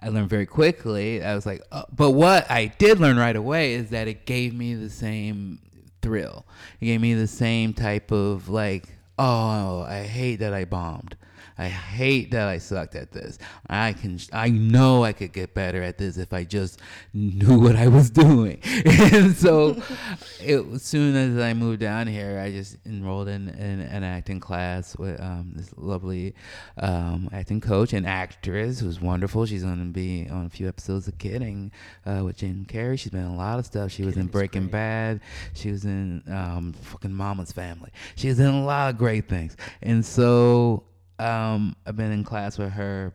I 0.00 0.08
learned 0.08 0.28
very 0.28 0.46
quickly. 0.46 1.22
I 1.22 1.34
was 1.34 1.46
like, 1.46 1.62
uh, 1.72 1.84
but 1.94 2.10
what 2.10 2.50
I 2.50 2.66
did 2.66 3.00
learn 3.00 3.16
right 3.16 3.36
away 3.36 3.74
is 3.74 3.90
that 3.90 4.08
it 4.08 4.26
gave 4.26 4.54
me 4.54 4.74
the 4.74 4.90
same 4.90 5.60
thrill. 6.02 6.46
It 6.80 6.86
gave 6.86 7.00
me 7.00 7.14
the 7.14 7.26
same 7.26 7.72
type 7.72 8.12
of 8.12 8.48
like, 8.48 8.88
oh, 9.18 9.82
I 9.82 10.02
hate 10.02 10.36
that 10.36 10.52
I 10.52 10.64
bombed. 10.64 11.16
I 11.58 11.68
hate 11.68 12.30
that 12.32 12.48
I 12.48 12.58
sucked 12.58 12.94
at 12.96 13.12
this. 13.12 13.38
I 13.68 13.94
can, 13.94 14.18
I 14.32 14.50
know 14.50 15.04
I 15.04 15.12
could 15.12 15.32
get 15.32 15.54
better 15.54 15.82
at 15.82 15.96
this 15.96 16.18
if 16.18 16.32
I 16.32 16.44
just 16.44 16.80
knew 17.14 17.58
what 17.58 17.76
I 17.76 17.88
was 17.88 18.10
doing. 18.24 18.60
and 18.84 19.34
so, 19.34 19.70
it, 20.40 20.66
as 20.74 20.82
soon 20.82 21.16
as 21.16 21.42
I 21.42 21.54
moved 21.54 21.80
down 21.80 22.06
here, 22.08 22.38
I 22.38 22.50
just 22.50 22.76
enrolled 22.84 23.28
in, 23.28 23.48
in 23.48 23.80
an 23.80 24.04
acting 24.04 24.38
class 24.38 24.96
with 24.98 25.18
um, 25.20 25.52
this 25.54 25.72
lovely 25.78 26.34
um, 26.78 27.30
acting 27.32 27.60
coach 27.62 27.94
and 27.94 28.06
actress 28.06 28.80
who's 28.80 29.00
wonderful. 29.00 29.46
She's 29.46 29.64
going 29.64 29.78
to 29.78 29.84
be 29.92 30.28
on 30.30 30.46
a 30.46 30.50
few 30.50 30.68
episodes 30.68 31.08
of 31.08 31.16
Kidding 31.18 31.72
uh, 32.04 32.22
with 32.22 32.36
Jim 32.36 32.66
Carrey. 32.68 32.98
She's 32.98 33.12
been 33.12 33.24
in 33.24 33.30
a 33.30 33.36
lot 33.36 33.58
of 33.58 33.64
stuff. 33.64 33.90
She 33.90 34.04
was 34.04 34.16
in 34.16 34.26
Breaking 34.26 34.62
great. 34.62 34.72
Bad. 34.72 35.20
She 35.54 35.70
was 35.70 35.84
in 35.86 36.22
um, 36.28 36.74
fucking 36.74 37.12
Mama's 37.12 37.52
Family. 37.52 37.90
She's 38.16 38.38
in 38.38 38.46
a 38.46 38.64
lot 38.64 38.90
of 38.90 38.98
great 38.98 39.28
things. 39.28 39.56
And 39.82 40.04
so 40.04 40.84
um, 41.18 41.76
I've 41.86 41.96
been 41.96 42.12
in 42.12 42.24
class 42.24 42.58
with 42.58 42.72
her 42.72 43.14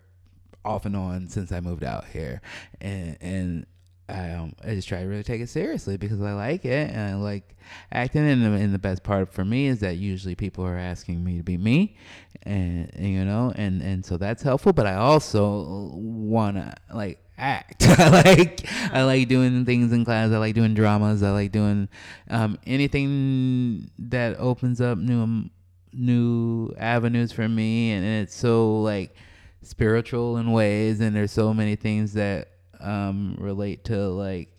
off 0.64 0.86
and 0.86 0.96
on 0.96 1.28
since 1.28 1.52
I 1.52 1.60
moved 1.60 1.84
out 1.84 2.06
here, 2.06 2.42
and 2.80 3.18
and 3.22 3.66
I 4.10 4.32
um 4.32 4.54
I 4.64 4.76
just 4.76 4.88
try 4.88 5.02
to 5.02 5.08
really 5.08 5.24
take 5.24 5.42
it 5.42 5.50
seriously 5.50 5.98
because 5.98 6.22
I 6.22 6.34
like 6.34 6.66
it 6.66 6.90
and 6.90 7.00
I 7.00 7.16
like 7.16 7.56
acting. 7.92 8.28
And 8.28 8.44
the, 8.44 8.52
and 8.52 8.74
the 8.74 8.80
best 8.80 9.04
part 9.04 9.32
for 9.34 9.46
me 9.46 9.68
is 9.68 9.80
that 9.80 9.98
usually 9.98 10.36
people 10.36 10.66
are 10.66 10.78
asking 10.78 11.24
me 11.24 11.38
to 11.38 11.44
be 11.44 11.58
me, 11.58 11.96
and, 12.44 12.92
and 12.94 13.08
you 13.08 13.26
know, 13.26 13.52
and 13.56 13.82
and 13.82 14.06
so 14.06 14.18
that's 14.18 14.44
helpful. 14.44 14.74
But 14.74 14.88
I 14.88 14.96
also 14.96 15.92
wanna 15.94 16.76
like 16.94 17.20
act. 17.38 17.84
I 17.88 18.10
like 18.10 18.68
I 18.94 19.04
like 19.04 19.28
doing 19.28 19.66
things 19.66 19.92
in 19.92 20.06
class. 20.06 20.32
I 20.32 20.38
like 20.38 20.56
doing 20.56 20.74
dramas. 20.74 21.24
I 21.24 21.32
like 21.32 21.52
doing 21.52 21.90
um, 22.30 22.60
anything 22.66 23.90
that 24.00 24.38
opens 24.40 24.82
up 24.82 24.98
new 24.98 25.22
um, 25.22 25.52
new 25.94 26.72
avenues 26.78 27.32
for 27.32 27.48
me, 27.48 27.92
and 27.92 28.06
it's 28.06 28.36
so 28.36 28.82
like 28.82 29.16
spiritual 29.64 30.38
in 30.38 30.52
ways. 30.52 31.00
And 31.02 31.16
there's 31.16 31.32
so 31.32 31.54
many 31.54 31.76
things 31.76 32.14
that 32.14 32.50
um, 32.80 33.36
relate 33.40 33.84
to 33.86 34.08
like 34.10 34.50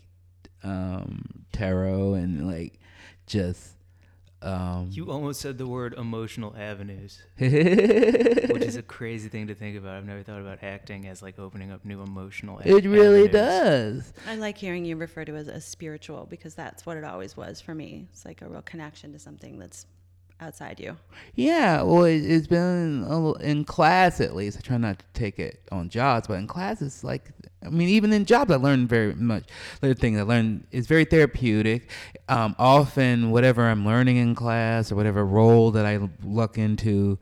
um, 0.63 1.45
tarot 1.51 2.13
and 2.15 2.47
like 2.47 2.79
just. 3.27 3.71
Um, 4.41 4.89
You 4.91 5.09
almost 5.09 5.39
said 5.39 5.57
the 5.57 5.65
word 5.67 5.93
emotional 5.93 6.53
avenues, 6.57 7.21
which 7.37 7.49
which 8.49 8.63
is 8.63 8.75
a 8.75 8.81
crazy 8.81 9.29
thing 9.29 9.47
to 9.47 9.55
think 9.55 9.77
about. 9.77 9.95
I've 9.95 10.05
never 10.05 10.21
thought 10.21 10.41
about 10.41 10.61
acting 10.63 11.07
as 11.07 11.21
like 11.21 11.39
opening 11.39 11.71
up 11.71 11.85
new 11.85 12.01
emotional. 12.01 12.59
a- 12.59 12.67
it 12.67 12.83
really 12.85 13.29
avenues. 13.29 13.31
does. 14.11 14.13
I 14.27 14.35
like 14.35 14.57
hearing 14.57 14.83
you 14.83 14.97
refer 14.97 15.23
to 15.23 15.33
it 15.35 15.39
as, 15.39 15.47
a 15.47 15.61
spiritual 15.61 16.27
because 16.29 16.55
that's 16.55 16.85
what 16.85 16.97
it 16.97 17.05
always 17.05 17.37
was 17.37 17.61
for 17.61 17.73
me. 17.73 18.07
It's 18.11 18.25
like 18.25 18.41
a 18.41 18.49
real 18.49 18.61
connection 18.63 19.13
to 19.13 19.19
something 19.19 19.59
that's 19.59 19.85
outside 20.43 20.79
you. 20.79 20.97
Yeah, 21.35 21.81
well, 21.81 22.03
it, 22.03 22.17
it's 22.19 22.47
been 22.47 23.03
little- 23.07 23.35
in 23.35 23.63
class 23.65 24.21
at 24.21 24.35
least. 24.35 24.57
I 24.57 24.61
try 24.61 24.77
not 24.77 24.99
to 24.99 25.05
take 25.13 25.39
it 25.39 25.61
on 25.71 25.89
jobs, 25.89 26.27
but 26.27 26.35
in 26.35 26.47
class, 26.47 26.81
it's 26.81 27.03
like, 27.03 27.31
I 27.65 27.69
mean, 27.69 27.89
even 27.89 28.11
in 28.11 28.25
jobs, 28.25 28.51
I 28.51 28.57
learned 28.57 28.89
very 28.89 29.15
much. 29.15 29.45
The 29.81 29.95
things 29.95 30.19
I 30.19 30.23
learned 30.23 30.67
is 30.71 30.85
very 30.87 31.05
therapeutic. 31.05 31.89
Um, 32.27 32.55
often, 32.59 33.31
whatever 33.31 33.63
I'm 33.67 33.85
learning 33.85 34.17
in 34.17 34.35
class 34.35 34.91
or 34.91 34.95
whatever 34.95 35.25
role 35.25 35.71
that 35.71 35.85
I 35.85 35.99
look 36.23 36.57
into, 36.57 37.17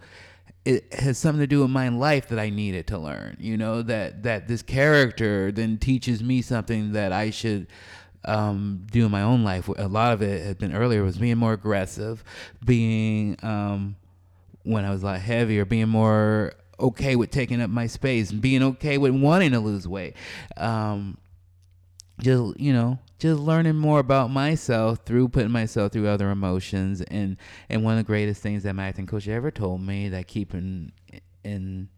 it 0.66 0.94
has 0.94 1.18
something 1.18 1.40
to 1.40 1.48
do 1.48 1.62
with 1.62 1.72
my 1.72 1.90
life 1.90 2.28
that 2.30 2.40
I 2.40 2.50
needed 2.50 2.88
to 2.88 2.98
learn. 3.00 3.38
You 3.40 3.58
know 3.58 3.82
that 3.84 4.24
that 4.24 4.48
this 4.48 4.62
character 4.62 5.52
then 5.52 5.78
teaches 5.80 6.22
me 6.24 6.42
something 6.44 6.92
that 6.94 7.12
I 7.12 7.32
should 7.32 7.66
um, 8.26 8.86
my 8.94 9.22
own 9.22 9.44
life. 9.44 9.68
A 9.68 9.88
lot 9.88 10.14
of 10.14 10.22
it 10.22 10.46
had 10.46 10.58
been 10.58 10.74
earlier 10.74 11.04
was 11.04 11.18
being 11.18 11.38
more 11.38 11.54
aggressive, 11.54 12.24
being 12.64 13.38
um, 13.44 13.96
when 14.64 14.86
I 14.86 14.92
was 14.92 15.04
a 15.04 15.08
lot 15.08 15.20
heavier, 15.20 15.66
being 15.66 15.90
more 15.90 16.54
okay 16.80 17.16
with 17.16 17.32
taking 17.32 17.62
up 17.62 17.70
my 17.70 17.88
space, 17.88 18.32
and 18.32 18.42
being 18.42 18.64
okay 18.64 18.98
with 18.98 19.14
wanting 19.14 19.52
to 19.52 19.60
lose 19.60 19.88
weight. 19.88 20.16
Um, 20.58 21.18
just 22.22 22.60
you 22.60 22.72
know 22.72 23.00
just 23.20 23.40
learning 23.40 23.76
more 23.76 24.00
about 24.00 24.30
myself 24.30 25.00
through 25.06 25.28
putting 25.28 25.52
myself 25.52 25.92
through 25.92 26.08
other 26.08 26.30
emotions 26.30 27.02
and 27.02 27.38
and 27.70 27.84
one 27.84 27.94
of 27.94 27.98
the 27.98 28.08
greatest 28.08 28.42
things 28.42 28.64
that 28.64 28.74
my 28.74 28.88
acting 28.88 29.08
coach 29.08 29.28
ever 29.28 29.52
told 29.52 29.82
me 29.82 30.10
that 30.10 30.28
keeping 30.28 30.92
in 31.44 31.90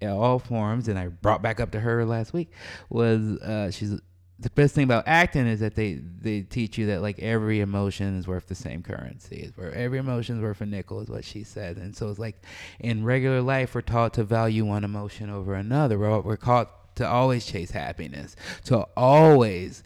in 0.00 0.08
all 0.08 0.38
forms 0.38 0.88
and 0.88 0.98
i 0.98 1.08
brought 1.08 1.42
back 1.42 1.60
up 1.60 1.70
to 1.70 1.80
her 1.80 2.04
last 2.04 2.32
week 2.32 2.50
was 2.88 3.38
uh 3.38 3.70
she's 3.70 3.98
the 4.38 4.50
best 4.50 4.74
thing 4.74 4.84
about 4.84 5.04
acting 5.06 5.46
is 5.46 5.60
that 5.60 5.74
they 5.74 5.94
they 5.94 6.42
teach 6.42 6.76
you 6.76 6.86
that 6.86 7.02
like 7.02 7.18
every 7.20 7.60
emotion 7.60 8.18
is 8.18 8.26
worth 8.26 8.48
the 8.48 8.54
same 8.54 8.82
currency 8.82 9.36
is 9.36 9.56
where 9.56 9.72
every 9.72 9.98
emotion 9.98 10.36
is 10.36 10.42
worth 10.42 10.60
a 10.60 10.66
nickel 10.66 11.00
is 11.00 11.08
what 11.08 11.24
she 11.24 11.44
said 11.44 11.76
and 11.76 11.96
so 11.96 12.08
it's 12.08 12.18
like 12.18 12.42
in 12.80 13.04
regular 13.04 13.40
life 13.40 13.74
we're 13.74 13.80
taught 13.80 14.12
to 14.14 14.24
value 14.24 14.64
one 14.64 14.84
emotion 14.84 15.30
over 15.30 15.54
another 15.54 15.98
we're, 15.98 16.20
we're 16.20 16.36
taught 16.36 16.70
to 16.96 17.08
always 17.08 17.44
chase 17.44 17.70
happiness, 17.70 18.36
to 18.64 18.86
always 18.96 19.82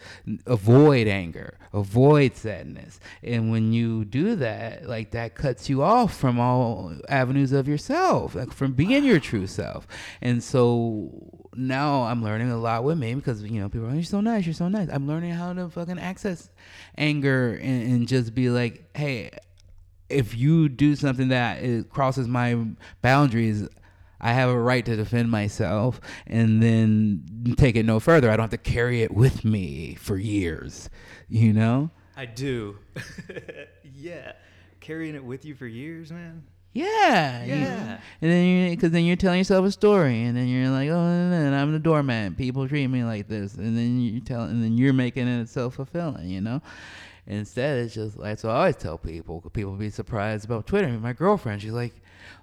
avoid 0.47 1.07
anger, 1.07 1.59
avoid 1.73 2.37
sadness. 2.37 3.01
And 3.23 3.51
when 3.51 3.73
you 3.73 4.05
do 4.05 4.37
that, 4.37 4.89
like 4.89 5.13
that 5.13 5.35
cuts 5.35 5.69
you 5.69 5.83
off 5.83 6.15
from 6.15 6.39
all 6.39 6.95
avenues 7.09 7.53
of 7.53 7.67
yourself, 7.69 8.35
like 8.35 8.53
from 8.53 8.73
being 8.73 9.05
your 9.05 9.21
true 9.21 9.47
self. 9.47 9.87
And 10.21 10.43
so 10.43 11.38
now 11.55 12.03
I'm 12.03 12.23
learning 12.23 12.51
a 12.51 12.59
lot 12.59 12.85
with 12.85 12.99
me 12.99 13.15
because, 13.15 13.43
you 13.43 13.61
know, 13.61 13.69
people 13.69 13.87
are 13.87 13.89
like, 13.89 13.95
oh, 13.95 13.97
you're 13.97 14.05
so 14.05 14.21
nice, 14.21 14.47
you're 14.47 14.55
so 14.55 14.69
nice. 14.69 14.89
I'm 14.91 15.07
learning 15.07 15.33
how 15.33 15.53
to 15.53 15.69
fucking 15.69 15.99
access 15.99 16.51
anger 16.97 17.55
and, 17.55 17.93
and 17.93 18.09
just 18.09 18.35
be 18.35 18.51
like, 18.51 18.85
hey, 18.97 19.31
if 20.09 20.37
you 20.37 20.69
do 20.69 20.97
something 20.97 21.29
that 21.29 21.91
crosses 21.91 22.29
my 22.29 22.65
boundaries, 23.03 23.69
I 24.21 24.33
have 24.33 24.49
a 24.49 24.59
right 24.59 24.85
to 24.85 24.97
defend 24.97 25.31
myself 25.31 26.01
and 26.27 26.63
then 26.63 27.55
take 27.57 27.77
it 27.77 27.85
no 27.85 28.01
further. 28.01 28.31
I 28.31 28.37
don't 28.37 28.45
have 28.45 28.63
to 28.63 28.71
carry 28.71 29.03
it 29.03 29.13
with 29.13 29.45
me 29.45 29.95
for 29.95 30.17
years, 30.17 30.91
you 31.29 31.53
know? 31.53 31.91
I 32.17 32.27
do. 32.27 32.79
yeah, 33.95 34.33
carrying 34.81 35.15
it 35.15 35.25
with 35.25 35.45
you 35.45 35.55
for 35.55 35.67
years, 35.67 36.11
man. 36.11 36.43
Yeah. 36.79 37.45
you- 37.45 37.55
Yeah. 37.55 37.99
and 38.23 38.31
then 38.31 38.45
you, 38.47 38.71
because 38.71 38.91
then 38.93 39.05
you're 39.05 39.17
telling 39.17 39.38
yourself 39.38 39.67
a 39.67 39.71
story, 39.73 40.23
and 40.25 40.37
then 40.37 40.49
you're 40.49 40.71
like, 40.71 40.88
oh, 40.91 40.99
and 40.99 41.33
then 41.33 41.53
I'm 41.55 41.73
the 41.73 41.79
doormat. 41.79 42.37
People 42.37 42.69
treat 42.69 42.87
me 42.88 43.05
like 43.05 43.29
this, 43.29 43.55
and 43.55 43.77
then 43.77 44.01
you 44.01 44.21
tell, 44.21 44.43
and 44.43 44.62
then 44.62 44.77
you're 44.79 44.93
making 44.93 45.27
it 45.29 45.49
self 45.49 45.75
fulfilling, 45.75 46.29
you 46.29 46.41
know. 46.41 46.61
Instead, 47.27 47.79
it's 47.79 47.95
just 47.95 48.19
that's 48.19 48.43
what 48.43 48.53
I 48.53 48.59
always 48.61 48.77
tell 48.77 48.97
people. 48.97 49.43
People 49.53 49.73
be 49.73 49.91
surprised 49.91 50.45
about 50.47 50.67
Twitter. 50.67 50.88
My 50.88 51.12
girlfriend, 51.12 51.61
she's 51.61 51.73
like, 51.73 51.95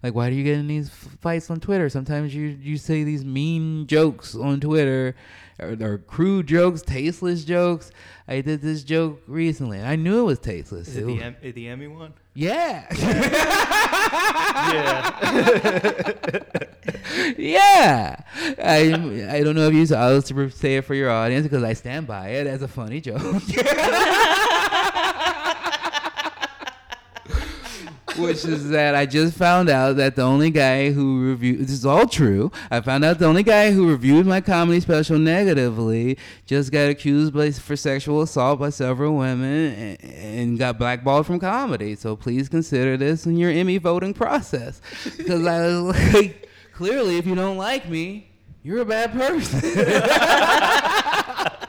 like, 0.04 0.14
why 0.16 0.30
do 0.30 0.36
you 0.36 0.44
get 0.44 0.58
in 0.58 0.68
these 0.68 0.90
fights 0.90 1.50
on 1.50 1.60
Twitter? 1.60 1.90
Sometimes 1.90 2.34
you 2.36 2.58
you 2.62 2.78
say 2.78 3.04
these 3.04 3.24
mean 3.26 3.88
jokes 3.88 4.36
on 4.36 4.60
Twitter, 4.60 5.16
or, 5.60 5.76
or 5.82 5.98
crude 6.00 6.48
jokes, 6.48 6.82
tasteless 6.82 7.44
jokes. 7.46 7.92
I 8.28 8.42
did 8.42 8.62
this 8.62 8.84
joke 8.84 9.22
recently, 9.28 9.80
I 9.82 9.96
knew 9.96 10.22
it 10.22 10.24
was 10.24 10.40
tasteless. 10.40 10.88
Is 10.88 10.98
it 10.98 11.02
It 11.04 11.06
the, 11.08 11.22
em- 11.24 11.36
the 11.54 11.68
Emmy 11.70 11.88
one? 11.88 12.14
yeah. 12.34 12.86
Yeah. 14.66 15.12
yeah. 17.38 18.16
I 18.64 19.28
I 19.32 19.44
don't 19.44 19.56
know 19.56 19.68
if 19.68 19.74
you 19.74 19.86
saw. 19.86 20.00
I'll 20.02 20.22
just 20.22 20.58
say 20.58 20.78
it 20.78 20.86
for 20.86 20.94
your 20.96 21.10
audience 21.12 21.44
because 21.44 21.64
I 21.64 21.74
stand 21.74 22.08
by 22.08 22.30
it 22.30 22.48
as 22.48 22.62
a 22.62 22.68
funny 22.68 23.02
joke. 23.02 23.22
Which 28.18 28.46
is 28.46 28.70
that 28.70 28.96
I 28.96 29.06
just 29.06 29.38
found 29.38 29.70
out 29.70 29.98
that 29.98 30.16
the 30.16 30.22
only 30.22 30.50
guy 30.50 30.92
who 30.92 31.22
reviewed 31.22 31.60
this 31.60 31.72
is 31.72 31.86
all 31.86 32.08
true. 32.08 32.52
I 32.72 32.80
found 32.82 33.04
out 33.04 33.20
the 33.20 33.26
only 33.26 33.44
guy 33.44 33.72
who 33.72 33.90
reviewed 33.90 34.26
my 34.26 34.42
comedy 34.42 34.80
special 34.80 35.20
negatively 35.20 36.18
just 36.46 36.72
got 36.72 36.90
accused 36.90 37.34
by, 37.34 37.52
for 37.52 37.76
sexual 37.76 38.22
assault 38.22 38.60
by 38.60 38.70
several 38.70 39.18
women 39.18 39.74
and, 39.74 40.04
and 40.04 40.60
got 40.60 40.80
blackballed 40.80 41.26
from 41.26 41.40
comedy. 41.40 41.96
So 41.96 42.16
please 42.16 42.48
consider 42.48 42.96
this 42.96 43.26
in 43.26 43.38
your 43.38 43.52
Emmy 43.52 43.78
voting 43.78 44.14
process 44.14 44.82
because 45.18 45.46
I 45.46 45.68
was 45.68 45.84
like, 46.14 46.50
clearly, 46.74 47.18
if 47.18 47.26
you 47.26 47.36
don't 47.36 47.58
like 47.58 47.90
me, 47.90 48.30
you're 48.64 48.80
a 48.80 48.86
bad 48.86 49.12
person. 49.12 49.62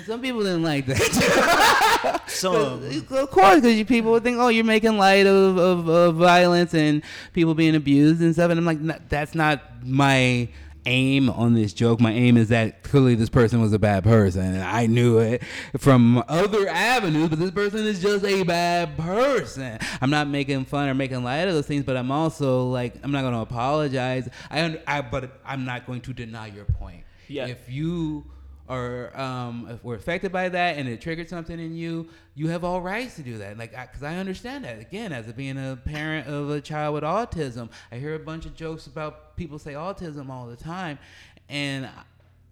And 0.00 0.06
some 0.06 0.22
people 0.22 0.40
didn't 0.40 0.62
like 0.62 0.86
that. 0.86 1.86
Some. 2.26 2.82
of 3.10 3.30
course, 3.30 3.60
because 3.60 3.84
people 3.84 4.12
would 4.12 4.22
think, 4.22 4.38
oh, 4.38 4.48
you're 4.48 4.64
making 4.64 4.96
light 4.98 5.26
of, 5.26 5.56
of, 5.56 5.88
of 5.88 6.16
violence 6.16 6.74
and 6.74 7.02
people 7.32 7.54
being 7.54 7.74
abused 7.74 8.20
and 8.20 8.34
stuff. 8.34 8.50
And 8.50 8.58
I'm 8.58 8.66
like, 8.66 9.08
that's 9.08 9.34
not 9.34 9.62
my 9.84 10.48
aim 10.86 11.28
on 11.30 11.54
this 11.54 11.72
joke. 11.72 12.00
My 12.00 12.12
aim 12.12 12.36
is 12.36 12.48
that 12.48 12.82
clearly 12.82 13.14
this 13.14 13.28
person 13.28 13.60
was 13.60 13.72
a 13.72 13.78
bad 13.78 14.04
person, 14.04 14.42
and 14.42 14.62
I 14.62 14.86
knew 14.86 15.18
it 15.18 15.42
from 15.78 16.22
other 16.28 16.68
avenues. 16.68 17.28
But 17.28 17.38
this 17.38 17.50
person 17.50 17.80
is 17.80 18.00
just 18.00 18.24
a 18.24 18.42
bad 18.42 18.96
person. 18.96 19.78
I'm 20.00 20.10
not 20.10 20.28
making 20.28 20.64
fun 20.64 20.88
or 20.88 20.94
making 20.94 21.22
light 21.22 21.48
of 21.48 21.54
those 21.54 21.66
things, 21.66 21.84
but 21.84 21.96
I'm 21.96 22.10
also 22.10 22.64
like 22.64 22.94
I'm 23.02 23.12
not 23.12 23.22
going 23.22 23.34
to 23.34 23.40
apologize. 23.40 24.28
I, 24.50 24.80
I 24.86 25.02
but 25.02 25.40
I'm 25.44 25.64
not 25.64 25.86
going 25.86 26.00
to 26.02 26.12
deny 26.12 26.48
your 26.48 26.64
point. 26.64 27.04
Yeah. 27.28 27.46
If 27.46 27.68
you 27.68 28.24
or 28.70 29.10
um, 29.20 29.66
if 29.68 29.82
we're 29.82 29.96
affected 29.96 30.30
by 30.30 30.48
that 30.48 30.78
and 30.78 30.88
it 30.88 31.00
triggered 31.00 31.28
something 31.28 31.58
in 31.58 31.74
you, 31.74 32.08
you 32.36 32.46
have 32.46 32.62
all 32.62 32.80
rights 32.80 33.16
to 33.16 33.22
do 33.22 33.38
that. 33.38 33.58
Like, 33.58 33.72
because 33.72 34.04
I, 34.04 34.14
understand 34.16 34.64
that. 34.64 34.80
Again, 34.80 35.12
as 35.12 35.28
a, 35.28 35.32
being 35.32 35.58
a 35.58 35.76
parent 35.84 36.28
of 36.28 36.50
a 36.50 36.60
child 36.60 36.94
with 36.94 37.02
autism, 37.02 37.68
I 37.90 37.96
hear 37.96 38.14
a 38.14 38.18
bunch 38.20 38.46
of 38.46 38.54
jokes 38.54 38.86
about 38.86 39.36
people 39.36 39.58
say 39.58 39.72
autism 39.72 40.30
all 40.30 40.46
the 40.46 40.54
time, 40.54 41.00
and 41.48 41.88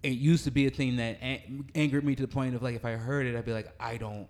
it 0.02 0.14
used 0.14 0.42
to 0.44 0.50
be 0.50 0.66
a 0.66 0.70
thing 0.70 0.96
that 0.96 1.18
an- 1.22 1.64
angered 1.76 2.02
me 2.02 2.16
to 2.16 2.22
the 2.22 2.28
point 2.28 2.56
of 2.56 2.62
like, 2.64 2.74
if 2.74 2.84
I 2.84 2.92
heard 2.92 3.26
it, 3.26 3.36
I'd 3.36 3.44
be 3.44 3.52
like, 3.52 3.72
I 3.78 3.96
don't 3.96 4.26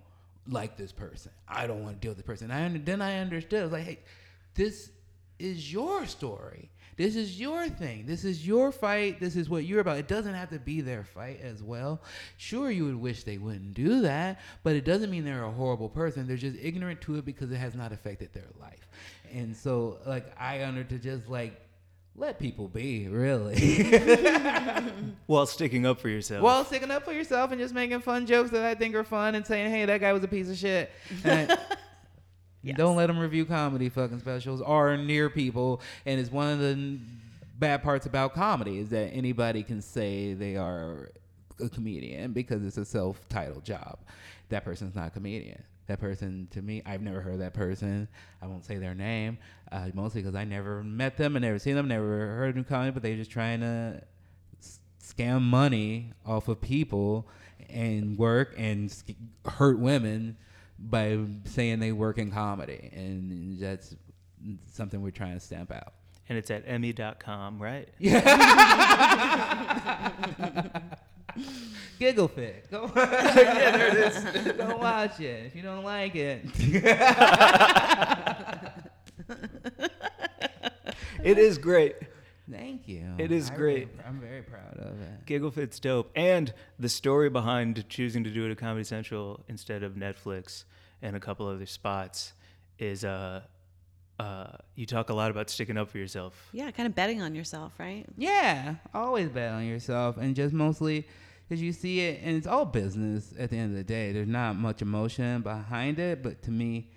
like 0.46 0.76
this 0.76 0.92
person. 0.92 1.32
I 1.48 1.66
don't 1.66 1.82
want 1.82 1.96
to 1.96 2.00
deal 2.00 2.10
with 2.10 2.18
this 2.18 2.26
person. 2.26 2.50
I 2.50 2.68
then 2.68 3.00
I 3.00 3.20
understood. 3.20 3.60
I 3.60 3.62
was 3.62 3.72
like, 3.72 3.84
hey, 3.84 4.00
this 4.54 4.90
is 5.38 5.72
your 5.72 6.06
story. 6.06 6.70
This 6.96 7.14
is 7.14 7.38
your 7.38 7.68
thing. 7.68 8.06
This 8.06 8.24
is 8.24 8.44
your 8.44 8.72
fight. 8.72 9.20
This 9.20 9.36
is 9.36 9.48
what 9.48 9.64
you're 9.64 9.78
about. 9.78 9.98
It 9.98 10.08
doesn't 10.08 10.34
have 10.34 10.50
to 10.50 10.58
be 10.58 10.80
their 10.80 11.04
fight 11.04 11.40
as 11.40 11.62
well. 11.62 12.02
Sure, 12.36 12.72
you 12.72 12.86
would 12.86 12.96
wish 12.96 13.22
they 13.22 13.38
wouldn't 13.38 13.74
do 13.74 14.00
that, 14.00 14.40
but 14.64 14.74
it 14.74 14.84
doesn't 14.84 15.08
mean 15.08 15.24
they're 15.24 15.44
a 15.44 15.50
horrible 15.50 15.88
person. 15.88 16.26
They're 16.26 16.36
just 16.36 16.56
ignorant 16.60 17.00
to 17.02 17.14
it 17.14 17.24
because 17.24 17.52
it 17.52 17.56
has 17.56 17.76
not 17.76 17.92
affected 17.92 18.32
their 18.32 18.48
life. 18.60 18.88
And 19.32 19.56
so, 19.56 19.98
like, 20.06 20.26
I 20.40 20.64
honor 20.64 20.82
to 20.82 20.98
just 20.98 21.28
like 21.28 21.60
let 22.16 22.40
people 22.40 22.66
be, 22.66 23.06
really. 23.06 23.84
While 25.26 25.46
sticking 25.46 25.86
up 25.86 26.00
for 26.00 26.08
yourself. 26.08 26.42
While 26.42 26.64
sticking 26.64 26.90
up 26.90 27.04
for 27.04 27.12
yourself 27.12 27.52
and 27.52 27.60
just 27.60 27.74
making 27.74 28.00
fun 28.00 28.26
jokes 28.26 28.50
that 28.50 28.64
I 28.64 28.74
think 28.74 28.96
are 28.96 29.04
fun 29.04 29.36
and 29.36 29.46
saying, 29.46 29.70
hey, 29.70 29.84
that 29.84 30.00
guy 30.00 30.12
was 30.12 30.24
a 30.24 30.28
piece 30.28 30.50
of 30.50 30.56
shit. 30.56 30.90
Yes. 32.68 32.76
Don't 32.76 32.96
let 32.96 33.06
them 33.08 33.18
review 33.18 33.44
comedy 33.44 33.88
fucking 33.88 34.20
specials 34.20 34.60
or 34.60 34.96
near 34.96 35.28
people. 35.30 35.80
And 36.06 36.20
it's 36.20 36.30
one 36.30 36.48
of 36.52 36.58
the 36.60 36.98
bad 37.58 37.82
parts 37.82 38.06
about 38.06 38.34
comedy 38.34 38.78
is 38.78 38.88
that 38.90 39.10
anybody 39.12 39.62
can 39.62 39.82
say 39.82 40.34
they 40.34 40.56
are 40.56 41.10
a 41.62 41.68
comedian 41.68 42.32
because 42.32 42.64
it's 42.64 42.76
a 42.78 42.84
self-titled 42.84 43.64
job. 43.64 43.98
That 44.50 44.64
person's 44.64 44.94
not 44.94 45.08
a 45.08 45.10
comedian. 45.10 45.62
That 45.88 46.00
person, 46.00 46.48
to 46.50 46.60
me, 46.62 46.82
I've 46.84 47.00
never 47.00 47.20
heard 47.20 47.40
that 47.40 47.54
person. 47.54 48.08
I 48.42 48.46
won't 48.46 48.64
say 48.64 48.76
their 48.76 48.94
name, 48.94 49.38
uh, 49.72 49.88
mostly 49.94 50.20
because 50.20 50.34
I 50.34 50.44
never 50.44 50.82
met 50.82 51.16
them 51.16 51.34
and 51.34 51.42
never 51.42 51.58
seen 51.58 51.74
them, 51.76 51.88
never 51.88 52.04
heard 52.36 52.54
them 52.54 52.64
comedy, 52.64 52.90
but 52.90 53.02
they're 53.02 53.16
just 53.16 53.30
trying 53.30 53.60
to 53.60 54.02
s- 54.60 54.80
scam 55.02 55.40
money 55.40 56.12
off 56.26 56.48
of 56.48 56.60
people 56.60 57.26
and 57.70 58.18
work 58.18 58.54
and 58.58 58.90
sk- 58.92 59.14
hurt 59.46 59.78
women 59.78 60.36
by 60.78 61.18
saying 61.44 61.80
they 61.80 61.92
work 61.92 62.18
in 62.18 62.30
comedy 62.30 62.90
and 62.92 63.58
that's 63.58 63.96
something 64.70 65.02
we're 65.02 65.10
trying 65.10 65.34
to 65.34 65.40
stamp 65.40 65.72
out 65.72 65.94
and 66.28 66.36
it's 66.36 66.50
at 66.50 66.64
emmy.com, 66.66 67.60
right? 67.60 67.88
Yeah. 67.98 68.20
giggle 71.98 72.26
fit 72.26 72.68
go 72.70 72.90
yeah 72.96 73.76
there 73.76 73.88
it 73.88 73.94
is 73.96 74.52
go 74.56 74.76
watch 74.76 75.20
it 75.20 75.46
if 75.46 75.54
you 75.54 75.62
don't 75.62 75.84
like 75.84 76.16
it 76.16 76.44
It 81.22 81.38
is 81.38 81.58
great. 81.58 81.96
Thank 82.50 82.88
you 82.88 83.04
It 83.18 83.30
is 83.32 83.50
I 83.50 83.54
great. 83.56 83.88
really- 83.88 84.00
i'm 84.06 84.20
very 84.20 84.42
proud 84.42 84.76
of 84.78 85.00
it 85.00 85.26
Gigglefit's 85.26 85.78
dope. 85.80 86.10
And 86.16 86.52
the 86.78 86.88
story 86.88 87.28
behind 87.30 87.88
choosing 87.88 88.24
to 88.24 88.30
do 88.30 88.46
it 88.46 88.50
at 88.50 88.58
Comedy 88.58 88.84
Central 88.84 89.44
instead 89.48 89.82
of 89.82 89.94
Netflix 89.94 90.64
and 91.02 91.14
a 91.16 91.20
couple 91.20 91.46
other 91.46 91.66
spots 91.66 92.32
is 92.78 93.04
uh 93.04 93.42
uh 94.18 94.46
you 94.74 94.86
talk 94.86 95.10
a 95.10 95.14
lot 95.14 95.30
about 95.30 95.48
sticking 95.50 95.76
up 95.76 95.88
for 95.90 95.98
yourself. 95.98 96.48
Yeah, 96.52 96.70
kind 96.70 96.86
of 96.86 96.94
betting 96.94 97.20
on 97.22 97.34
yourself, 97.34 97.72
right? 97.78 98.04
Yeah, 98.16 98.76
always 98.94 99.28
bet 99.28 99.52
on 99.52 99.64
yourself, 99.66 100.16
and 100.16 100.34
just 100.34 100.52
mostly 100.54 101.06
because 101.48 101.62
you 101.62 101.72
see 101.72 102.00
it, 102.00 102.20
and 102.24 102.36
it's 102.36 102.46
all 102.46 102.64
business 102.64 103.32
at 103.38 103.50
the 103.50 103.56
end 103.58 103.70
of 103.72 103.76
the 103.76 103.84
day. 103.84 104.12
There's 104.12 104.28
not 104.28 104.56
much 104.56 104.82
emotion 104.82 105.42
behind 105.42 105.98
it, 105.98 106.22
but 106.22 106.42
to 106.42 106.50
me, 106.50 106.90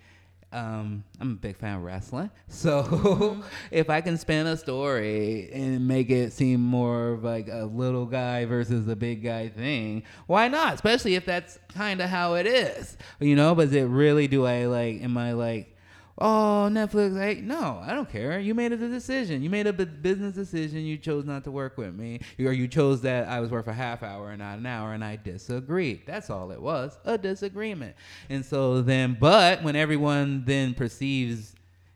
um, 0.52 1.02
I'm 1.20 1.32
a 1.32 1.34
big 1.34 1.56
fan 1.56 1.78
of 1.78 1.82
wrestling. 1.82 2.30
So 2.48 3.42
if 3.70 3.90
I 3.90 4.00
can 4.02 4.18
spin 4.18 4.46
a 4.46 4.56
story 4.56 5.50
and 5.52 5.88
make 5.88 6.10
it 6.10 6.32
seem 6.32 6.60
more 6.60 7.14
of 7.14 7.24
like 7.24 7.48
a 7.48 7.64
little 7.64 8.06
guy 8.06 8.44
versus 8.44 8.86
a 8.86 8.94
big 8.94 9.22
guy 9.22 9.48
thing, 9.48 10.04
why 10.26 10.48
not? 10.48 10.74
Especially 10.74 11.14
if 11.14 11.24
that's 11.24 11.58
kind 11.74 12.00
of 12.00 12.08
how 12.10 12.34
it 12.34 12.46
is, 12.46 12.96
you 13.20 13.34
know. 13.34 13.54
But 13.54 13.68
is 13.68 13.74
it 13.74 13.84
really? 13.84 14.28
Do 14.28 14.46
I 14.46 14.66
like? 14.66 15.02
Am 15.02 15.16
I 15.16 15.32
like? 15.32 15.76
Oh 16.18 16.68
netflix 16.70 17.16
like 17.16 17.38
no 17.42 17.80
i 17.84 17.92
don't 17.92 18.10
care. 18.10 18.38
You 18.38 18.54
made 18.54 18.72
a 18.72 18.76
decision. 18.76 19.42
You 19.42 19.50
made 19.50 19.66
a 19.66 19.72
business 19.72 20.34
decision. 20.34 20.80
You 20.80 20.96
chose 20.96 21.24
not 21.24 21.44
to 21.44 21.50
work 21.50 21.78
with 21.78 21.94
me. 21.94 22.20
Or 22.38 22.52
you 22.52 22.68
chose 22.68 23.00
that 23.02 23.28
i 23.28 23.40
was 23.40 23.50
worth 23.50 23.66
a 23.68 23.72
half 23.72 24.02
hour 24.02 24.30
and 24.30 24.38
not 24.40 24.58
an 24.58 24.66
hour 24.66 24.92
and 24.92 25.04
i 25.04 25.16
disagreed. 25.16 26.02
That's 26.06 26.30
all 26.30 26.50
it 26.50 26.60
was 26.60 26.98
a 27.04 27.16
disagreement. 27.18 27.96
And 28.28 28.44
so 28.44 28.82
then 28.82 29.16
but 29.18 29.62
when 29.62 29.76
everyone 29.76 30.44
then 30.44 30.74
perceives 30.74 31.54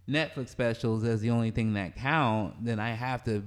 netflix 0.08 0.50
specials 0.50 1.02
as 1.02 1.20
the 1.20 1.30
only 1.30 1.50
thing 1.50 1.72
that 1.74 1.96
count 1.96 2.54
then 2.64 2.78
i 2.78 2.90
have 2.90 3.24
to 3.24 3.42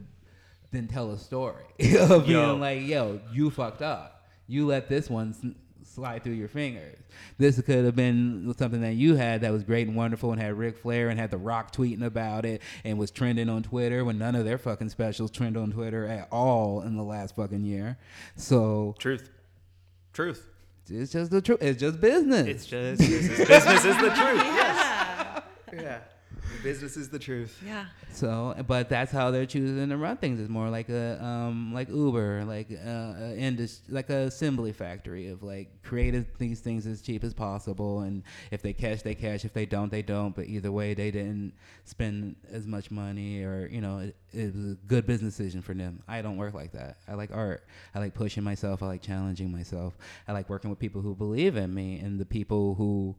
then 0.72 0.90
tell 0.90 1.10
a 1.12 1.18
story 1.18 1.64
of 2.00 2.26
being 2.26 2.38
Yo. 2.38 2.56
like 2.56 2.82
yo 2.82 3.20
you 3.32 3.50
fucked 3.50 3.82
up. 3.82 4.26
You 4.48 4.66
let 4.66 4.90
this 4.90 5.10
one 5.10 5.56
slide 6.00 6.24
through 6.24 6.34
your 6.34 6.48
fingers. 6.48 6.98
This 7.38 7.62
could 7.62 7.86
have 7.86 7.96
been 7.96 8.54
something 8.58 8.82
that 8.82 8.94
you 8.94 9.16
had 9.16 9.42
that 9.42 9.52
was 9.52 9.64
great 9.64 9.88
and 9.88 9.96
wonderful 9.96 10.32
and 10.32 10.42
had 10.42 10.54
Ric 10.58 10.78
Flair 10.78 11.10
and 11.10 11.20
had 11.20 11.32
The 11.32 11.38
Rock 11.38 11.74
tweeting 11.74 12.04
about 12.04 12.46
it 12.46 12.62
and 12.84 12.98
was 12.98 13.12
trending 13.12 13.50
on 13.50 13.64
Twitter 13.64 14.06
when 14.06 14.18
none 14.18 14.36
of 14.36 14.46
their 14.46 14.58
fucking 14.58 14.90
specials 14.90 15.30
trend 15.32 15.58
on 15.58 15.72
Twitter 15.72 16.06
at 16.06 16.28
all 16.32 16.82
in 16.82 16.96
the 16.96 17.04
last 17.04 17.36
fucking 17.36 17.64
year. 17.64 17.98
So 18.36 18.96
Truth. 19.00 19.30
Truth. 20.14 20.48
it's 20.90 21.12
just 21.12 21.32
the 21.32 21.42
truth. 21.42 21.62
It's 21.62 21.80
just 21.80 22.00
business. 22.02 22.48
It's 22.48 22.66
just 22.66 23.00
this 23.00 23.10
is, 23.10 23.48
business 23.48 23.86
is 23.86 23.96
the 23.98 24.10
truth. 24.10 24.44
Yes. 24.44 24.96
Yeah. 25.72 26.00
Business 26.64 26.98
is 26.98 27.10
the 27.10 27.20
truth. 27.20 27.62
Yeah. 27.66 27.86
So, 28.12 28.56
but 28.68 28.90
that's 28.90 29.12
how 29.12 29.32
they're 29.32 29.46
choosing 29.46 29.90
to 29.90 29.98
run 29.98 30.18
things. 30.18 30.40
It's 30.40 30.50
more 30.50 30.70
like 30.70 30.90
a 30.90 31.24
um, 31.24 31.74
like 31.74 31.90
Uber, 31.90 32.44
like 32.46 32.72
uh, 32.72 33.14
a 33.18 33.36
indus- 33.38 33.82
like 33.88 34.10
a 34.10 34.28
assembly 34.28 34.74
factory 34.74 35.28
of 35.30 35.44
like 35.44 35.82
creating 35.84 36.26
these 36.38 36.60
things 36.60 36.86
as 36.86 37.02
cheap 37.02 37.24
as 37.24 37.34
possible. 37.34 38.02
And 38.02 38.24
if 38.52 38.62
they 38.62 38.74
cash, 38.74 39.02
they 39.04 39.16
cash. 39.16 39.46
If 39.46 39.54
they 39.54 39.66
don't, 39.66 39.92
they 39.92 40.02
don't. 40.02 40.36
But 40.36 40.48
either 40.48 40.72
way, 40.72 40.94
they 40.94 41.12
didn't 41.12 41.54
spend 41.86 42.36
as 42.52 42.66
much 42.68 42.92
money, 42.92 43.44
or 43.44 43.68
you 43.72 43.82
know, 43.82 44.00
it, 44.00 44.16
it 44.34 44.54
was 44.54 44.72
a 44.74 44.78
good 44.88 45.06
business 45.06 45.38
decision 45.38 45.62
for 45.62 45.74
them. 45.74 46.04
I 46.08 46.22
don't 46.22 46.38
work 46.38 46.54
like 46.54 46.74
that. 46.74 46.98
I 47.08 47.14
like 47.14 47.32
art. 47.34 47.66
I 47.96 48.00
like 48.00 48.14
pushing 48.14 48.44
myself. 48.44 48.84
I 48.84 48.88
like 48.88 49.02
challenging 49.02 49.52
myself. 49.52 49.98
I 50.28 50.34
like 50.34 50.50
working 50.50 50.70
with 50.70 50.80
people 50.80 51.02
who 51.02 51.16
believe 51.16 51.56
in 51.56 51.74
me 51.74 52.00
and 52.00 52.20
the 52.20 52.26
people 52.26 52.76
who 52.76 53.16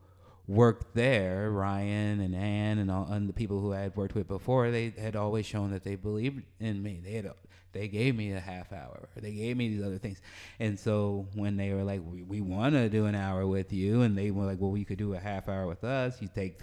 worked 0.50 0.94
there, 0.94 1.50
Ryan 1.50 2.20
and 2.20 2.34
Ann 2.34 2.78
and 2.78 2.90
all 2.90 3.06
and 3.10 3.28
the 3.28 3.32
people 3.32 3.60
who 3.60 3.72
I 3.72 3.80
had 3.80 3.96
worked 3.96 4.14
with 4.14 4.26
before, 4.26 4.70
they 4.70 4.92
had 4.98 5.14
always 5.14 5.46
shown 5.46 5.70
that 5.70 5.84
they 5.84 5.94
believed 5.94 6.42
in 6.58 6.82
me. 6.82 7.00
They 7.02 7.12
had 7.12 7.30
they 7.72 7.86
gave 7.86 8.16
me 8.16 8.32
a 8.32 8.40
half 8.40 8.72
hour. 8.72 9.08
They 9.16 9.30
gave 9.30 9.56
me 9.56 9.68
these 9.68 9.82
other 9.82 9.98
things. 9.98 10.20
And 10.58 10.76
so 10.76 11.28
when 11.34 11.56
they 11.56 11.72
were 11.72 11.84
like, 11.84 12.00
we, 12.04 12.22
we 12.22 12.40
want 12.40 12.74
to 12.74 12.88
do 12.88 13.06
an 13.06 13.14
hour 13.14 13.46
with 13.46 13.72
you, 13.72 14.02
and 14.02 14.18
they 14.18 14.32
were 14.32 14.44
like, 14.44 14.58
well, 14.60 14.76
you 14.76 14.84
could 14.84 14.98
do 14.98 15.14
a 15.14 15.20
half 15.20 15.48
hour 15.48 15.68
with 15.68 15.84
us. 15.84 16.20
You 16.20 16.28
take 16.34 16.62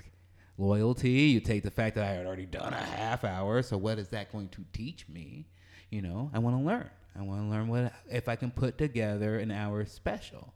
loyalty. 0.57 1.09
You 1.09 1.39
take 1.39 1.63
the 1.63 1.71
fact 1.71 1.95
that 1.95 2.03
I 2.03 2.11
had 2.11 2.25
already 2.25 2.45
done 2.45 2.73
a 2.73 2.77
half 2.77 3.23
hour. 3.23 3.61
So 3.61 3.77
what 3.77 3.99
is 3.99 4.09
that 4.09 4.33
going 4.33 4.49
to 4.49 4.65
teach 4.73 5.07
me? 5.07 5.47
You 5.89 6.01
know, 6.01 6.29
I 6.33 6.39
want 6.39 6.57
to 6.57 6.63
learn. 6.63 6.89
I 7.17 7.21
want 7.21 7.41
to 7.41 7.47
learn 7.47 7.69
what 7.69 7.93
if 8.09 8.27
I 8.27 8.35
can 8.35 8.51
put 8.51 8.77
together 8.77 9.39
an 9.39 9.49
hour 9.49 9.85
special. 9.85 10.53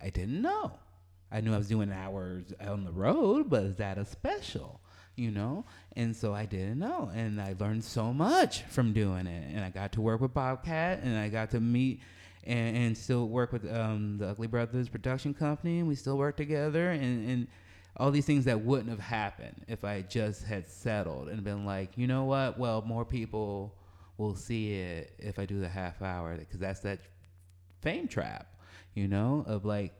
I 0.00 0.10
didn't 0.10 0.42
know. 0.42 0.78
I 1.36 1.42
knew 1.42 1.52
I 1.52 1.58
was 1.58 1.68
doing 1.68 1.92
hours 1.92 2.46
on 2.66 2.84
the 2.84 2.92
road, 2.92 3.50
but 3.50 3.62
is 3.64 3.76
that 3.76 3.98
a 3.98 4.06
special? 4.06 4.80
You 5.16 5.30
know? 5.30 5.66
And 5.94 6.16
so 6.16 6.32
I 6.32 6.46
didn't 6.46 6.78
know. 6.78 7.10
And 7.14 7.38
I 7.38 7.54
learned 7.60 7.84
so 7.84 8.10
much 8.10 8.62
from 8.62 8.94
doing 8.94 9.26
it. 9.26 9.54
And 9.54 9.62
I 9.62 9.68
got 9.68 9.92
to 9.92 10.00
work 10.00 10.22
with 10.22 10.32
Bobcat 10.32 11.02
and 11.02 11.18
I 11.18 11.28
got 11.28 11.50
to 11.50 11.60
meet 11.60 12.00
and, 12.44 12.74
and 12.74 12.96
still 12.96 13.28
work 13.28 13.52
with 13.52 13.70
um, 13.70 14.16
the 14.16 14.28
Ugly 14.28 14.46
Brothers 14.46 14.88
production 14.88 15.34
company. 15.34 15.80
And 15.80 15.88
we 15.88 15.94
still 15.94 16.16
work 16.16 16.38
together 16.38 16.90
and, 16.90 17.28
and 17.28 17.48
all 17.98 18.10
these 18.10 18.24
things 18.24 18.46
that 18.46 18.62
wouldn't 18.62 18.88
have 18.88 18.98
happened 19.00 19.66
if 19.68 19.84
I 19.84 20.00
just 20.00 20.42
had 20.42 20.66
settled 20.70 21.28
and 21.28 21.44
been 21.44 21.66
like, 21.66 21.98
you 21.98 22.06
know 22.06 22.24
what? 22.24 22.58
Well, 22.58 22.80
more 22.80 23.04
people 23.04 23.74
will 24.16 24.36
see 24.36 24.72
it 24.72 25.12
if 25.18 25.38
I 25.38 25.44
do 25.44 25.60
the 25.60 25.68
half 25.68 26.00
hour 26.00 26.34
because 26.34 26.60
that's 26.60 26.80
that 26.80 27.00
fame 27.82 28.08
trap, 28.08 28.54
you 28.94 29.06
know, 29.06 29.44
of 29.46 29.66
like, 29.66 29.92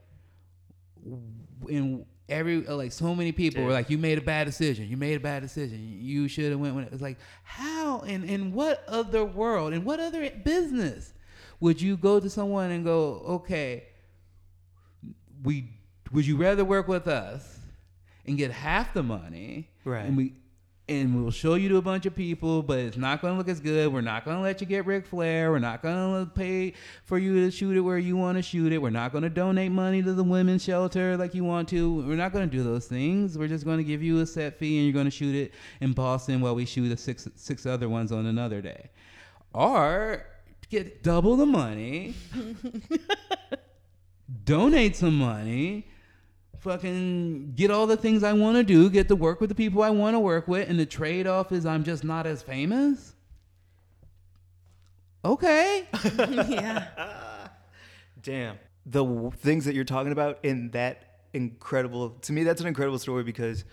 in 1.67 2.05
every 2.29 2.61
like 2.61 2.91
so 2.91 3.15
many 3.15 3.31
people 3.31 3.63
were 3.63 3.71
like, 3.71 3.89
"You 3.89 3.97
made 3.97 4.17
a 4.17 4.21
bad 4.21 4.45
decision. 4.45 4.87
You 4.87 4.97
made 4.97 5.15
a 5.15 5.19
bad 5.19 5.41
decision. 5.41 5.79
You 5.81 6.27
should 6.27 6.51
have 6.51 6.59
went." 6.59 6.75
When 6.75 6.83
it 6.83 6.91
was 6.91 7.01
like, 7.01 7.17
how 7.43 8.01
in 8.01 8.23
in 8.23 8.53
what 8.53 8.83
other 8.87 9.23
world, 9.25 9.73
and 9.73 9.85
what 9.85 9.99
other 9.99 10.29
business 10.29 11.13
would 11.59 11.81
you 11.81 11.97
go 11.97 12.19
to 12.19 12.29
someone 12.29 12.71
and 12.71 12.83
go, 12.83 13.23
"Okay, 13.27 13.85
we 15.43 15.71
would 16.11 16.25
you 16.25 16.37
rather 16.37 16.65
work 16.65 16.87
with 16.87 17.07
us 17.07 17.59
and 18.25 18.37
get 18.37 18.51
half 18.51 18.93
the 18.93 19.03
money, 19.03 19.69
Right. 19.85 20.05
And 20.05 20.17
we." 20.17 20.33
And 20.89 21.21
we'll 21.21 21.31
show 21.31 21.55
you 21.55 21.67
to 21.67 21.77
a 21.77 21.81
bunch 21.81 22.05
of 22.05 22.15
people, 22.15 22.63
but 22.63 22.79
it's 22.79 22.95
not 22.95 23.21
going 23.21 23.33
to 23.33 23.37
look 23.37 23.49
as 23.49 23.59
good. 23.59 23.91
We're 23.91 23.99
not 23.99 24.23
going 24.23 24.37
to 24.37 24.43
let 24.43 24.61
you 24.61 24.67
get 24.67 24.85
Ric 24.85 25.05
Flair. 25.05 25.51
We're 25.51 25.59
not 25.59 25.81
going 25.81 26.25
to 26.25 26.31
pay 26.31 26.75
for 27.03 27.17
you 27.17 27.43
to 27.43 27.51
shoot 27.51 27.75
it 27.75 27.81
where 27.81 27.97
you 27.97 28.15
want 28.15 28.37
to 28.37 28.41
shoot 28.41 28.71
it. 28.71 28.77
We're 28.77 28.89
not 28.89 29.11
going 29.11 29.23
to 29.23 29.29
donate 29.29 29.73
money 29.73 30.01
to 30.01 30.13
the 30.13 30.23
women's 30.23 30.63
shelter 30.63 31.17
like 31.17 31.35
you 31.35 31.43
want 31.43 31.67
to. 31.69 32.07
We're 32.07 32.15
not 32.15 32.31
going 32.31 32.49
to 32.49 32.57
do 32.57 32.63
those 32.63 32.87
things. 32.87 33.37
We're 33.37 33.49
just 33.49 33.65
going 33.65 33.79
to 33.79 33.83
give 33.83 34.01
you 34.01 34.21
a 34.21 34.25
set 34.25 34.57
fee 34.57 34.77
and 34.77 34.85
you're 34.85 34.93
going 34.93 35.05
to 35.05 35.11
shoot 35.11 35.35
it 35.35 35.53
in 35.81 35.91
Boston 35.91 36.39
while 36.39 36.55
we 36.55 36.63
shoot 36.65 36.87
the 36.87 36.95
six 36.95 37.27
six 37.35 37.65
other 37.65 37.89
ones 37.89 38.13
on 38.13 38.25
another 38.25 38.61
day. 38.61 38.89
Or 39.53 40.25
get 40.69 41.03
double 41.03 41.35
the 41.35 41.45
money, 41.45 42.13
donate 44.45 44.95
some 44.95 45.17
money, 45.17 45.87
fucking 46.59 47.53
get 47.55 47.71
all 47.71 47.87
the 47.87 47.97
things 47.97 48.23
I 48.23 48.33
want 48.33 48.57
to 48.57 48.63
do, 48.63 48.89
get 48.89 49.07
to 49.09 49.15
work 49.15 49.39
with 49.41 49.49
the 49.49 49.55
people 49.55 49.83
I 49.83 49.89
want 49.89 50.15
to 50.15 50.19
work 50.19 50.47
with, 50.47 50.69
and 50.69 50.79
the 50.79 50.85
trade 50.85 51.27
off 51.27 51.51
is 51.51 51.65
I'm 51.65 51.83
just 51.83 52.03
not 52.03 52.25
as 52.25 52.41
famous. 52.41 53.15
Okay. 55.23 55.87
yeah. 56.17 56.87
Damn. 58.21 58.57
The 58.85 59.03
w- 59.03 59.31
things 59.31 59.65
that 59.65 59.75
you're 59.75 59.83
talking 59.83 60.11
about 60.11 60.39
in 60.43 60.71
that 60.71 61.19
incredible, 61.33 62.11
to 62.11 62.33
me, 62.33 62.43
that's 62.43 62.61
an 62.61 62.67
incredible 62.67 62.99
story 62.99 63.23
because, 63.23 63.65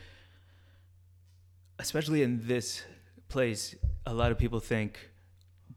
especially 1.78 2.22
in 2.22 2.46
this 2.46 2.82
place, 3.28 3.76
a 4.06 4.12
lot 4.12 4.32
of 4.32 4.38
people 4.38 4.60
think, 4.60 5.10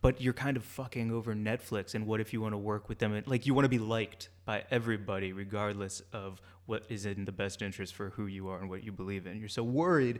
but 0.02 0.22
you're 0.22 0.34
kind 0.34 0.58
of 0.58 0.64
fucking 0.64 1.12
over 1.12 1.34
Netflix. 1.34 1.95
And 1.95 2.06
what 2.06 2.20
if 2.20 2.34
you 2.34 2.41
want 2.41 2.54
to 2.54 2.58
work 2.58 2.89
with 2.89 3.00
them? 3.00 3.14
And, 3.14 3.26
like, 3.28 3.45
you 3.45 3.54
want 3.54 3.66
to 3.66 3.70
be 3.70 3.80
liked 3.80 4.30
by 4.45 4.64
everybody, 4.72 5.34
regardless 5.34 6.02
of 6.14 6.41
what 6.66 6.84
is 6.89 7.06
in 7.06 7.26
the 7.26 7.32
best 7.32 7.62
interest 7.62 7.95
for 7.95 8.10
who 8.12 8.28
you 8.28 8.50
are 8.50 8.60
and 8.60 8.70
what 8.70 8.84
you 8.84 8.91
believe 8.91 9.26
in. 9.26 9.39
You're 9.39 9.50
so 9.50 9.64
worried 9.64 10.20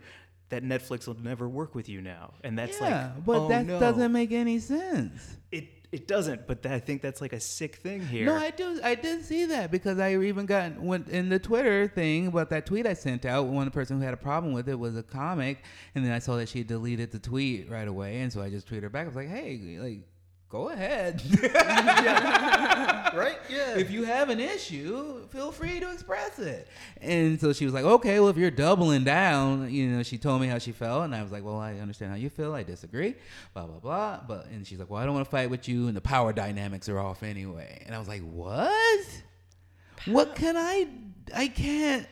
that 0.50 0.64
Netflix 0.64 1.08
will 1.08 1.20
never 1.22 1.48
work 1.48 1.76
with 1.76 1.90
you 1.90 2.02
now. 2.02 2.34
And 2.44 2.58
that's 2.58 2.80
yeah, 2.80 3.12
like, 3.16 3.26
but 3.26 3.38
oh, 3.38 3.48
that 3.50 3.66
no. 3.66 3.80
doesn't 3.80 4.12
make 4.12 4.32
any 4.32 4.60
sense. 4.60 5.38
It, 5.52 5.77
it 5.92 6.08
doesn't, 6.08 6.48
but 6.48 6.66
I 6.66 6.80
think 6.80 7.02
that's 7.02 7.22
like 7.22 7.34
a 7.34 7.40
sick 7.40 7.78
thing 7.78 8.06
here. 8.06 8.26
No, 8.26 8.36
I 8.36 8.52
do. 8.52 8.80
I 8.84 8.96
did 8.96 9.24
see 9.24 9.46
that 9.46 9.72
because 9.72 10.00
I 10.00 10.16
even 10.16 10.46
got 10.46 10.80
went 10.80 11.08
in 11.08 11.30
the 11.30 11.40
Twitter 11.40 11.88
thing 11.88 12.28
about 12.28 12.50
that 12.50 12.66
tweet 12.66 12.86
I 12.86 12.94
sent 12.94 13.26
out. 13.26 13.48
One 13.48 13.70
person 13.72 13.98
who 13.98 14.04
had 14.04 14.14
a 14.14 14.18
problem 14.18 14.54
with 14.54 14.68
it 14.68 14.78
was 14.78 14.98
a 14.98 15.04
comic, 15.04 15.64
and 15.96 16.06
then 16.06 16.12
I 16.12 16.20
saw 16.20 16.36
that 16.38 16.50
she 16.50 16.64
deleted 16.64 17.12
the 17.12 17.20
tweet 17.20 17.70
right 17.70 17.88
away, 17.88 18.20
and 18.20 18.32
so 18.32 18.42
I 18.42 18.50
just 18.50 18.70
tweeted 18.70 18.84
her 18.84 18.90
back. 18.90 19.04
I 19.04 19.08
was 19.08 19.16
like, 19.16 19.30
"Hey, 19.30 19.78
like, 19.80 20.02
go 20.50 20.70
ahead. 20.70 21.22
right? 23.16 23.38
Yeah. 23.50 23.78
if 23.78 23.92
you 23.92 24.04
have 24.04 24.30
an 24.30 24.40
issue, 24.40 25.28
feel 25.28 25.52
free 25.52 25.80
to 25.80 25.92
express 25.92 26.40
it." 26.40 26.68
And 27.02 27.40
so 27.40 27.54
she 27.54 27.66
was 27.66 27.74
like, 27.74 27.84
"Okay, 27.86 28.20
well, 28.20 28.30
if 28.30 28.38
you're 28.38 28.52
doubling 28.52 29.04
down, 29.04 29.70
you 29.72 29.88
know," 29.90 30.04
she 30.04 30.18
told 30.18 30.42
me 30.42 30.48
how 30.48 30.58
she 30.58 30.72
felt, 30.72 31.04
and 31.04 31.16
I 31.16 31.22
was 31.24 31.32
like, 31.32 31.44
"Well, 31.44 31.58
I 31.58 31.76
understand 31.80 32.12
how 32.12 32.18
you 32.18 32.30
feel. 32.30 32.54
I 32.54 32.64
disagree." 32.64 33.16
Blah 33.54 33.66
blah 33.68 33.80
blah. 33.80 34.20
But 34.28 34.48
and 34.48 34.66
she's 34.66 34.80
like, 34.80 34.90
"Well, 34.90 35.02
I 35.02 35.06
don't 35.06 35.14
want 35.14 35.26
to 35.26 35.32
fight 35.32 35.50
with 35.50 35.68
you, 35.68 35.88
and 35.88 35.96
the 35.96 36.02
power 36.02 36.34
dynamics 36.34 36.88
are 36.90 37.00
off 37.00 37.24
anyway." 37.24 37.84
And 37.86 37.96
I 37.96 38.00
was 38.00 38.08
like, 38.08 38.22
"What? 38.22 39.06
What 40.06 40.36
can 40.36 40.56
I? 40.58 40.88
I 41.36 41.48
can't." 41.48 42.08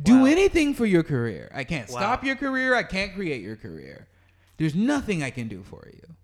Do 0.00 0.20
Wow. 0.20 0.24
anything 0.26 0.74
for 0.74 0.86
your 0.86 1.02
career. 1.02 1.50
I 1.52 1.64
can't 1.64 1.88
Wow. 1.90 1.98
stop 1.98 2.24
your 2.24 2.36
career. 2.36 2.72
I 2.74 2.84
can't 2.84 3.14
create 3.14 3.42
your 3.42 3.56
career. 3.56 4.06
There's 4.56 4.74
nothing 4.76 5.24
I 5.24 5.30
can 5.30 5.48
do 5.48 5.64
for 5.64 5.88
you. 5.92 6.14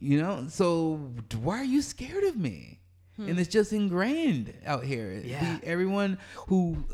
You 0.00 0.20
know, 0.20 0.46
so 0.48 1.12
why 1.42 1.58
are 1.60 1.64
you 1.64 1.82
scared 1.82 2.24
of 2.24 2.36
me? 2.36 2.80
Hmm. 3.16 3.28
And 3.28 3.38
it's 3.38 3.50
just 3.50 3.72
ingrained 3.72 4.54
out 4.66 4.82
here. 4.84 5.20
Yeah. 5.24 5.58
The- 5.58 5.68
everyone 5.68 6.18
who 6.48 6.84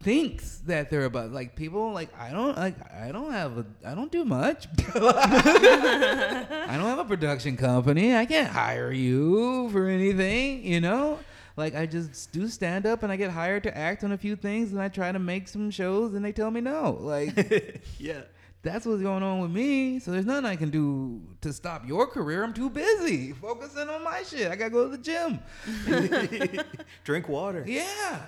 thinks 0.00 0.58
that 0.66 0.90
they're 0.90 1.04
about 1.04 1.30
like 1.30 1.54
people 1.54 1.92
like 1.92 2.08
I 2.18 2.30
don't 2.30 2.56
like 2.56 2.74
I 2.92 3.12
don't 3.12 3.30
have 3.30 3.58
a 3.58 3.66
I 3.84 3.94
don't 3.94 4.10
do 4.10 4.24
much. 4.24 4.66
I 4.94 6.74
don't 6.76 6.86
have 6.86 6.98
a 6.98 7.04
production 7.04 7.56
company. 7.56 8.14
I 8.16 8.26
can't 8.26 8.48
hire 8.48 8.92
you 8.92 9.68
for 9.70 9.86
anything, 9.88 10.64
you 10.64 10.80
know? 10.80 11.18
Like 11.56 11.74
I 11.74 11.86
just 11.86 12.32
do 12.32 12.48
stand 12.48 12.86
up 12.86 13.02
and 13.02 13.12
I 13.12 13.16
get 13.16 13.30
hired 13.30 13.62
to 13.64 13.76
act 13.76 14.04
on 14.04 14.12
a 14.12 14.18
few 14.18 14.36
things 14.36 14.72
and 14.72 14.80
I 14.80 14.88
try 14.88 15.12
to 15.12 15.18
make 15.18 15.48
some 15.48 15.70
shows 15.70 16.14
and 16.14 16.24
they 16.24 16.32
tell 16.32 16.50
me 16.50 16.60
no. 16.60 16.96
Like 17.00 17.82
yeah. 17.98 18.22
That's 18.62 18.86
what's 18.86 19.02
going 19.02 19.22
on 19.24 19.40
with 19.40 19.50
me. 19.50 19.98
So 19.98 20.10
there's 20.12 20.24
nothing 20.26 20.44
I 20.46 20.54
can 20.56 20.70
do 20.70 21.20
to 21.40 21.52
stop 21.52 21.86
your 21.86 22.06
career. 22.06 22.44
I'm 22.44 22.52
too 22.54 22.70
busy 22.70 23.32
focusing 23.32 23.88
on 23.88 24.04
my 24.04 24.22
shit. 24.22 24.50
I 24.50 24.56
gotta 24.56 24.70
go 24.70 24.88
to 24.88 24.96
the 24.96 25.02
gym. 25.02 25.40
Drink 27.04 27.28
water. 27.28 27.64
Yeah, 27.66 27.82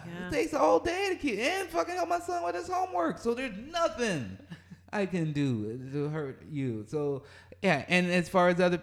Yeah. 0.07 0.29
it 0.29 0.33
takes 0.33 0.55
all 0.55 0.81
day 0.81 1.11
to 1.11 1.15
keep 1.17 1.39
and 1.39 1.69
fucking 1.69 1.95
help 1.95 2.09
my 2.09 2.19
son 2.21 2.43
with 2.45 2.55
his 2.55 2.69
homework. 2.69 3.19
So 3.19 3.35
there's 3.35 3.57
nothing 3.71 4.37
I 4.93 5.07
can 5.07 5.33
do 5.33 5.79
to 5.93 6.09
hurt 6.09 6.43
you. 6.51 6.85
So 6.89 7.23
yeah, 7.63 7.85
and 7.89 8.11
as 8.11 8.29
far 8.29 8.49
as 8.49 8.61
other 8.61 8.83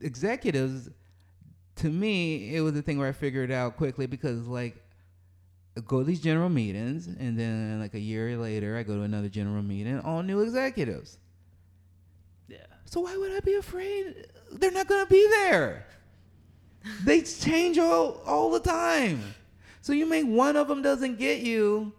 executives, 0.00 0.88
to 1.76 1.90
me, 1.90 2.54
it 2.54 2.60
was 2.60 2.76
a 2.76 2.82
thing 2.82 2.98
where 2.98 3.08
I 3.08 3.12
figured 3.12 3.50
it 3.50 3.54
out 3.54 3.76
quickly 3.76 4.06
because 4.06 4.46
like 4.46 4.76
I 5.76 5.80
go 5.80 6.00
to 6.00 6.04
these 6.04 6.20
general 6.20 6.48
meetings 6.48 7.06
and 7.06 7.38
then 7.38 7.80
like 7.80 7.94
a 7.94 8.00
year 8.00 8.36
later 8.36 8.76
I 8.76 8.82
go 8.84 8.94
to 8.94 9.02
another 9.02 9.28
general 9.28 9.62
meeting, 9.62 9.98
all 10.00 10.22
new 10.22 10.40
executives. 10.40 11.18
Yeah. 12.48 12.58
So 12.84 13.00
why 13.00 13.16
would 13.16 13.32
I 13.32 13.40
be 13.40 13.54
afraid? 13.54 14.26
They're 14.52 14.70
not 14.70 14.86
gonna 14.86 15.06
be 15.06 15.26
there. 15.28 15.86
They 17.04 17.22
change 17.22 17.78
all 17.78 18.22
all 18.26 18.50
the 18.50 18.60
time. 18.60 19.34
So 19.80 19.92
you 19.92 20.06
make 20.06 20.26
one 20.26 20.56
of 20.56 20.68
them 20.68 20.80
doesn't 20.80 21.18
get 21.18 21.40
you, 21.40 21.92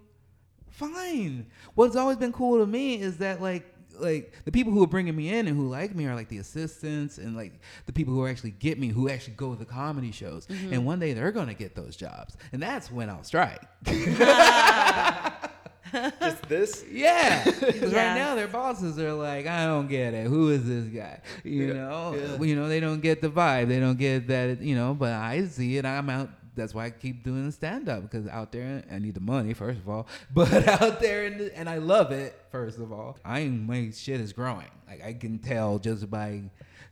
fine. 0.70 1.48
What's 1.74 1.96
always 1.96 2.18
been 2.18 2.32
cool 2.32 2.60
to 2.60 2.66
me 2.66 3.00
is 3.00 3.18
that 3.18 3.42
like 3.42 3.75
like 4.00 4.34
the 4.46 4.52
people 4.52 4.72
who 4.74 4.84
are 4.84 4.88
bringing 4.88 5.16
me 5.16 5.34
in 5.34 5.48
and 5.48 5.58
who 5.58 5.68
like 5.68 5.96
me 5.96 6.06
are 6.06 6.16
like 6.16 6.30
the 6.30 6.38
assistants 6.38 7.18
and 7.18 7.36
like 7.36 7.60
the 7.86 7.94
people 7.94 8.14
who 8.14 8.28
actually 8.28 8.52
get 8.52 8.80
me 8.80 8.90
who 8.90 9.10
actually 9.10 9.34
go 9.34 9.54
to 9.54 9.60
the 9.60 9.66
comedy 9.66 10.12
shows 10.12 10.46
mm-hmm. 10.48 10.74
and 10.74 10.86
one 10.86 11.00
day 11.00 11.14
they're 11.14 11.32
gonna 11.32 11.54
get 11.54 11.76
those 11.76 11.96
jobs 11.96 12.38
and 12.52 12.62
that's 12.62 12.92
when 12.92 13.10
I'll 13.10 13.24
strike. 13.24 13.62
Just 16.20 16.50
this? 16.50 16.86
Yeah, 16.92 17.44
because 17.60 17.92
Yeah. 17.92 18.10
right 18.10 18.16
now 18.16 18.36
their 18.36 18.48
bosses 18.48 19.00
are 19.00 19.14
like, 19.14 19.48
I 19.48 19.66
don't 19.66 19.88
get 19.88 20.14
it. 20.14 20.28
Who 20.28 20.50
is 20.50 20.66
this 20.66 20.86
guy? 20.86 21.22
You 21.44 21.74
know, 21.74 22.16
yeah. 22.16 22.44
you 22.44 22.56
know 22.56 22.68
they 22.68 22.80
don't 22.80 23.02
get 23.02 23.22
the 23.22 23.30
vibe. 23.30 23.68
They 23.68 23.80
don't 23.80 23.98
get 23.98 24.28
that. 24.28 24.62
You 24.62 24.76
know, 24.76 24.94
but 24.94 25.14
I 25.14 25.46
see 25.46 25.78
it. 25.78 25.86
I'm 25.86 26.10
out. 26.10 26.30
That's 26.56 26.74
why 26.74 26.86
I 26.86 26.90
keep 26.90 27.24
doing 27.24 27.46
the 27.46 27.52
stand 27.52 27.90
up 27.90 28.04
because 28.04 28.28
out 28.28 28.52
there 28.52 28.84
I 28.92 29.00
need 29.00 29.14
the 29.14 29.20
money 29.20 29.54
first 29.54 29.80
of 29.80 29.90
all, 29.90 30.08
but 30.34 30.68
out 30.68 31.00
there 31.02 31.26
in 31.26 31.38
the, 31.38 31.58
and 31.58 31.70
I 31.70 31.78
love 31.78 32.12
it 32.12 32.36
first 32.52 32.80
of 32.80 32.92
all. 32.92 33.18
I 33.26 33.46
my 33.48 33.92
shit 33.94 34.20
is 34.22 34.34
growing. 34.34 34.68
Like 34.88 35.04
I 35.04 35.14
can 35.14 35.40
tell 35.40 35.80
just 35.80 36.10
by 36.10 36.44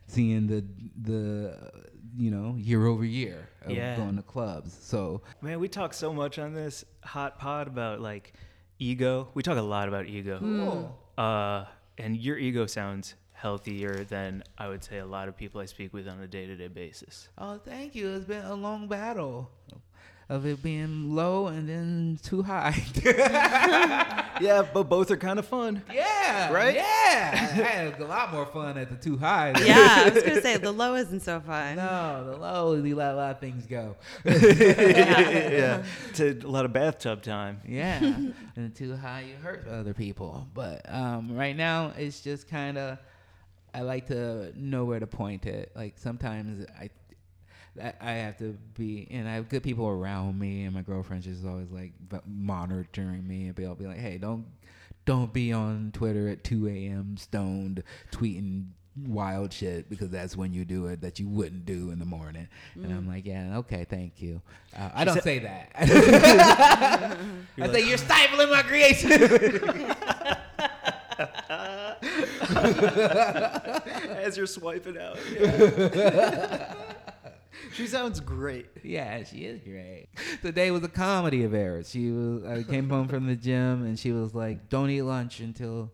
seeing 0.06 0.46
the 0.46 0.64
the 1.02 1.56
you 2.16 2.30
know 2.30 2.54
year 2.58 2.86
over 2.86 3.04
year 3.04 3.48
of 3.64 3.72
Yeah. 3.72 3.96
going 3.96 4.16
to 4.16 4.22
clubs. 4.22 4.76
So 4.80 5.22
Man, 5.40 5.58
we 5.60 5.68
talk 5.68 5.94
so 5.94 6.12
much 6.12 6.38
on 6.38 6.54
this 6.54 6.84
hot 7.02 7.38
pod 7.38 7.66
about 7.66 8.00
like 8.00 8.32
ego. 8.78 9.28
We 9.34 9.42
talk 9.42 9.56
a 9.58 9.62
lot 9.62 9.88
about 9.88 10.06
ego. 10.06 10.38
cool. 10.38 10.98
Uh, 11.16 11.64
and 11.96 12.16
your 12.16 12.36
ego 12.36 12.66
sounds 12.66 13.14
healthier 13.48 14.04
than 14.04 14.42
I 14.56 14.68
would 14.68 14.82
say 14.82 14.96
a 14.98 15.04
lot 15.04 15.28
of 15.28 15.36
people 15.36 15.60
I 15.60 15.66
speak 15.66 15.92
with 15.92 16.08
on 16.08 16.18
a 16.22 16.26
day 16.26 16.46
to 16.46 16.56
day 16.56 16.68
basis. 16.68 17.28
Oh, 17.36 17.58
thank 17.62 17.94
you. 17.94 18.08
It's 18.14 18.24
been 18.24 18.42
a 18.42 18.54
long 18.54 18.88
battle 18.88 19.50
of 20.30 20.46
it 20.46 20.62
being 20.62 21.14
low 21.14 21.48
and 21.48 21.68
then 21.68 22.18
too 22.22 22.42
high. 22.42 22.82
Yeah, 24.40 24.66
but 24.74 24.88
both 24.88 25.12
are 25.12 25.16
kind 25.16 25.38
of 25.38 25.46
fun. 25.46 25.80
yeah, 25.92 26.52
Right? 26.52 26.74
Yeah, 26.74 26.82
I 26.84 27.36
had 27.36 28.00
a 28.00 28.04
lot 28.04 28.32
more 28.32 28.46
fun 28.46 28.76
at 28.76 28.90
the 28.90 28.96
too 28.96 29.16
high. 29.16 29.52
than- 29.52 29.64
Yeah, 29.64 30.02
I 30.06 30.08
was 30.10 30.24
gonna 30.24 30.40
say 30.40 30.56
the 30.56 30.72
low 30.72 30.96
isn't 30.96 31.20
so 31.20 31.38
fun. 31.38 31.76
No, 31.76 32.24
the 32.32 32.36
low, 32.38 32.74
you 32.74 32.96
let 32.96 33.12
a 33.12 33.16
lot 33.16 33.30
of 33.36 33.38
things 33.38 33.64
go. 33.66 33.94
yeah. 34.24 35.84
To 36.14 36.30
a 36.44 36.48
lot 36.48 36.64
of 36.64 36.72
bathtub 36.72 37.22
time. 37.22 37.60
Yeah, 37.64 38.00
and 38.56 38.74
too 38.74 38.96
high, 38.96 39.20
you 39.28 39.36
hurt 39.40 39.68
other 39.68 39.94
people. 39.94 40.48
But 40.52 40.82
um, 40.92 41.36
right 41.36 41.56
now, 41.56 41.92
it's 41.96 42.20
just 42.20 42.48
kind 42.48 42.76
of. 42.76 42.98
I 43.74 43.80
like 43.82 44.06
to 44.06 44.52
know 44.56 44.84
where 44.84 45.00
to 45.00 45.06
point 45.06 45.46
it. 45.46 45.72
Like 45.74 45.98
sometimes 45.98 46.64
I, 46.78 46.90
I- 47.82 47.94
I 48.00 48.12
have 48.12 48.38
to 48.38 48.56
be, 48.76 49.08
and 49.10 49.28
I 49.28 49.32
have 49.34 49.48
good 49.48 49.64
people 49.64 49.88
around 49.88 50.38
me, 50.38 50.62
and 50.64 50.72
my 50.74 50.82
girlfriend 50.82 51.24
just 51.24 51.44
always 51.44 51.70
like 51.72 51.92
monitoring 52.24 53.26
me, 53.26 53.46
and 53.48 53.56
to 53.56 53.74
be 53.74 53.84
like, 53.86 53.98
"Hey, 53.98 54.16
don't, 54.16 54.46
don't 55.06 55.32
be 55.32 55.52
on 55.52 55.90
Twitter 55.92 56.28
at 56.28 56.44
2 56.44 56.68
a.m. 56.68 57.16
stoned 57.16 57.82
tweeting 58.12 58.66
wild 59.08 59.52
shit 59.52 59.90
because 59.90 60.08
that's 60.10 60.36
when 60.36 60.54
you 60.54 60.64
do 60.64 60.86
it 60.86 61.00
that 61.00 61.18
you 61.18 61.26
wouldn't 61.28 61.66
do 61.66 61.90
in 61.90 61.98
the 61.98 62.04
morning. 62.04 62.46
And 62.76 62.92
I'm 62.92 63.08
like, 63.08 63.26
yeah, 63.26 63.58
okay, 63.58 63.84
thank 63.90 64.22
you. 64.22 64.40
Uh, 64.78 64.90
I 64.94 65.04
don't 65.04 65.14
said- 65.14 65.24
say 65.24 65.38
that. 65.40 65.70
I 67.60 67.72
say 67.72 67.88
you're 67.88 67.98
stifling 67.98 68.50
my 68.50 68.62
creativity. 68.62 69.58
As 74.24 74.36
you're 74.36 74.46
swiping 74.46 74.98
out. 74.98 75.18
she 77.72 77.86
sounds 77.86 78.20
great. 78.20 78.66
Yeah, 78.82 79.24
she 79.24 79.44
is 79.44 79.60
great. 79.60 80.08
Today 80.42 80.70
was 80.70 80.82
a 80.82 80.88
comedy 80.88 81.44
of 81.44 81.54
errors. 81.54 81.90
She 81.90 82.10
was. 82.10 82.44
I 82.44 82.62
came 82.62 82.88
home 82.88 83.08
from 83.08 83.26
the 83.26 83.36
gym 83.36 83.84
and 83.84 83.98
she 83.98 84.12
was 84.12 84.34
like, 84.34 84.68
"Don't 84.68 84.90
eat 84.90 85.02
lunch 85.02 85.40
until." 85.40 85.90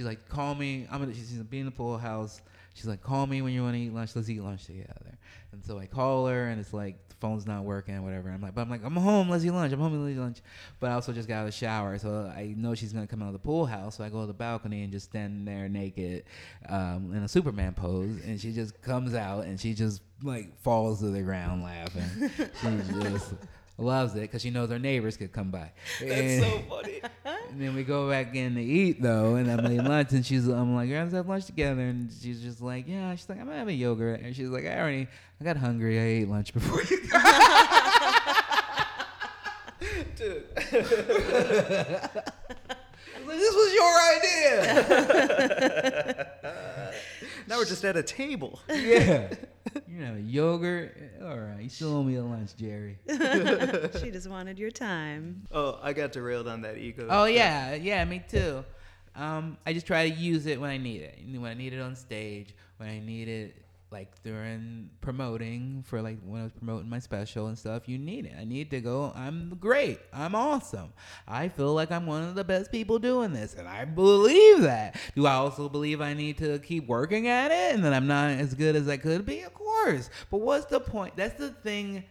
She's 0.00 0.06
like, 0.06 0.30
"Call 0.30 0.54
me." 0.54 0.86
I'm 0.90 0.98
gonna. 0.98 1.12
She's 1.12 1.30
gonna 1.32 1.44
be 1.44 1.58
in 1.58 1.66
the 1.66 1.70
pool 1.70 1.98
house. 1.98 2.40
She's 2.72 2.86
like, 2.86 3.02
"Call 3.02 3.26
me 3.26 3.42
when 3.42 3.52
you 3.52 3.62
want 3.62 3.74
to 3.74 3.80
eat 3.82 3.92
lunch. 3.92 4.16
Let's 4.16 4.30
eat 4.30 4.42
lunch 4.42 4.64
together." 4.64 5.18
And 5.52 5.62
so 5.62 5.78
I 5.78 5.84
call 5.84 6.26
her 6.26 6.48
and 6.48 6.58
it's 6.58 6.72
like 6.72 7.06
the 7.08 7.16
phone's 7.16 7.46
not 7.46 7.64
working, 7.64 8.02
whatever. 8.02 8.30
I'm 8.30 8.40
like, 8.40 8.54
but 8.54 8.62
I'm 8.62 8.70
like, 8.70 8.82
I'm 8.82 8.96
home. 8.96 9.28
Let's 9.28 9.44
eat 9.44 9.50
lunch. 9.50 9.74
I'm 9.74 9.78
home. 9.78 10.02
Let's 10.02 10.16
eat 10.16 10.18
lunch. 10.18 10.38
But 10.78 10.90
I 10.90 10.94
also 10.94 11.12
just 11.12 11.28
got 11.28 11.34
out 11.34 11.40
of 11.40 11.46
the 11.48 11.52
shower, 11.52 11.98
so 11.98 12.32
I 12.34 12.54
know 12.56 12.74
she's 12.74 12.94
gonna 12.94 13.06
come 13.06 13.20
out 13.20 13.26
of 13.26 13.34
the 13.34 13.40
pool 13.40 13.66
house. 13.66 13.98
So 13.98 14.04
I 14.04 14.08
go 14.08 14.22
to 14.22 14.26
the 14.26 14.32
balcony 14.32 14.84
and 14.84 14.90
just 14.90 15.10
stand 15.10 15.46
there 15.46 15.68
naked, 15.68 16.24
um, 16.66 17.12
in 17.14 17.22
a 17.22 17.28
Superman 17.28 17.74
pose, 17.74 18.22
and 18.24 18.40
she 18.40 18.54
just 18.54 18.80
comes 18.80 19.14
out 19.14 19.44
and 19.44 19.60
she 19.60 19.74
just 19.74 20.00
like 20.22 20.58
falls 20.62 21.00
to 21.00 21.08
the 21.08 21.20
ground 21.20 21.62
laughing. 21.62 22.30
she 22.62 23.02
just 23.02 23.34
loves 23.80 24.14
it 24.14 24.20
because 24.22 24.42
she 24.42 24.50
knows 24.50 24.70
her 24.70 24.78
neighbors 24.78 25.16
could 25.16 25.32
come 25.32 25.50
by. 25.50 25.70
That's 26.00 26.12
And- 26.12 26.42
so 26.44 26.58
funny. 26.68 27.00
and 27.50 27.60
then 27.60 27.74
we 27.74 27.82
go 27.84 28.08
back 28.08 28.34
in 28.34 28.54
to 28.54 28.62
eat 28.62 29.02
though, 29.02 29.34
and 29.36 29.50
I'm 29.50 29.64
eating 29.66 29.84
lunch, 29.84 30.12
and 30.12 30.24
she's, 30.24 30.46
I'm 30.48 30.74
like, 30.74 30.90
let's 30.90 31.12
have 31.12 31.28
lunch 31.28 31.46
together, 31.46 31.80
and 31.80 32.10
she's 32.22 32.40
just 32.40 32.60
like, 32.60 32.86
yeah, 32.88 33.14
she's 33.14 33.28
like, 33.28 33.40
I'm 33.40 33.48
having 33.48 33.74
a 33.74 33.78
yogurt, 33.78 34.20
and 34.20 34.34
she's 34.36 34.48
like, 34.48 34.64
I 34.66 34.78
already, 34.78 35.08
I 35.40 35.44
got 35.44 35.56
hungry, 35.56 35.98
I 35.98 36.02
ate 36.22 36.28
lunch 36.28 36.52
before 36.54 36.82
you. 36.82 37.00
Dude. 40.16 40.44
Like, 43.26 43.38
this 43.38 43.54
was 43.54 43.74
your 43.74 44.00
idea. 44.16 44.54
Now 47.46 47.58
we're 47.58 47.64
just 47.64 47.84
at 47.84 47.96
a 47.96 48.02
table. 48.02 48.60
yeah, 48.68 49.28
you 49.88 50.02
have 50.02 50.16
a 50.16 50.20
yogurt. 50.20 50.96
All 51.22 51.38
right, 51.38 51.60
you 51.60 51.68
still 51.68 51.96
owe 51.96 52.02
me 52.02 52.16
a 52.16 52.22
lunch, 52.22 52.56
Jerry. 52.56 52.98
she 54.00 54.10
just 54.10 54.28
wanted 54.28 54.58
your 54.58 54.70
time. 54.70 55.46
Oh, 55.52 55.78
I 55.82 55.92
got 55.92 56.12
derailed 56.12 56.48
on 56.48 56.62
that 56.62 56.78
ego. 56.78 57.06
Oh 57.10 57.24
yeah, 57.24 57.74
yeah, 57.74 58.04
me 58.04 58.22
too. 58.28 58.64
Um, 59.14 59.58
I 59.66 59.72
just 59.72 59.86
try 59.86 60.08
to 60.08 60.14
use 60.14 60.46
it 60.46 60.60
when 60.60 60.70
I 60.70 60.78
need 60.78 61.02
it. 61.02 61.18
When 61.26 61.50
I 61.50 61.54
need 61.54 61.72
it 61.72 61.80
on 61.80 61.96
stage, 61.96 62.54
when 62.78 62.88
I 62.88 63.00
need 63.00 63.28
it 63.28 63.56
like 63.92 64.22
during 64.22 64.90
promoting 65.00 65.82
for 65.84 66.00
like 66.00 66.18
when 66.24 66.42
I 66.42 66.44
was 66.44 66.52
promoting 66.52 66.88
my 66.88 67.00
special 67.00 67.48
and 67.48 67.58
stuff, 67.58 67.88
you 67.88 67.98
need 67.98 68.26
it. 68.26 68.34
I 68.38 68.44
need 68.44 68.70
to 68.70 68.80
go. 68.80 69.12
I'm 69.16 69.56
great. 69.58 69.98
I'm 70.12 70.34
awesome. 70.34 70.92
I 71.26 71.48
feel 71.48 71.74
like 71.74 71.90
I'm 71.90 72.06
one 72.06 72.22
of 72.22 72.36
the 72.36 72.44
best 72.44 72.70
people 72.70 72.98
doing 72.98 73.32
this, 73.32 73.54
and 73.54 73.66
I 73.66 73.84
believe 73.84 74.62
that. 74.62 74.96
Do 75.16 75.26
I 75.26 75.34
also 75.34 75.68
believe 75.68 76.00
I 76.00 76.14
need 76.14 76.38
to 76.38 76.60
keep 76.60 76.86
working 76.86 77.26
at 77.26 77.50
it 77.50 77.74
and 77.74 77.84
that 77.84 77.92
I'm 77.92 78.06
not 78.06 78.30
as 78.30 78.54
good 78.54 78.76
as 78.76 78.88
I 78.88 78.96
could 78.96 79.26
be? 79.26 79.40
Of 79.40 79.54
course. 79.54 80.08
But 80.30 80.40
what's 80.40 80.66
the 80.66 80.80
point? 80.80 81.16
That's 81.16 81.38
the 81.38 81.50
thing 81.50 82.04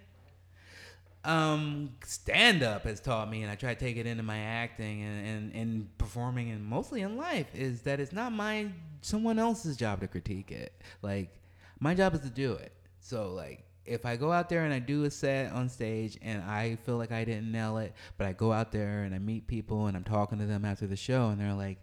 um 1.26 1.92
stand 2.06 2.64
up 2.64 2.86
has 2.86 3.02
taught 3.02 3.30
me 3.30 3.42
and 3.42 3.52
I 3.52 3.56
try 3.56 3.74
to 3.74 3.80
take 3.80 3.98
it 3.98 4.08
into 4.08 4.24
my 4.24 4.40
acting 4.40 5.04
and, 5.04 5.28
and, 5.28 5.54
and 5.54 5.98
performing 5.98 6.50
and 6.50 6.64
mostly 6.64 7.02
in 7.02 7.18
life 7.18 7.48
is 7.54 7.82
that 7.82 8.00
it's 8.00 8.14
not 8.14 8.32
my 8.32 8.70
someone 9.02 9.38
else's 9.38 9.76
job 9.76 10.02
to 10.02 10.08
critique 10.08 10.52
it. 10.52 10.74
Like 11.02 11.39
my 11.80 11.94
job 11.94 12.14
is 12.14 12.22
to 12.22 12.30
do 12.30 12.54
it. 12.54 12.74
So 13.00 13.34
like 13.34 13.64
if 13.86 14.06
I 14.06 14.16
go 14.16 14.32
out 14.32 14.50
there 14.50 14.64
and 14.66 14.74
I 14.74 14.80
do 14.80 15.04
a 15.06 15.12
set 15.12 15.52
on 15.52 15.70
stage 15.70 16.18
and 16.22 16.44
I 16.44 16.78
feel 16.86 16.98
like 16.98 17.12
I 17.12 17.24
didn't 17.24 17.52
nail 17.52 17.78
it, 17.78 17.94
but 18.18 18.28
I 18.28 18.34
go 18.34 18.52
out 18.52 18.72
there 18.72 19.04
and 19.04 19.16
I 19.16 19.20
meet 19.20 19.48
people 19.48 19.88
and 19.88 19.98
I'm 19.98 20.04
talking 20.04 20.38
to 20.40 20.46
them 20.46 20.66
after 20.66 20.88
the 20.88 20.96
show 20.96 21.30
and 21.30 21.40
they're 21.40 21.54
like, 21.54 21.80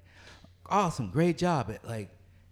Awesome, 0.69 1.11
great 1.11 1.39
job. 1.39 1.71
It 1.71 1.81
like 1.85 2.11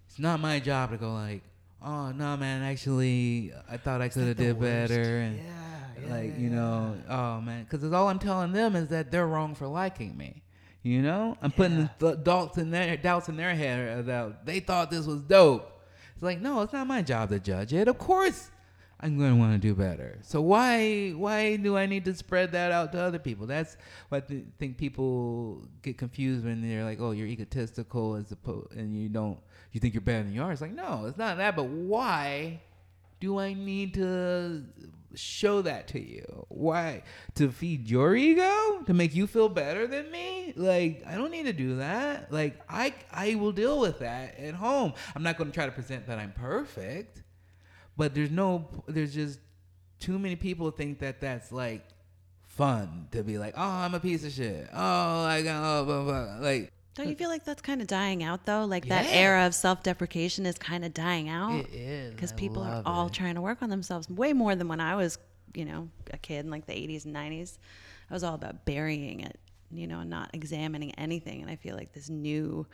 it's 0.09 0.19
not 0.19 0.41
my 0.41 0.61
job 0.61 0.91
to 0.91 0.97
go 0.97 1.13
like, 1.13 1.43
Oh 1.83 2.13
no 2.13 2.37
man, 2.37 2.63
actually 2.63 3.53
I 3.71 3.77
thought 3.77 4.01
I 4.01 4.09
could 4.09 4.29
have 4.29 4.37
did 4.37 4.61
better. 4.61 5.19
And 5.19 5.41
like 6.11 6.39
you 6.39 6.51
know 6.51 6.97
oh 7.09 7.41
man 7.41 7.65
because 7.65 7.91
all 7.93 8.09
i'm 8.09 8.19
telling 8.19 8.53
them 8.53 8.77
is 8.77 8.89
that 8.89 9.11
they're 9.11 9.27
wrong 9.27 9.55
for 9.55 9.67
liking 9.67 10.15
me 10.17 10.43
you 10.85 11.01
know? 11.01 11.39
I'm 11.41 11.51
putting 11.51 11.89
th- 11.99 12.23
doubts 12.23 12.59
in 12.59 12.71
their 12.71 12.99
doubts 12.99 13.31
in 13.31 13.37
their 13.39 13.55
head 13.55 13.99
about 13.99 14.45
they 14.45 14.61
thought 14.61 14.91
this 14.91 15.07
was 15.07 15.23
dope 15.23 15.74
like 16.25 16.41
no 16.41 16.63
it's 16.63 16.73
not 16.73 16.87
my 16.87 17.03
job 17.03 17.31
to 17.31 17.39
judge 17.39 17.73
it. 17.73 17.89
Of 17.89 17.99
course 17.99 18.51
i'm 19.01 19.19
going 19.19 19.33
to 19.33 19.37
want 19.37 19.53
to 19.53 19.59
do 19.59 19.75
better. 19.75 20.19
So 20.23 20.41
why 20.41 21.11
why 21.11 21.57
do 21.57 21.77
i 21.77 21.87
need 21.87 22.05
to 22.07 22.15
spread 22.15 22.53
that 22.53 22.73
out 22.73 22.93
to 22.93 23.01
other 23.01 23.19
people? 23.19 23.47
That's 23.47 23.77
what 24.09 24.25
i 24.31 24.43
think 24.59 24.79
people 24.79 25.63
get 25.83 25.99
confused 25.99 26.45
when 26.45 26.67
they're 26.67 26.85
like 26.85 27.01
oh 27.01 27.11
you're 27.11 27.27
egotistical 27.27 28.17
as 28.17 28.33
opposed 28.33 28.73
and 28.73 28.97
you 28.97 29.09
don't 29.09 29.39
you 29.73 29.81
think 29.81 29.95
you're 29.95 30.01
better 30.01 30.23
than 30.25 30.33
you 30.33 30.43
are. 30.43 30.53
It's 30.53 30.61
like 30.61 30.75
no 30.75 31.07
it's 31.07 31.19
not 31.19 31.37
that 31.37 31.57
but 31.57 31.67
why 31.67 32.61
do 33.21 33.39
I 33.39 33.55
need 33.55 33.95
to 33.95 34.65
show 35.15 35.63
that 35.63 35.89
to 35.89 36.01
you? 36.01 36.47
Why? 36.49 37.03
To 37.37 37.51
feed 37.51 37.89
your 37.89 38.15
ego? 38.15 38.83
To 38.87 38.95
make 38.95 39.15
you 39.15 39.27
feel 39.27 39.49
better 39.49 39.87
than 39.87 40.11
me? 40.11 40.53
Like, 40.57 41.03
I 41.07 41.15
don't 41.15 41.31
need 41.31 41.47
to 41.47 41.53
do 41.53 41.77
that. 41.77 42.33
Like, 42.33 42.61
I 42.69 42.95
I 43.13 43.37
will 43.37 43.53
deal 43.53 43.81
with 43.81 44.01
that 44.01 44.39
at 44.39 44.55
home. 44.55 44.95
I'm 45.15 45.23
not 45.23 45.39
going 45.39 45.51
to 45.51 45.55
try 45.55 45.67
to 45.67 45.73
present 45.73 46.07
that 46.07 46.19
I'm 46.19 46.33
perfect. 46.33 47.23
But 47.97 48.15
there's 48.15 48.31
no 48.31 48.69
there's 48.87 49.15
just 49.15 49.39
too 50.01 50.19
many 50.19 50.37
people 50.37 50.71
think 50.71 50.99
that 50.99 51.21
that's 51.21 51.53
like 51.53 51.85
fun 52.43 53.09
to 53.13 53.23
be 53.23 53.39
like, 53.39 53.55
"Oh, 53.57 53.63
I'm 53.63 53.95
a 53.95 54.01
piece 54.01 54.25
of 54.25 54.33
shit." 54.33 54.69
Oh, 54.73 55.23
like 55.25 55.47
oh, 55.49 55.85
blah, 55.85 56.05
blah. 56.05 56.37
like 56.41 56.73
Don't 56.95 57.09
you 57.09 57.17
feel 57.17 57.29
like 57.29 57.45
that's 57.45 57.63
kind 57.63 57.81
of 57.81 57.87
dying 57.87 58.23
out 58.23 58.47
though? 58.47 58.65
Like 58.65 58.89
that 58.89 59.07
era 59.09 59.47
of 59.47 59.55
self-deprecation 59.55 60.47
is 60.47 60.57
kind 60.59 60.85
of 60.85 60.95
dying 60.95 61.29
out 61.29 61.65
it 61.65 61.75
is 61.75 62.15
because 62.15 62.33
people 62.33 62.63
are 62.63 62.83
all 62.87 63.09
it. 63.09 63.13
trying 63.13 63.35
to 63.35 63.41
work 63.41 63.63
on 63.63 63.71
themselves 63.71 64.09
way 64.09 64.33
more 64.33 64.55
than 64.55 64.69
when 64.69 64.81
I 64.81 64.95
was, 64.95 65.19
you 65.55 65.65
know, 65.65 65.89
a 66.13 66.19
kid 66.19 66.45
in 66.45 66.51
like 66.51 66.67
the 66.67 66.73
80s 66.73 67.05
and 67.05 67.15
90s. 67.15 67.59
I 68.11 68.15
was 68.15 68.23
all 68.23 68.35
about 68.35 68.65
burying 68.65 69.21
it, 69.21 69.41
you 69.73 69.87
know, 69.87 70.01
and 70.01 70.11
not 70.11 70.31
examining 70.35 70.93
anything. 70.93 71.43
And 71.43 71.51
I 71.51 71.57
feel 71.57 71.75
like 71.75 71.93
this 71.93 72.09
new 72.09 72.67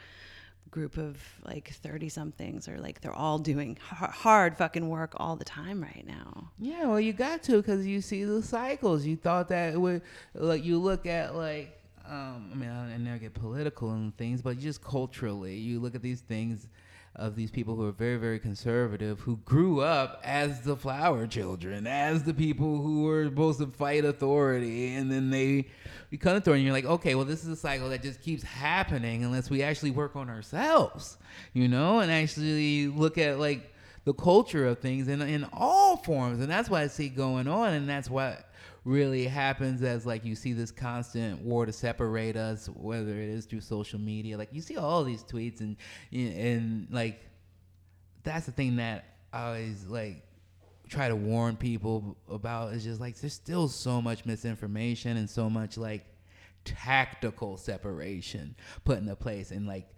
group 0.70 0.98
of 0.98 1.20
like 1.44 1.70
30 1.70 2.08
somethings 2.08 2.68
are 2.68 2.78
like 2.78 3.00
they're 3.00 3.12
all 3.12 3.38
doing 3.38 3.76
har- 3.82 4.10
hard 4.10 4.56
fucking 4.56 4.88
work 4.88 5.14
all 5.16 5.34
the 5.36 5.44
time 5.44 5.82
right 5.82 6.04
now. 6.06 6.50
Yeah, 6.58 6.86
well, 6.86 7.00
you 7.00 7.12
got 7.12 7.42
to 7.44 7.56
because 7.56 7.86
you 7.86 8.00
see 8.00 8.24
the 8.24 8.42
cycles. 8.42 9.04
You 9.04 9.16
thought 9.16 9.48
that 9.48 9.72
it 9.74 9.80
would, 9.80 10.02
like, 10.34 10.64
you 10.64 10.78
look 10.78 11.06
at 11.06 11.34
like, 11.34 11.79
um, 12.10 12.50
I 12.52 12.56
mean, 12.56 12.68
I, 12.68 12.94
I 12.94 12.96
never 12.96 13.18
get 13.18 13.34
political 13.34 13.92
and 13.92 14.16
things, 14.16 14.42
but 14.42 14.58
just 14.58 14.82
culturally, 14.82 15.54
you 15.54 15.78
look 15.78 15.94
at 15.94 16.02
these 16.02 16.20
things 16.20 16.68
of 17.16 17.34
these 17.34 17.50
people 17.50 17.74
who 17.74 17.86
are 17.86 17.92
very, 17.92 18.16
very 18.16 18.38
conservative, 18.38 19.20
who 19.20 19.36
grew 19.38 19.80
up 19.80 20.20
as 20.24 20.60
the 20.62 20.76
flower 20.76 21.26
children, 21.26 21.86
as 21.86 22.22
the 22.22 22.34
people 22.34 22.80
who 22.80 23.02
were 23.02 23.24
supposed 23.24 23.58
to 23.58 23.66
fight 23.66 24.04
authority, 24.04 24.94
and 24.94 25.10
then 25.10 25.30
they 25.30 25.66
become 26.08 26.36
authority. 26.36 26.60
And 26.60 26.66
you're 26.66 26.74
like, 26.74 26.84
okay, 26.84 27.14
well, 27.14 27.24
this 27.24 27.42
is 27.42 27.48
a 27.48 27.56
cycle 27.56 27.88
that 27.90 28.02
just 28.02 28.22
keeps 28.22 28.42
happening 28.42 29.24
unless 29.24 29.50
we 29.50 29.62
actually 29.62 29.90
work 29.90 30.16
on 30.16 30.28
ourselves, 30.28 31.18
you 31.52 31.68
know, 31.68 32.00
and 32.00 32.10
actually 32.10 32.88
look 32.88 33.18
at 33.18 33.38
like 33.38 33.72
the 34.04 34.14
culture 34.14 34.66
of 34.66 34.78
things 34.78 35.08
in 35.08 35.20
in 35.22 35.46
all 35.52 35.96
forms, 35.98 36.40
and 36.40 36.50
that's 36.50 36.70
what 36.70 36.80
I 36.80 36.86
see 36.86 37.08
going 37.08 37.48
on, 37.48 37.72
and 37.72 37.88
that's 37.88 38.08
what 38.08 38.49
really 38.84 39.26
happens 39.26 39.82
as 39.82 40.06
like 40.06 40.24
you 40.24 40.34
see 40.34 40.52
this 40.52 40.70
constant 40.70 41.40
war 41.42 41.66
to 41.66 41.72
separate 41.72 42.36
us, 42.36 42.68
whether 42.74 43.10
it 43.10 43.28
is 43.28 43.46
through 43.46 43.60
social 43.60 43.98
media. 43.98 44.38
Like 44.38 44.50
you 44.52 44.60
see 44.60 44.76
all 44.76 45.04
these 45.04 45.22
tweets, 45.22 45.60
and 45.60 45.76
and 46.12 46.88
like 46.90 47.20
that's 48.22 48.46
the 48.46 48.52
thing 48.52 48.76
that 48.76 49.04
I 49.32 49.46
always 49.46 49.86
like 49.86 50.24
try 50.88 51.08
to 51.08 51.16
warn 51.16 51.56
people 51.56 52.16
about 52.28 52.72
is 52.72 52.82
just 52.82 53.00
like 53.00 53.16
there's 53.16 53.32
still 53.32 53.68
so 53.68 54.02
much 54.02 54.26
misinformation 54.26 55.16
and 55.16 55.30
so 55.30 55.48
much 55.48 55.78
like 55.78 56.04
tactical 56.64 57.56
separation 57.56 58.54
put 58.84 58.98
into 58.98 59.14
place 59.14 59.52
and 59.52 59.66
like 59.66 59.88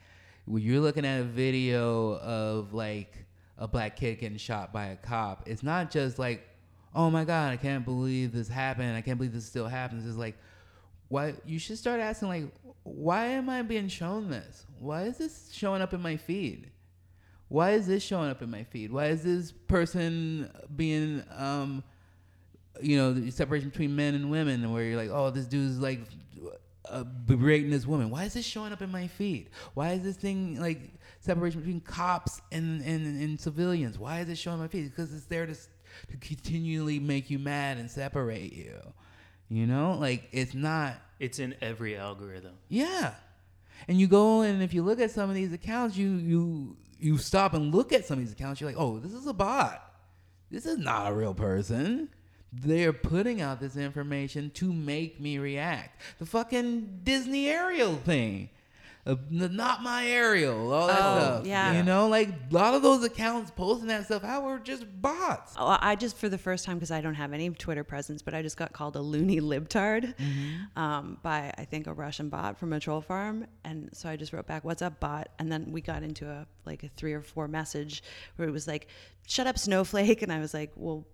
when 0.45 0.63
you're 0.63 0.81
looking 0.81 1.07
at 1.07 1.21
a 1.21 1.25
video 1.25 2.19
of 2.19 2.75
like 2.75 3.25
a 3.57 3.67
black 3.67 3.97
kid 3.97 4.21
getting 4.21 4.37
shot 4.37 4.71
by 4.71 4.87
a 4.87 4.97
cop 4.97 5.49
it's 5.49 5.63
not 5.63 5.91
just 5.91 6.19
like 6.19 6.47
oh 6.95 7.11
my 7.11 7.25
god 7.25 7.53
i 7.53 7.57
can't 7.57 7.85
believe 7.85 8.33
this 8.33 8.49
happened 8.49 8.97
i 8.97 9.01
can't 9.01 9.19
believe 9.19 9.33
this 9.33 9.47
still 9.47 9.69
happens 9.69 10.07
it's 10.07 10.17
like 10.17 10.37
why 11.09 11.35
you 11.45 11.59
should 11.59 11.79
start 11.79 12.01
asking 12.01 12.29
like 12.29 12.45
why 12.83 13.27
am 13.27 13.49
i 13.51 13.63
being 13.63 13.89
shown 13.89 14.31
this 14.31 14.67
why 14.79 15.03
is 15.03 15.19
this 15.19 15.51
showing 15.53 15.83
up 15.83 15.93
in 15.93 16.01
my 16.01 16.17
feed 16.17 16.71
why 17.53 17.73
is 17.73 17.87
this 17.87 18.03
showing 18.03 18.31
up 18.31 18.41
in 18.41 18.51
my 18.51 18.65
feed? 18.65 18.91
Why 18.91 19.09
is 19.09 19.23
this 19.23 19.53
person 19.53 20.51
being, 20.75 21.23
um, 21.37 21.85
you 22.81 22.97
know, 22.97 23.13
the 23.13 23.31
separation 23.31 23.69
between 23.69 23.95
men 23.95 24.15
and 24.15 24.31
women, 24.31 24.73
where 24.73 24.83
you're 24.83 24.97
like, 24.97 25.11
oh, 25.11 25.29
this 25.29 25.45
dude's 25.45 25.79
like 25.79 26.01
uh, 26.89 27.05
berating 27.05 27.69
this 27.69 27.87
woman. 27.87 28.09
Why 28.09 28.25
is 28.25 28.33
this 28.33 28.47
showing 28.47 28.73
up 28.73 28.81
in 28.81 28.91
my 28.91 29.07
feed? 29.07 29.51
Why 29.75 29.91
is 29.91 30.03
this 30.03 30.17
thing 30.17 30.59
like 30.59 30.95
separation 31.23 31.61
between 31.61 31.81
cops 31.81 32.41
and, 32.51 32.83
and, 32.83 33.23
and 33.23 33.41
civilians. 33.41 33.99
Why 33.99 34.21
is 34.21 34.29
it 34.29 34.39
showing 34.39 34.59
my 34.59 34.69
feed? 34.69 34.91
Because 34.91 35.15
it's 35.15 35.27
there 35.27 35.47
to, 35.47 35.55
to 36.11 36.17
continually 36.17 36.99
make 36.99 37.31
you 37.31 37.39
mad 37.39 37.79
and 37.79 37.91
separate 37.91 38.53
you. 38.53 38.81
You 39.49 39.67
know, 39.67 39.97
like 39.99 40.29
it's 40.33 40.55
not. 40.55 40.95
It's 41.21 41.39
in 41.39 41.55
every 41.61 41.97
algorithm. 41.97 42.55
Yeah. 42.69 43.13
And 43.89 44.01
you 44.01 44.07
go 44.07 44.43
and 44.43 44.63
if 44.63 44.75
you 44.75 44.83
look 44.83 45.01
at 45.01 45.11
some 45.11 45.29
of 45.29 45.35
these 45.35 45.53
accounts, 45.53 45.97
you 45.97 46.11
you 46.11 46.77
you 46.99 47.19
stop 47.19 47.53
and 47.53 47.75
look 47.75 47.93
at 47.93 48.07
some 48.07 48.19
of 48.19 48.25
these 48.25 48.33
accounts, 48.33 48.61
you're 48.61 48.71
like, 48.71 48.81
oh, 48.81 48.99
this 48.99 49.13
is 49.13 49.27
a 49.27 49.33
bot. 49.33 49.83
This 50.51 50.67
is 50.67 50.79
not 50.79 51.11
a 51.11 51.15
real 51.15 51.35
person. 51.35 52.09
They're 52.53 52.93
putting 52.93 53.41
out 53.41 53.61
this 53.61 53.77
information 53.77 54.51
to 54.55 54.73
make 54.73 55.19
me 55.19 55.39
react. 55.39 56.01
The 56.19 56.27
fucking 56.27 57.01
Disney 57.03 57.49
Ariel 57.49 57.97
thing. 57.97 58.51
Uh, 59.05 59.17
not 59.31 59.83
my 59.83 60.07
Ariel, 60.07 60.73
all 60.73 60.87
that 60.87 60.97
Oh, 61.01 61.19
stuff. 61.19 61.47
yeah. 61.47 61.77
You 61.77 61.83
know, 61.83 62.07
like 62.07 62.29
a 62.29 62.55
lot 62.55 62.75
of 62.75 62.83
those 62.83 63.03
accounts 63.03 63.51
posting 63.51 63.89
that 63.89 64.05
stuff 64.05 64.23
out 64.23 64.45
were 64.45 64.61
just 64.61 64.85
bots. 65.03 65.55
Oh, 65.59 65.77
I 65.81 65.97
just 65.97 66.17
for 66.17 66.29
the 66.29 66.39
first 66.39 66.65
time 66.65 66.77
because 66.77 66.93
I 66.93 67.01
don't 67.01 67.15
have 67.17 67.33
any 67.33 67.51
Twitter 67.51 67.83
presence, 67.83 68.23
but 68.23 68.33
I 68.33 68.43
just 68.43 68.57
got 68.57 68.73
called 68.73 68.95
a 68.95 69.01
loony 69.01 69.41
libtard 69.41 70.15
um, 70.77 71.19
by 71.23 71.53
I 71.59 71.65
think 71.65 71.89
a 71.89 71.93
Russian 71.93 72.29
bot 72.29 72.59
from 72.59 72.73
a 72.73 72.79
troll 72.79 73.01
farm, 73.01 73.47
and 73.65 73.91
so 73.93 74.09
I 74.09 74.15
just 74.15 74.33
wrote 74.33 74.47
back, 74.47 74.65
"What's 74.65 74.83
up, 74.83 75.01
bot?" 75.01 75.29
And 75.41 75.51
then 75.51 75.73
we 75.73 75.81
got 75.81 76.05
into 76.05 76.29
a 76.31 76.47
like 76.65 76.85
a 76.85 76.89
three 76.89 77.13
or 77.13 77.23
four 77.23 77.49
message 77.49 78.05
where 78.37 78.47
it 78.47 78.53
was 78.53 78.69
like, 78.69 78.87
"Shut 79.27 79.49
up, 79.49 79.59
snowflake," 79.59 80.23
and 80.23 80.33
I 80.33 80.39
was 80.39 80.55
like, 80.55 80.71
"Well, 80.77 81.05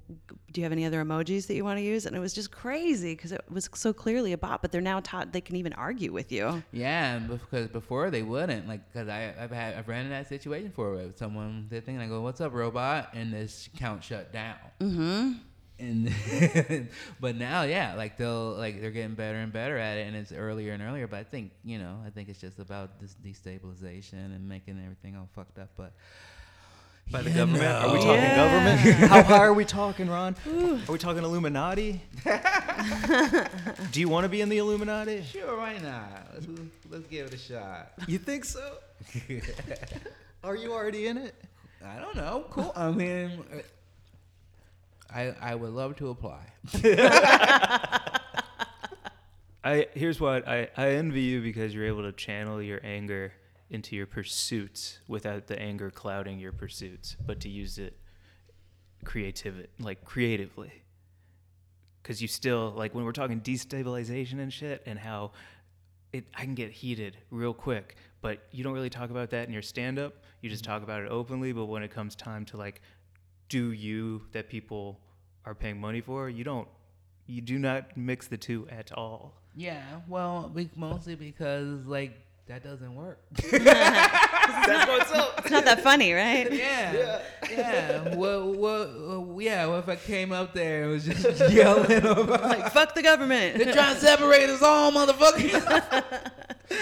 do 0.52 0.60
you 0.60 0.64
have 0.66 0.72
any 0.72 0.84
other 0.84 1.02
emojis 1.02 1.46
that 1.46 1.54
you 1.54 1.64
want 1.64 1.78
to 1.78 1.82
use?" 1.84 2.04
And 2.04 2.14
it 2.14 2.18
was 2.20 2.34
just 2.34 2.50
crazy 2.52 3.14
because 3.14 3.32
it 3.32 3.40
was 3.48 3.70
so 3.74 3.94
clearly 3.94 4.32
a 4.34 4.38
bot, 4.38 4.60
but 4.60 4.72
they're 4.72 4.82
now 4.82 5.00
taught 5.00 5.32
they 5.32 5.40
can 5.40 5.56
even 5.56 5.72
argue 5.72 6.12
with 6.12 6.30
you. 6.32 6.62
Yeah, 6.70 7.18
because 7.18 7.68
before 7.80 8.10
they 8.10 8.22
wouldn't, 8.22 8.66
like, 8.66 8.92
because 8.92 9.08
I 9.08 9.34
I've 9.38 9.50
had 9.52 9.74
I've 9.74 9.86
ran 9.86 10.04
in 10.04 10.10
that 10.10 10.28
situation 10.28 10.68
before 10.68 10.92
with 10.92 11.16
someone 11.16 11.66
did 11.70 11.84
thing 11.84 11.94
and 11.94 12.04
I 12.04 12.08
go, 12.08 12.20
"What's 12.22 12.40
up, 12.40 12.52
robot?" 12.52 13.10
and 13.14 13.32
this 13.32 13.68
account 13.72 14.02
shut 14.02 14.32
down. 14.32 14.56
Mm-hmm. 14.80 15.32
And 15.80 16.88
but 17.20 17.36
now, 17.36 17.62
yeah, 17.62 17.94
like 17.94 18.16
they'll 18.16 18.50
like 18.52 18.80
they're 18.80 18.90
getting 18.90 19.14
better 19.14 19.38
and 19.38 19.52
better 19.52 19.78
at 19.78 19.96
it, 19.98 20.08
and 20.08 20.16
it's 20.16 20.32
earlier 20.32 20.72
and 20.72 20.82
earlier. 20.82 21.06
But 21.06 21.20
I 21.20 21.24
think 21.24 21.52
you 21.64 21.78
know, 21.78 22.02
I 22.04 22.10
think 22.10 22.28
it's 22.28 22.40
just 22.40 22.58
about 22.58 22.98
this 23.00 23.14
destabilization 23.24 24.34
and 24.34 24.48
making 24.48 24.80
everything 24.82 25.16
all 25.16 25.28
fucked 25.34 25.60
up. 25.60 25.70
But 25.76 25.92
By 27.10 27.22
the 27.22 27.30
You 27.30 27.36
government? 27.36 27.64
Are 27.64 27.92
we 27.92 27.98
talking 27.98 28.22
Yeah. 28.22 28.36
government? 28.36 28.80
How 29.10 29.22
high 29.22 29.38
are 29.44 29.54
we 29.54 29.64
talking, 29.64 30.10
Ron? 30.10 30.36
Are 30.88 30.92
we 30.92 30.98
talking 30.98 31.22
Illuminati? 31.24 32.02
Do 33.92 34.00
you 34.00 34.08
want 34.10 34.24
to 34.24 34.28
be 34.28 34.40
in 34.42 34.48
the 34.50 34.58
Illuminati? 34.58 35.22
sure, 35.22 35.56
why 35.56 35.78
not? 35.78 36.28
Let's, 36.34 36.46
let's 36.90 37.06
give 37.06 37.26
it 37.28 37.34
a 37.34 37.38
shot. 37.38 37.92
You 38.06 38.18
think 38.18 38.44
so? 38.44 38.74
Are 40.44 40.54
you 40.54 40.72
already 40.72 41.06
in 41.06 41.16
it? 41.16 41.34
I 41.84 41.98
don't 41.98 42.14
know. 42.16 42.44
Cool. 42.50 42.72
I 42.76 42.90
mean, 42.90 43.42
I 45.14 45.34
I 45.40 45.54
would 45.54 45.70
love 45.70 45.96
to 45.96 46.10
apply. 46.10 46.40
I 49.64 49.86
here's 49.94 50.20
what 50.20 50.46
I, 50.46 50.68
I 50.76 50.88
envy 50.90 51.22
you 51.22 51.40
because 51.40 51.74
you're 51.74 51.86
able 51.86 52.02
to 52.02 52.12
channel 52.12 52.60
your 52.62 52.80
anger 52.84 53.32
into 53.70 53.94
your 53.94 54.06
pursuits 54.06 54.98
without 55.08 55.46
the 55.46 55.58
anger 55.60 55.90
clouding 55.90 56.38
your 56.38 56.52
pursuits, 56.52 57.16
but 57.26 57.40
to 57.40 57.48
use 57.48 57.78
it 57.78 57.98
creative 59.04 59.66
like 59.78 60.04
creatively. 60.04 60.72
Cause 62.02 62.22
you 62.22 62.28
still 62.28 62.72
like 62.74 62.94
when 62.94 63.04
we're 63.04 63.12
talking 63.12 63.40
destabilization 63.40 64.40
and 64.40 64.52
shit 64.52 64.82
and 64.86 64.98
how 64.98 65.32
it 66.12 66.24
I 66.34 66.44
can 66.44 66.54
get 66.54 66.70
heated 66.70 67.18
real 67.30 67.52
quick, 67.52 67.96
but 68.22 68.46
you 68.50 68.64
don't 68.64 68.72
really 68.72 68.88
talk 68.88 69.10
about 69.10 69.30
that 69.30 69.46
in 69.46 69.52
your 69.52 69.62
stand 69.62 69.98
up. 69.98 70.14
You 70.40 70.48
just 70.48 70.64
mm-hmm. 70.64 70.72
talk 70.72 70.82
about 70.82 71.02
it 71.02 71.10
openly, 71.10 71.52
but 71.52 71.66
when 71.66 71.82
it 71.82 71.90
comes 71.90 72.16
time 72.16 72.44
to 72.46 72.56
like 72.56 72.80
do 73.48 73.72
you 73.72 74.22
that 74.32 74.48
people 74.48 75.00
are 75.44 75.54
paying 75.54 75.80
money 75.80 76.00
for, 76.00 76.30
you 76.30 76.44
don't 76.44 76.68
you 77.26 77.42
do 77.42 77.58
not 77.58 77.96
mix 77.96 78.26
the 78.26 78.38
two 78.38 78.66
at 78.70 78.90
all. 78.92 79.34
Yeah, 79.54 79.82
well, 80.08 80.50
be- 80.54 80.70
mostly 80.76 81.14
because 81.14 81.86
like 81.86 82.18
that 82.48 82.64
doesn't 82.64 82.94
work. 82.94 83.20
That's 83.40 84.88
what's 84.88 85.12
up. 85.12 85.38
It's 85.38 85.50
not 85.50 85.66
that 85.66 85.82
funny, 85.82 86.14
right? 86.14 86.50
yeah, 86.50 86.92
yeah. 86.92 87.20
yeah. 87.50 88.14
Well, 88.14 88.52
well, 88.54 89.34
uh, 89.34 89.38
yeah. 89.38 89.66
Well, 89.66 89.78
if 89.78 89.88
I 89.88 89.96
came 89.96 90.32
up 90.32 90.54
there 90.54 90.84
and 90.84 90.92
was 90.92 91.04
just 91.04 91.52
yelling 91.52 92.04
about 92.04 92.42
Like 92.42 92.72
fuck 92.72 92.94
the 92.94 93.02
government. 93.02 93.58
they're 93.58 93.72
trying 93.72 93.94
to 93.94 94.00
separate 94.00 94.48
us 94.48 94.62
all, 94.62 94.90
motherfucker. 94.92 95.50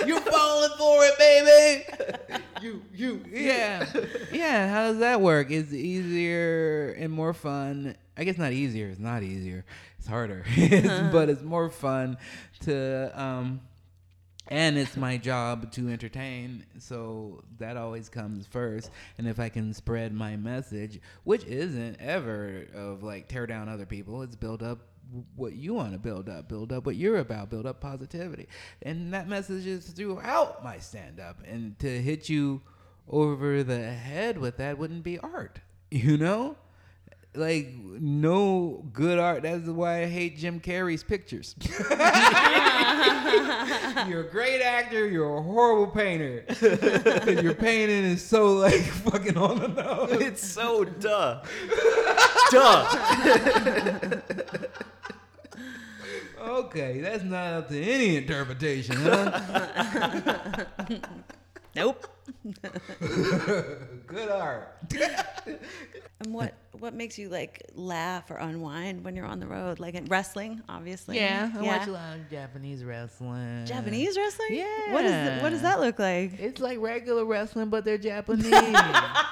You're 0.07 0.21
falling 0.21 0.71
for 0.79 1.05
it, 1.05 1.19
baby. 1.19 2.43
You, 2.63 2.83
you, 2.95 3.25
yeah, 3.31 3.87
yeah. 4.33 4.69
How 4.69 4.89
does 4.89 4.99
that 4.99 5.21
work? 5.21 5.51
It's 5.51 5.73
easier 5.73 6.95
and 6.99 7.13
more 7.13 7.35
fun. 7.35 7.97
I 8.17 8.25
guess 8.25 8.39
not 8.39 8.53
easier. 8.53 8.89
It's 8.89 9.01
not 9.01 9.23
easier. 9.23 9.65
It's 9.99 10.07
harder, 10.09 10.45
but 11.13 11.29
it's 11.29 11.43
more 11.43 11.71
fun 11.71 12.19
to 12.63 13.11
um 13.21 13.61
and 14.49 14.79
it's 14.79 14.97
my 14.97 15.17
job 15.17 15.71
to 15.73 15.89
entertain 15.89 16.65
so 16.79 17.43
that 17.59 17.77
always 17.77 18.09
comes 18.09 18.47
first 18.47 18.91
and 19.19 19.27
if 19.27 19.41
i 19.41 19.49
can 19.49 19.73
spread 19.73 20.13
my 20.13 20.37
message 20.37 21.01
which 21.25 21.45
isn't 21.45 21.97
ever 22.01 22.67
of 22.75 23.03
like 23.03 23.29
tear 23.29 23.47
down 23.47 23.69
other 23.69 23.87
people 23.87 24.23
it's 24.23 24.37
build 24.37 24.63
up 24.63 24.79
what 25.37 25.55
you 25.55 25.73
want 25.73 25.93
to 25.93 25.99
build 25.99 26.29
up 26.29 26.49
build 26.49 26.73
up 26.73 26.85
what 26.85 26.97
you're 26.97 27.19
about 27.19 27.49
build 27.49 27.67
up 27.67 27.81
positivity 27.81 28.49
and 28.83 29.15
that 29.15 29.29
message 29.29 29.67
is 29.67 29.87
throughout 29.87 30.65
my 30.65 30.79
stand 30.79 31.21
up 31.21 31.39
and 31.47 31.79
to 31.79 32.03
hit 32.03 32.29
you 32.29 32.61
over 33.09 33.63
the 33.63 33.91
head 33.91 34.37
with 34.37 34.57
that 34.57 34.79
wouldn't 34.79 35.05
be 35.05 35.19
art 35.19 35.61
you 35.91 36.17
know 36.17 36.57
like 37.37 37.75
no 37.75 38.85
good 38.93 39.19
art. 39.19 39.43
That's 39.43 39.69
why 39.69 40.03
I 40.03 40.07
hate 40.07 40.39
Jim 40.39 40.61
Carrey's 40.61 41.05
pictures. 41.05 41.55
you're 44.09 44.21
a 44.23 44.31
great 44.31 44.63
actor. 44.63 45.07
You're 45.09 45.37
a 45.39 45.43
horrible 45.43 45.87
painter. 45.89 46.45
'Cause 46.49 46.63
your 47.43 47.55
painting 47.55 48.05
is 48.05 48.25
so 48.25 48.55
like 48.55 48.81
fucking 49.05 49.37
on 49.37 49.59
the 49.61 49.69
nose. 49.69 50.13
It's 50.21 50.47
so 50.47 50.85
duh. 50.85 51.43
duh. 52.51 54.21
Okay, 56.39 57.01
that's 57.01 57.25
not 57.25 57.55
up 57.55 57.69
to 57.71 57.83
any 57.83 58.17
interpretation, 58.17 58.95
huh? 58.97 59.41
Nope. 61.77 62.07
good 64.07 64.31
art. 64.31 64.77
And 66.19 66.33
what 66.33 66.55
what 66.73 66.95
makes 66.95 67.19
you 67.19 67.29
like 67.29 67.63
laugh 67.75 68.31
or 68.31 68.37
unwind 68.37 69.05
when 69.05 69.17
you're 69.17 69.27
on 69.27 69.39
the 69.39 69.47
road? 69.47 69.81
Like 69.81 69.95
in 69.95 70.07
wrestling, 70.07 70.63
obviously. 70.67 71.17
Yeah, 71.17 71.53
I 71.55 71.61
watch 71.61 71.87
a 71.87 71.91
lot 71.91 72.17
of 72.17 72.31
Japanese 72.31 72.85
wrestling. 72.85 73.67
Japanese 73.67 74.17
wrestling. 74.17 74.49
Yeah. 74.53 74.95
What 74.95 75.05
is 75.05 75.43
what 75.43 75.51
does 75.51 75.61
that 75.61 75.79
look 75.79 75.99
like? 75.99 76.41
It's 76.41 76.59
like 76.59 76.81
regular 76.81 77.27
wrestling, 77.27 77.69
but 77.69 77.85
they're 77.85 77.99
Japanese. 77.99 78.51
I 78.53 79.27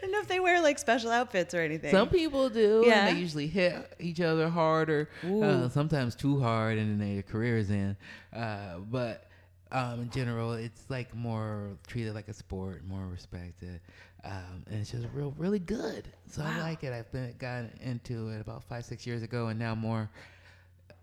don't 0.00 0.12
know 0.12 0.20
if 0.20 0.28
they 0.28 0.40
wear 0.40 0.62
like 0.62 0.78
special 0.78 1.10
outfits 1.10 1.52
or 1.52 1.60
anything. 1.60 1.90
Some 1.90 2.08
people 2.08 2.48
do. 2.48 2.84
Yeah. 2.86 3.06
And 3.06 3.16
they 3.16 3.20
usually 3.20 3.46
hit 3.46 3.94
each 4.00 4.22
other 4.22 4.48
harder, 4.48 5.10
uh, 5.22 5.68
sometimes 5.68 6.14
too 6.14 6.40
hard 6.40 6.78
and 6.78 6.98
then 7.00 7.14
their 7.14 7.22
careers 7.22 7.70
in. 7.70 7.96
Uh, 8.32 8.78
but 8.78 9.27
um, 9.72 10.00
in 10.00 10.10
general, 10.10 10.52
it's 10.54 10.84
like 10.88 11.14
more 11.14 11.76
treated 11.86 12.14
like 12.14 12.28
a 12.28 12.32
sport, 12.32 12.82
more 12.86 13.06
respected. 13.06 13.80
Um, 14.24 14.64
and 14.68 14.80
it's 14.80 14.90
just 14.90 15.06
real, 15.14 15.34
really 15.38 15.58
good. 15.58 16.08
So 16.28 16.42
I 16.42 16.58
like 16.60 16.82
it. 16.84 16.92
I've 16.92 17.10
been 17.12 17.34
gotten 17.38 17.70
into 17.80 18.28
it 18.30 18.40
about 18.40 18.64
five, 18.64 18.84
six 18.84 19.06
years 19.06 19.22
ago, 19.22 19.48
and 19.48 19.58
now 19.58 19.74
more, 19.74 20.10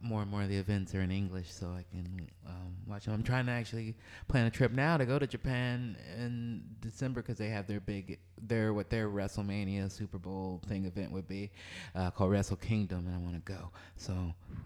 more 0.05 0.21
and 0.21 0.29
more 0.29 0.43
of 0.43 0.49
the 0.49 0.57
events 0.57 0.93
are 0.95 1.01
in 1.01 1.11
English, 1.11 1.51
so 1.51 1.67
I 1.67 1.83
can 1.89 2.27
um, 2.47 2.75
watch 2.87 3.05
them. 3.05 3.13
I'm 3.13 3.23
trying 3.23 3.45
to 3.47 3.51
actually 3.51 3.95
plan 4.27 4.45
a 4.45 4.51
trip 4.51 4.71
now 4.71 4.97
to 4.97 5.05
go 5.05 5.17
to 5.17 5.27
Japan 5.27 5.97
in 6.17 6.63
December 6.79 7.21
because 7.21 7.37
they 7.37 7.49
have 7.49 7.67
their 7.67 7.79
big, 7.79 8.19
their 8.41 8.73
what 8.73 8.89
their 8.89 9.09
WrestleMania 9.09 9.91
Super 9.91 10.17
Bowl 10.17 10.61
thing 10.67 10.85
event 10.85 11.11
would 11.11 11.27
be 11.27 11.51
uh, 11.95 12.11
called 12.11 12.31
Wrestle 12.31 12.57
Kingdom, 12.57 13.07
and 13.07 13.15
I 13.15 13.17
want 13.19 13.33
to 13.43 13.51
go. 13.51 13.71
So 13.97 14.13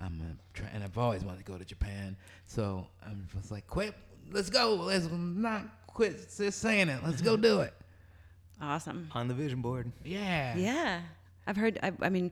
I'm 0.01 0.17
gonna 0.17 0.35
try, 0.53 0.67
and 0.73 0.83
I've 0.83 0.97
always 0.97 1.23
wanted 1.23 1.45
to 1.45 1.51
go 1.51 1.57
to 1.57 1.65
Japan. 1.65 2.17
So 2.45 2.87
I'm 3.05 3.27
just 3.33 3.51
like, 3.51 3.65
quit, 3.67 3.95
let's 4.31 4.49
go, 4.49 4.75
let's 4.75 5.07
not 5.11 5.63
quit 5.87 6.29
just 6.35 6.59
saying 6.59 6.89
it, 6.89 6.99
let's 7.05 7.21
go 7.21 7.37
do 7.37 7.61
it. 7.61 7.73
awesome. 8.61 9.09
On 9.13 9.27
the 9.27 9.33
vision 9.33 9.61
board. 9.61 9.91
Yeah. 10.03 10.55
Yeah, 10.57 11.01
I've 11.47 11.57
heard. 11.57 11.79
I, 11.81 11.93
I 12.01 12.09
mean, 12.09 12.31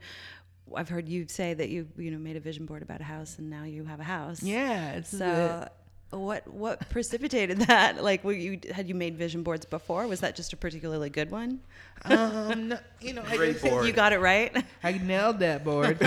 I've 0.75 0.89
heard 0.89 1.07
you 1.09 1.27
say 1.27 1.53
that 1.53 1.69
you 1.69 1.87
you 1.97 2.11
know 2.11 2.17
made 2.17 2.35
a 2.35 2.39
vision 2.39 2.65
board 2.65 2.81
about 2.81 3.01
a 3.01 3.05
house 3.05 3.37
and 3.39 3.49
now 3.49 3.63
you 3.63 3.85
have 3.85 3.99
a 3.99 4.03
house. 4.03 4.41
Yeah. 4.43 4.93
It's 4.93 5.17
So. 5.17 5.67
What 6.09 6.47
what 6.47 6.89
precipitated 6.89 7.59
that? 7.67 8.01
Like, 8.01 8.23
were 8.23 8.31
you 8.31 8.61
had 8.71 8.87
you 8.87 8.95
made 8.95 9.17
vision 9.17 9.43
boards 9.43 9.65
before? 9.65 10.07
Was 10.07 10.21
that 10.21 10.37
just 10.37 10.53
a 10.53 10.57
particularly 10.57 11.09
good 11.09 11.29
one? 11.29 11.59
um, 12.05 12.69
no, 12.69 12.79
you 13.01 13.11
know, 13.11 13.23
I 13.27 13.35
just- 13.35 13.61
board. 13.61 13.85
You 13.85 13.91
got 13.91 14.13
it 14.13 14.21
right. 14.21 14.55
I 14.83 14.93
nailed 14.93 15.39
that 15.39 15.65
board. 15.65 15.99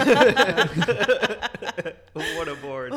what 2.15 2.49
a 2.49 2.55
board. 2.63 2.95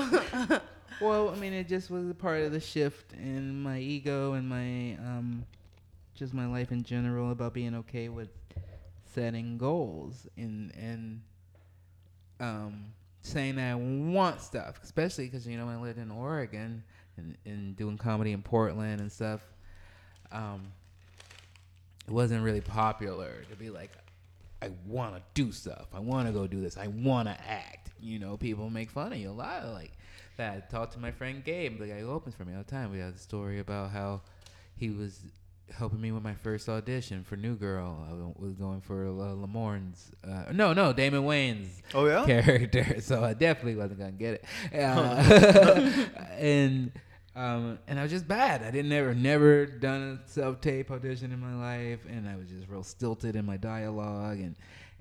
Well, 1.01 1.29
I 1.29 1.35
mean, 1.35 1.51
it 1.51 1.67
just 1.67 1.89
was 1.89 2.09
a 2.09 2.13
part 2.13 2.43
of 2.43 2.53
the 2.53 2.61
shift 2.61 3.11
in 3.13 3.61
my 3.61 3.79
ego 3.79 4.33
and 4.33 4.47
my 4.47 4.93
um, 5.05 5.43
just 6.15 6.33
my 6.33 6.45
life 6.45 6.71
in 6.71 6.83
general 6.83 7.31
about 7.31 7.53
being 7.53 7.75
okay 7.75 8.07
with 8.07 8.29
setting 9.13 9.57
goals 9.57 10.25
and 10.37 10.71
and 10.77 11.19
um, 12.43 12.85
saying 13.21 13.55
that 13.55 13.71
I 13.71 13.75
want 13.75 14.41
stuff, 14.41 14.79
especially 14.83 15.25
because 15.25 15.47
you 15.47 15.57
know 15.57 15.67
I 15.67 15.77
lived 15.77 15.97
in 15.97 16.11
Oregon 16.11 16.83
and, 17.17 17.37
and 17.45 17.75
doing 17.75 17.97
comedy 17.97 18.33
in 18.33 18.41
Portland 18.41 18.99
and 18.99 19.11
stuff. 19.11 19.41
Um, 20.31 20.71
it 22.05 22.11
wasn't 22.11 22.43
really 22.43 22.61
popular 22.61 23.43
to 23.49 23.55
be 23.55 23.69
like, 23.69 23.91
I 24.61 24.71
want 24.85 25.15
to 25.15 25.21
do 25.33 25.51
stuff. 25.51 25.87
I 25.93 25.99
want 25.99 26.27
to 26.27 26.33
go 26.33 26.47
do 26.47 26.59
this. 26.59 26.77
I 26.77 26.87
want 26.87 27.27
to 27.27 27.37
act. 27.47 27.91
You 28.01 28.19
know, 28.19 28.35
people 28.35 28.69
make 28.69 28.89
fun 28.89 29.13
of 29.13 29.19
you 29.19 29.29
a 29.29 29.31
lot 29.31 29.65
like 29.67 29.93
that. 30.35 30.53
I 30.53 30.71
talked 30.71 30.93
to 30.93 30.99
my 30.99 31.11
friend 31.11 31.43
Gabe, 31.43 31.79
the 31.79 31.87
guy 31.87 31.99
who 31.99 32.11
opens 32.11 32.35
for 32.35 32.43
me 32.43 32.53
all 32.53 32.63
the 32.63 32.69
time. 32.69 32.91
We 32.91 32.99
had 32.99 33.13
a 33.13 33.17
story 33.17 33.59
about 33.59 33.91
how 33.91 34.21
he 34.75 34.89
was 34.89 35.21
helping 35.71 35.99
me 36.01 36.11
with 36.11 36.23
my 36.23 36.33
first 36.35 36.69
audition 36.69 37.23
for 37.23 37.35
New 37.35 37.55
Girl. 37.55 38.05
I 38.09 38.41
was 38.41 38.53
going 38.55 38.81
for 38.81 39.07
uh, 39.07 39.33
Lamorne's. 39.35 40.11
Uh, 40.27 40.51
no, 40.51 40.73
no, 40.73 40.93
Damon 40.93 41.23
Wayans 41.23 41.67
Oh 41.93 42.05
yeah. 42.05 42.25
character, 42.25 42.97
so 43.01 43.23
I 43.23 43.33
definitely 43.33 43.75
wasn't 43.75 43.99
gonna 43.99 44.11
get 44.11 44.35
it. 44.35 44.45
Uh, 44.77 46.05
and 46.37 46.91
um, 47.35 47.79
and 47.87 47.99
I 47.99 48.03
was 48.03 48.11
just 48.11 48.27
bad. 48.27 48.61
I 48.61 48.69
didn't 48.71 48.89
never 48.89 49.13
never 49.15 49.65
done 49.65 50.19
a 50.23 50.29
self 50.29 50.61
tape 50.61 50.91
audition 50.91 51.31
in 51.31 51.39
my 51.39 51.55
life, 51.55 51.99
and 52.07 52.29
I 52.29 52.35
was 52.35 52.47
just 52.49 52.67
real 52.67 52.83
stilted 52.83 53.35
in 53.35 53.45
my 53.45 53.57
dialogue. 53.57 54.39
And 54.39 54.55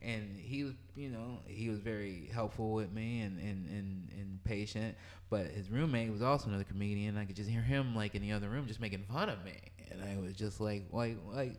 and 0.05 0.37
he 0.37 0.65
was, 0.65 0.75
you 0.95 1.09
know, 1.09 1.39
he 1.47 1.69
was 1.69 1.79
very 1.79 2.29
helpful 2.33 2.73
with 2.73 2.93
me 2.93 3.21
and 3.21 3.39
and 3.39 3.67
and, 3.69 4.09
and 4.13 4.45
patient. 4.45 4.97
But 5.31 5.47
his 5.47 5.71
roommate 5.71 6.11
was 6.11 6.23
also 6.23 6.49
another 6.49 6.65
comedian. 6.65 7.17
I 7.17 7.25
could 7.25 7.37
just 7.37 7.49
hear 7.49 7.63
him 7.63 7.95
like 7.95 8.15
in 8.15 8.23
the 8.23 8.33
other 8.33 8.49
room 8.49 8.67
just 8.67 8.81
making 8.81 9.05
fun 9.05 9.29
of 9.29 9.45
me, 9.45 9.59
and 9.91 10.03
I 10.03 10.21
was 10.21 10.35
just 10.35 10.61
like, 10.61 10.87
like, 10.93 11.17
like, 11.33 11.57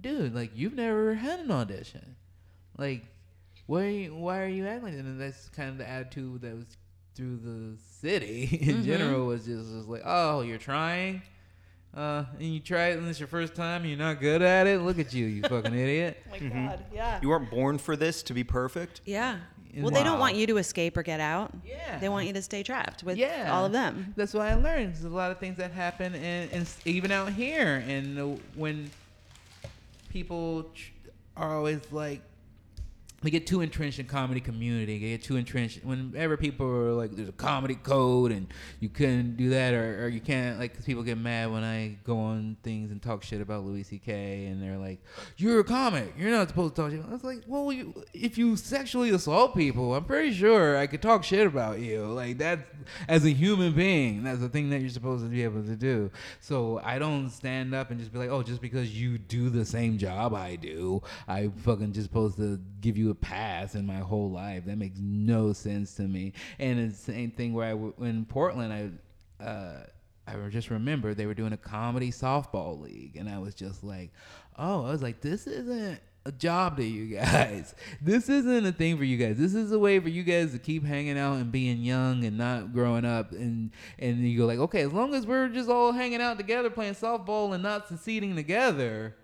dude, 0.00 0.34
like 0.34 0.52
you've 0.54 0.74
never 0.74 1.14
had 1.14 1.40
an 1.40 1.50
audition, 1.50 2.16
like 2.78 3.04
why 3.66 3.84
are 3.84 3.88
you, 3.88 4.14
why 4.14 4.40
are 4.40 4.48
you 4.48 4.66
acting 4.66 4.82
like 4.84 4.96
that? 4.96 5.04
And 5.04 5.20
that's 5.20 5.48
kind 5.50 5.70
of 5.70 5.78
the 5.78 5.88
attitude 5.88 6.42
that 6.42 6.54
was 6.54 6.66
through 7.14 7.38
the 7.38 7.78
city 8.00 8.44
in 8.60 8.76
mm-hmm. 8.76 8.84
general 8.84 9.26
was 9.26 9.46
just, 9.46 9.70
just 9.70 9.88
like, 9.88 10.02
oh, 10.04 10.42
you're 10.42 10.58
trying, 10.58 11.22
uh, 11.96 12.24
and 12.38 12.54
you 12.54 12.60
try 12.60 12.88
it 12.88 12.98
and 12.98 13.06
it's 13.08 13.18
your 13.20 13.26
first 13.28 13.54
time, 13.54 13.82
and 13.82 13.90
you're 13.90 13.98
not 13.98 14.20
good 14.20 14.42
at 14.42 14.66
it. 14.66 14.80
Look 14.80 14.98
at 14.98 15.12
you, 15.12 15.26
you 15.26 15.42
fucking 15.42 15.74
idiot. 15.74 16.22
Oh 16.32 16.44
my 16.44 16.48
God. 16.68 16.84
Yeah. 16.94 17.18
You 17.22 17.28
weren't 17.28 17.50
born 17.50 17.78
for 17.78 17.96
this 17.96 18.22
to 18.24 18.34
be 18.34 18.42
perfect. 18.44 19.00
Yeah. 19.04 19.38
Well, 19.76 19.90
they 19.90 20.02
don't 20.02 20.18
want 20.18 20.36
you 20.36 20.46
to 20.48 20.58
escape 20.58 20.96
or 20.98 21.02
get 21.02 21.18
out. 21.20 21.50
Yeah. 21.66 21.98
They 21.98 22.08
want 22.10 22.26
you 22.26 22.32
to 22.34 22.42
stay 22.42 22.62
trapped 22.62 23.02
with 23.04 23.16
Yeah. 23.16 23.50
all 23.54 23.64
of 23.64 23.72
them. 23.72 24.12
That's 24.16 24.34
what 24.34 24.46
I 24.46 24.54
learned. 24.54 24.92
There's 24.94 25.04
a 25.04 25.08
lot 25.08 25.30
of 25.30 25.38
things 25.38 25.56
that 25.56 25.70
happen, 25.72 26.14
and, 26.14 26.50
and 26.52 26.68
even 26.84 27.10
out 27.10 27.32
here, 27.32 27.82
and 27.86 28.18
uh, 28.18 28.24
when 28.54 28.90
people 30.10 30.66
are 31.36 31.56
always 31.56 31.80
like, 31.90 32.20
they 33.22 33.30
get 33.30 33.46
too 33.46 33.60
entrenched 33.60 33.98
in 33.98 34.06
comedy 34.06 34.40
community. 34.40 34.98
They 34.98 35.10
get 35.10 35.22
too 35.22 35.36
entrenched 35.36 35.84
whenever 35.84 36.36
people 36.36 36.66
are 36.66 36.92
like, 36.92 37.12
"There's 37.12 37.28
a 37.28 37.32
comedy 37.32 37.76
code, 37.76 38.32
and 38.32 38.52
you 38.80 38.88
couldn't 38.88 39.36
do 39.36 39.50
that," 39.50 39.74
or, 39.74 40.04
or 40.04 40.08
you 40.08 40.20
can't 40.20 40.58
like. 40.58 40.74
Cause 40.74 40.84
people 40.84 41.02
get 41.02 41.18
mad 41.18 41.50
when 41.52 41.62
I 41.62 41.98
go 42.04 42.18
on 42.18 42.56
things 42.62 42.90
and 42.90 43.00
talk 43.00 43.22
shit 43.22 43.40
about 43.40 43.64
Louis 43.64 43.82
C.K. 43.84 44.46
and 44.46 44.62
they're 44.62 44.78
like, 44.78 45.00
"You're 45.36 45.60
a 45.60 45.64
comic. 45.64 46.14
You're 46.18 46.30
not 46.30 46.48
supposed 46.48 46.74
to 46.76 46.82
talk 46.82 46.90
shit." 46.90 47.04
I 47.08 47.12
was 47.12 47.24
like, 47.24 47.42
"Well, 47.46 47.72
you, 47.72 47.94
if 48.12 48.38
you 48.38 48.56
sexually 48.56 49.10
assault 49.10 49.54
people, 49.54 49.94
I'm 49.94 50.04
pretty 50.04 50.32
sure 50.32 50.76
I 50.76 50.86
could 50.86 51.02
talk 51.02 51.24
shit 51.24 51.46
about 51.46 51.80
you. 51.80 52.04
Like 52.04 52.38
that's 52.38 52.62
as 53.08 53.24
a 53.24 53.30
human 53.30 53.72
being, 53.72 54.24
that's 54.24 54.40
the 54.40 54.48
thing 54.48 54.70
that 54.70 54.80
you're 54.80 54.90
supposed 54.90 55.24
to 55.24 55.30
be 55.30 55.44
able 55.44 55.62
to 55.62 55.76
do. 55.76 56.10
So 56.40 56.80
I 56.84 56.98
don't 56.98 57.30
stand 57.30 57.74
up 57.74 57.90
and 57.90 58.00
just 58.00 58.12
be 58.12 58.18
like, 58.18 58.30
oh, 58.30 58.42
just 58.42 58.60
because 58.60 58.98
you 58.98 59.18
do 59.18 59.50
the 59.50 59.64
same 59.64 59.98
job 59.98 60.34
I 60.34 60.56
do, 60.56 61.02
I 61.28 61.50
fucking 61.58 61.92
just 61.92 62.08
supposed 62.08 62.36
to 62.38 62.60
give 62.80 62.96
you 62.96 63.11
a 63.12 63.14
pass 63.14 63.74
in 63.74 63.86
my 63.86 63.98
whole 63.98 64.30
life. 64.30 64.64
That 64.66 64.76
makes 64.78 64.98
no 65.00 65.52
sense 65.52 65.94
to 65.94 66.02
me. 66.02 66.32
And 66.58 66.80
it's 66.80 66.98
the 67.04 67.12
same 67.12 67.30
thing 67.30 67.54
where 67.54 67.68
I 67.68 67.72
w- 67.72 67.94
in 68.00 68.24
Portland, 68.24 68.72
I. 68.72 69.42
Uh, 69.42 69.84
I 70.24 70.36
just 70.50 70.70
remember 70.70 71.14
they 71.14 71.26
were 71.26 71.34
doing 71.34 71.52
a 71.52 71.56
comedy 71.56 72.12
softball 72.12 72.80
league, 72.80 73.16
and 73.16 73.28
I 73.28 73.38
was 73.40 73.56
just 73.56 73.82
like, 73.82 74.12
"Oh, 74.56 74.84
I 74.84 74.90
was 74.90 75.02
like, 75.02 75.20
this 75.20 75.48
isn't 75.48 76.00
a 76.24 76.32
job 76.32 76.76
to 76.76 76.84
you 76.84 77.16
guys. 77.16 77.74
This 78.00 78.28
isn't 78.28 78.66
a 78.66 78.72
thing 78.72 78.96
for 78.96 79.04
you 79.04 79.16
guys. 79.16 79.36
This 79.38 79.54
is 79.54 79.72
a 79.72 79.78
way 79.78 79.98
for 79.98 80.08
you 80.08 80.22
guys 80.22 80.52
to 80.52 80.58
keep 80.58 80.84
hanging 80.84 81.18
out 81.18 81.34
and 81.34 81.50
being 81.50 81.78
young 81.78 82.24
and 82.24 82.38
not 82.38 82.72
growing 82.72 83.04
up. 83.04 83.32
And 83.32 83.70
and 83.98 84.18
you 84.18 84.38
go 84.38 84.46
like, 84.46 84.58
okay, 84.58 84.82
as 84.82 84.92
long 84.92 85.14
as 85.14 85.26
we're 85.26 85.48
just 85.48 85.68
all 85.68 85.92
hanging 85.92 86.20
out 86.20 86.38
together 86.38 86.70
playing 86.70 86.94
softball 86.94 87.52
and 87.54 87.62
not 87.62 87.88
succeeding 87.88 88.36
together, 88.36 89.16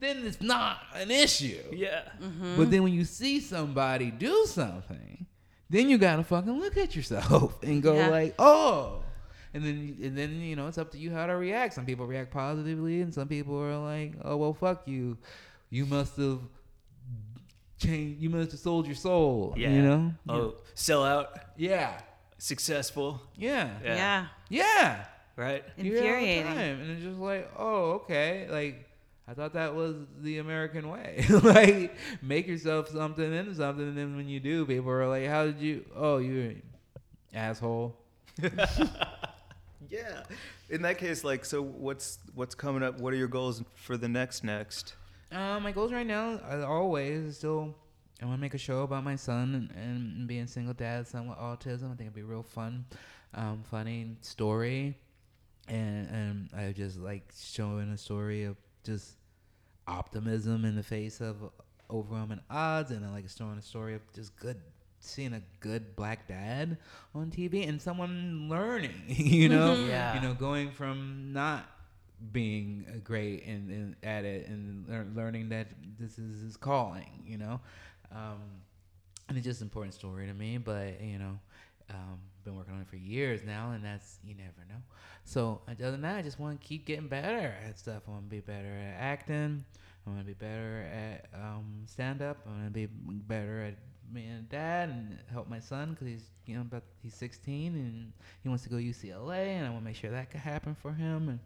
then 0.00 0.24
it's 0.26 0.40
not 0.40 0.78
an 0.94 1.10
issue. 1.10 1.62
Yeah. 1.72 2.02
Mm-hmm. 2.22 2.56
But 2.56 2.70
then 2.70 2.82
when 2.82 2.92
you 2.94 3.04
see 3.04 3.40
somebody 3.40 4.10
do 4.10 4.44
something, 4.46 5.26
then 5.68 5.88
you 5.88 5.98
gotta 5.98 6.24
fucking 6.24 6.58
look 6.58 6.76
at 6.76 6.96
yourself 6.96 7.58
and 7.62 7.82
go 7.82 7.94
Yeah. 7.94 8.08
like, 8.08 8.34
oh. 8.38 9.02
And 9.52 9.64
then 9.64 9.96
and 10.02 10.16
then 10.16 10.40
you 10.40 10.54
know 10.56 10.68
it's 10.68 10.78
up 10.78 10.92
to 10.92 10.98
you 10.98 11.10
how 11.10 11.26
to 11.26 11.34
react. 11.36 11.74
Some 11.74 11.84
people 11.84 12.06
react 12.06 12.30
positively, 12.30 13.00
and 13.02 13.12
some 13.12 13.26
people 13.28 13.60
are 13.60 13.76
like, 13.78 14.12
oh 14.24 14.36
well, 14.36 14.54
fuck 14.54 14.86
you. 14.86 15.18
You 15.70 15.86
must 15.86 16.16
have 16.16 16.38
changed. 17.78 18.20
You 18.22 18.30
must 18.30 18.52
have 18.52 18.60
sold 18.60 18.86
your 18.86 18.94
soul. 18.94 19.54
Yeah. 19.56 19.70
You 19.70 19.82
know. 19.82 20.12
Oh, 20.28 20.54
sell 20.74 21.04
out, 21.04 21.38
Yeah. 21.56 21.98
successful. 22.38 23.20
Yeah. 23.36 23.70
Yeah. 23.82 23.94
Yeah. 23.96 24.26
Yeah. 24.48 25.04
Right. 25.36 25.64
You 25.76 25.92
hear 25.92 25.94
it 25.94 25.98
all 25.98 26.20
the 26.20 26.26
Infuriating. 26.26 26.44
time, 26.44 26.80
and 26.80 26.90
it's 26.90 27.02
just 27.02 27.18
like, 27.18 27.50
oh, 27.58 27.92
okay. 28.02 28.46
Like, 28.50 28.86
I 29.30 29.34
thought 29.34 29.52
that 29.52 29.74
was 29.74 29.94
the 30.20 30.38
American 30.38 30.88
way. 30.88 31.24
like, 31.42 31.94
make 32.20 32.48
yourself 32.48 32.88
something 32.88 33.32
into 33.32 33.54
something, 33.54 33.86
and 33.86 33.96
then 33.96 34.16
when 34.16 34.28
you 34.28 34.40
do, 34.40 34.66
people 34.66 34.90
are 34.90 35.06
like, 35.06 35.26
how 35.28 35.44
did 35.44 35.60
you? 35.60 35.84
Oh, 35.94 36.18
you're 36.18 36.50
an 36.50 36.62
asshole. 37.32 37.96
Yeah. 39.90 40.22
In 40.68 40.82
that 40.82 40.98
case, 40.98 41.24
like, 41.24 41.44
so 41.44 41.60
what's 41.60 42.18
what's 42.34 42.54
coming 42.54 42.82
up? 42.82 43.00
What 43.00 43.12
are 43.12 43.16
your 43.16 43.28
goals 43.28 43.62
for 43.74 43.96
the 43.96 44.08
next 44.08 44.44
next? 44.44 44.94
Um, 45.32 45.64
my 45.64 45.72
goals 45.72 45.92
right 45.92 46.06
now, 46.06 46.40
as 46.48 46.62
always, 46.62 47.24
is 47.24 47.36
still 47.36 47.74
I 48.22 48.26
want 48.26 48.38
to 48.38 48.40
make 48.40 48.54
a 48.54 48.58
show 48.58 48.82
about 48.82 49.02
my 49.02 49.16
son 49.16 49.70
and, 49.74 49.82
and 49.82 50.28
being 50.28 50.42
a 50.42 50.48
single 50.48 50.74
dad, 50.74 51.06
son 51.08 51.28
with 51.28 51.38
autism. 51.38 51.86
I 51.86 51.96
think 51.96 52.02
it'd 52.02 52.14
be 52.14 52.22
real 52.22 52.42
fun, 52.42 52.84
um, 53.34 53.64
funny 53.68 54.16
story, 54.20 54.96
and 55.68 56.08
and 56.08 56.50
I 56.56 56.72
just 56.72 56.98
like 56.98 57.32
showing 57.36 57.90
a 57.90 57.96
story 57.96 58.44
of 58.44 58.56
just 58.84 59.16
optimism 59.86 60.64
in 60.64 60.76
the 60.76 60.82
face 60.82 61.20
of 61.20 61.36
overwhelming 61.90 62.40
odds, 62.50 62.90
and 62.90 63.04
I 63.04 63.10
like 63.10 63.28
showing 63.28 63.58
a 63.58 63.62
story 63.62 63.94
of 63.94 64.00
just 64.14 64.36
good. 64.36 64.56
Seeing 65.02 65.32
a 65.32 65.40
good 65.60 65.96
black 65.96 66.28
dad 66.28 66.76
on 67.14 67.30
TV 67.30 67.66
and 67.66 67.80
someone 67.80 68.50
learning, 68.50 68.92
you 69.08 69.48
know, 69.48 69.72
Yeah. 69.72 70.14
you 70.14 70.20
know, 70.20 70.34
going 70.34 70.70
from 70.72 71.32
not 71.32 71.64
being 72.32 72.84
uh, 72.86 72.98
great 73.02 73.46
and, 73.46 73.70
and 73.70 73.96
at 74.02 74.26
it 74.26 74.46
and 74.46 74.86
lear- 74.86 75.06
learning 75.14 75.48
that 75.48 75.68
this 75.98 76.18
is 76.18 76.42
his 76.42 76.56
calling, 76.58 77.22
you 77.26 77.38
know. 77.38 77.60
Um, 78.12 78.42
and 79.30 79.38
it's 79.38 79.46
just 79.46 79.62
an 79.62 79.68
important 79.68 79.94
story 79.94 80.26
to 80.26 80.34
me, 80.34 80.58
but 80.58 81.00
you 81.00 81.18
know, 81.18 81.38
um, 81.88 82.18
been 82.44 82.54
working 82.56 82.74
on 82.74 82.79
it 82.79 82.79
for 82.90 82.96
years 82.96 83.42
now, 83.44 83.70
and 83.70 83.84
that's 83.84 84.18
you 84.24 84.34
never 84.34 84.66
know. 84.68 84.80
So 85.24 85.60
other 85.68 85.92
than 85.92 86.02
that, 86.02 86.16
I 86.16 86.22
just 86.22 86.40
want 86.40 86.60
to 86.60 86.66
keep 86.66 86.86
getting 86.86 87.08
better 87.08 87.54
at 87.66 87.78
stuff. 87.78 88.02
I 88.08 88.10
want 88.10 88.24
to 88.24 88.30
be 88.30 88.40
better 88.40 88.68
at 88.68 89.00
acting. 89.00 89.64
I 90.06 90.10
want 90.10 90.20
to 90.20 90.26
be 90.26 90.34
better 90.34 90.88
at 90.92 91.26
um, 91.34 91.82
stand 91.86 92.22
up. 92.22 92.38
I 92.46 92.50
want 92.50 92.64
to 92.64 92.70
be 92.70 92.86
better 92.86 93.62
at 93.62 93.74
being 94.12 94.30
a 94.30 94.42
dad 94.42 94.88
and 94.88 95.18
help 95.30 95.48
my 95.48 95.60
son 95.60 95.90
because 95.90 96.08
he's 96.08 96.30
you 96.46 96.56
know 96.56 96.62
about 96.62 96.82
he's 97.00 97.14
16 97.14 97.74
and 97.74 98.12
he 98.42 98.48
wants 98.48 98.64
to 98.64 98.70
go 98.70 98.76
UCLA, 98.76 99.56
and 99.56 99.66
I 99.66 99.70
want 99.70 99.82
to 99.82 99.84
make 99.84 99.96
sure 99.96 100.10
that 100.10 100.30
could 100.30 100.40
happen 100.40 100.74
for 100.74 100.92
him 100.92 101.28
and 101.28 101.40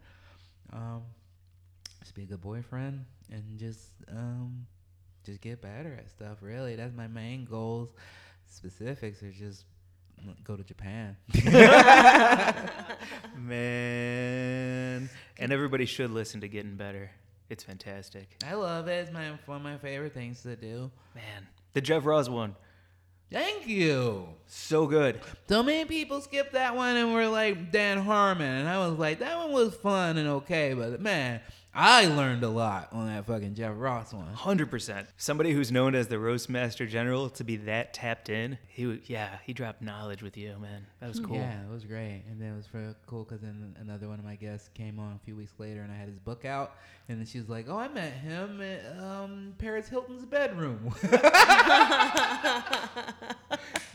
um, 0.73 1.01
just 1.99 2.15
be 2.15 2.23
a 2.23 2.25
good 2.25 2.41
boyfriend 2.41 3.05
and 3.31 3.59
just 3.59 3.91
um, 4.11 4.65
just 5.23 5.41
get 5.41 5.61
better 5.61 5.95
at 5.99 6.09
stuff. 6.09 6.37
Really, 6.41 6.75
that's 6.75 6.95
my 6.95 7.07
main 7.07 7.45
goals. 7.45 7.89
Specifics 8.47 9.21
are 9.23 9.31
just 9.31 9.65
go 10.43 10.55
to 10.55 10.63
Japan. 10.63 11.17
Man. 13.37 15.09
And 15.37 15.51
everybody 15.51 15.85
should 15.85 16.11
listen 16.11 16.41
to 16.41 16.47
Getting 16.47 16.75
Better. 16.75 17.11
It's 17.49 17.63
fantastic. 17.63 18.29
I 18.45 18.55
love 18.55 18.87
it. 18.87 19.03
It's 19.03 19.11
my 19.11 19.31
one 19.45 19.57
of 19.57 19.63
my 19.63 19.77
favorite 19.77 20.13
things 20.13 20.41
to 20.43 20.55
do. 20.55 20.89
Man. 21.13 21.47
The 21.73 21.81
Jeff 21.81 22.05
Ross 22.05 22.27
one. 22.27 22.55
Thank 23.31 23.67
you. 23.67 24.27
So 24.47 24.87
good. 24.87 25.19
So 25.49 25.61
many 25.63 25.85
people 25.85 26.21
skipped 26.21 26.53
that 26.53 26.75
one 26.75 26.95
and 26.95 27.13
were 27.13 27.27
like 27.27 27.71
Dan 27.71 27.97
Harmon, 27.97 28.47
and 28.47 28.69
I 28.69 28.87
was 28.87 28.97
like, 28.97 29.19
that 29.19 29.37
one 29.37 29.51
was 29.51 29.75
fun 29.75 30.17
and 30.17 30.27
okay, 30.29 30.73
but 30.73 31.01
man, 31.01 31.41
I 31.77 32.05
learned 32.07 32.41
a 32.43 32.49
lot 32.49 32.87
on 32.93 33.07
that 33.07 33.25
fucking 33.25 33.53
Jeff 33.55 33.73
Ross 33.75 34.13
one. 34.13 34.27
Hundred 34.27 34.71
percent. 34.71 35.07
Somebody 35.17 35.51
who's 35.51 35.71
known 35.73 35.93
as 35.93 36.07
the 36.07 36.17
roast 36.17 36.49
master 36.49 36.85
general 36.85 37.29
to 37.31 37.43
be 37.43 37.57
that 37.57 37.93
tapped 37.93 38.29
in. 38.29 38.57
He, 38.69 38.83
w- 38.83 39.01
yeah, 39.07 39.39
he 39.45 39.51
dropped 39.51 39.81
knowledge 39.81 40.23
with 40.23 40.37
you, 40.37 40.55
man. 40.61 40.85
That 41.01 41.09
was 41.09 41.19
cool. 41.19 41.35
Yeah, 41.35 41.61
it 41.63 41.69
was 41.69 41.83
great, 41.83 42.23
and 42.29 42.41
then 42.41 42.53
it 42.53 42.55
was 42.55 42.67
very 42.67 42.93
cool 43.07 43.25
because 43.25 43.41
then 43.41 43.75
another 43.81 44.07
one 44.07 44.19
of 44.19 44.25
my 44.25 44.35
guests 44.35 44.69
came 44.73 44.99
on 44.99 45.13
a 45.13 45.19
few 45.25 45.35
weeks 45.35 45.51
later, 45.57 45.81
and 45.81 45.91
I 45.91 45.95
had 45.95 46.07
his 46.07 46.17
book 46.19 46.45
out, 46.45 46.75
and 47.09 47.19
then 47.19 47.25
she 47.25 47.39
was 47.39 47.49
like, 47.49 47.65
"Oh, 47.67 47.77
I 47.77 47.89
met 47.89 48.13
him 48.13 48.61
at 48.61 48.97
um, 48.97 49.53
Paris 49.57 49.89
Hilton's 49.89 50.25
bedroom." 50.25 50.93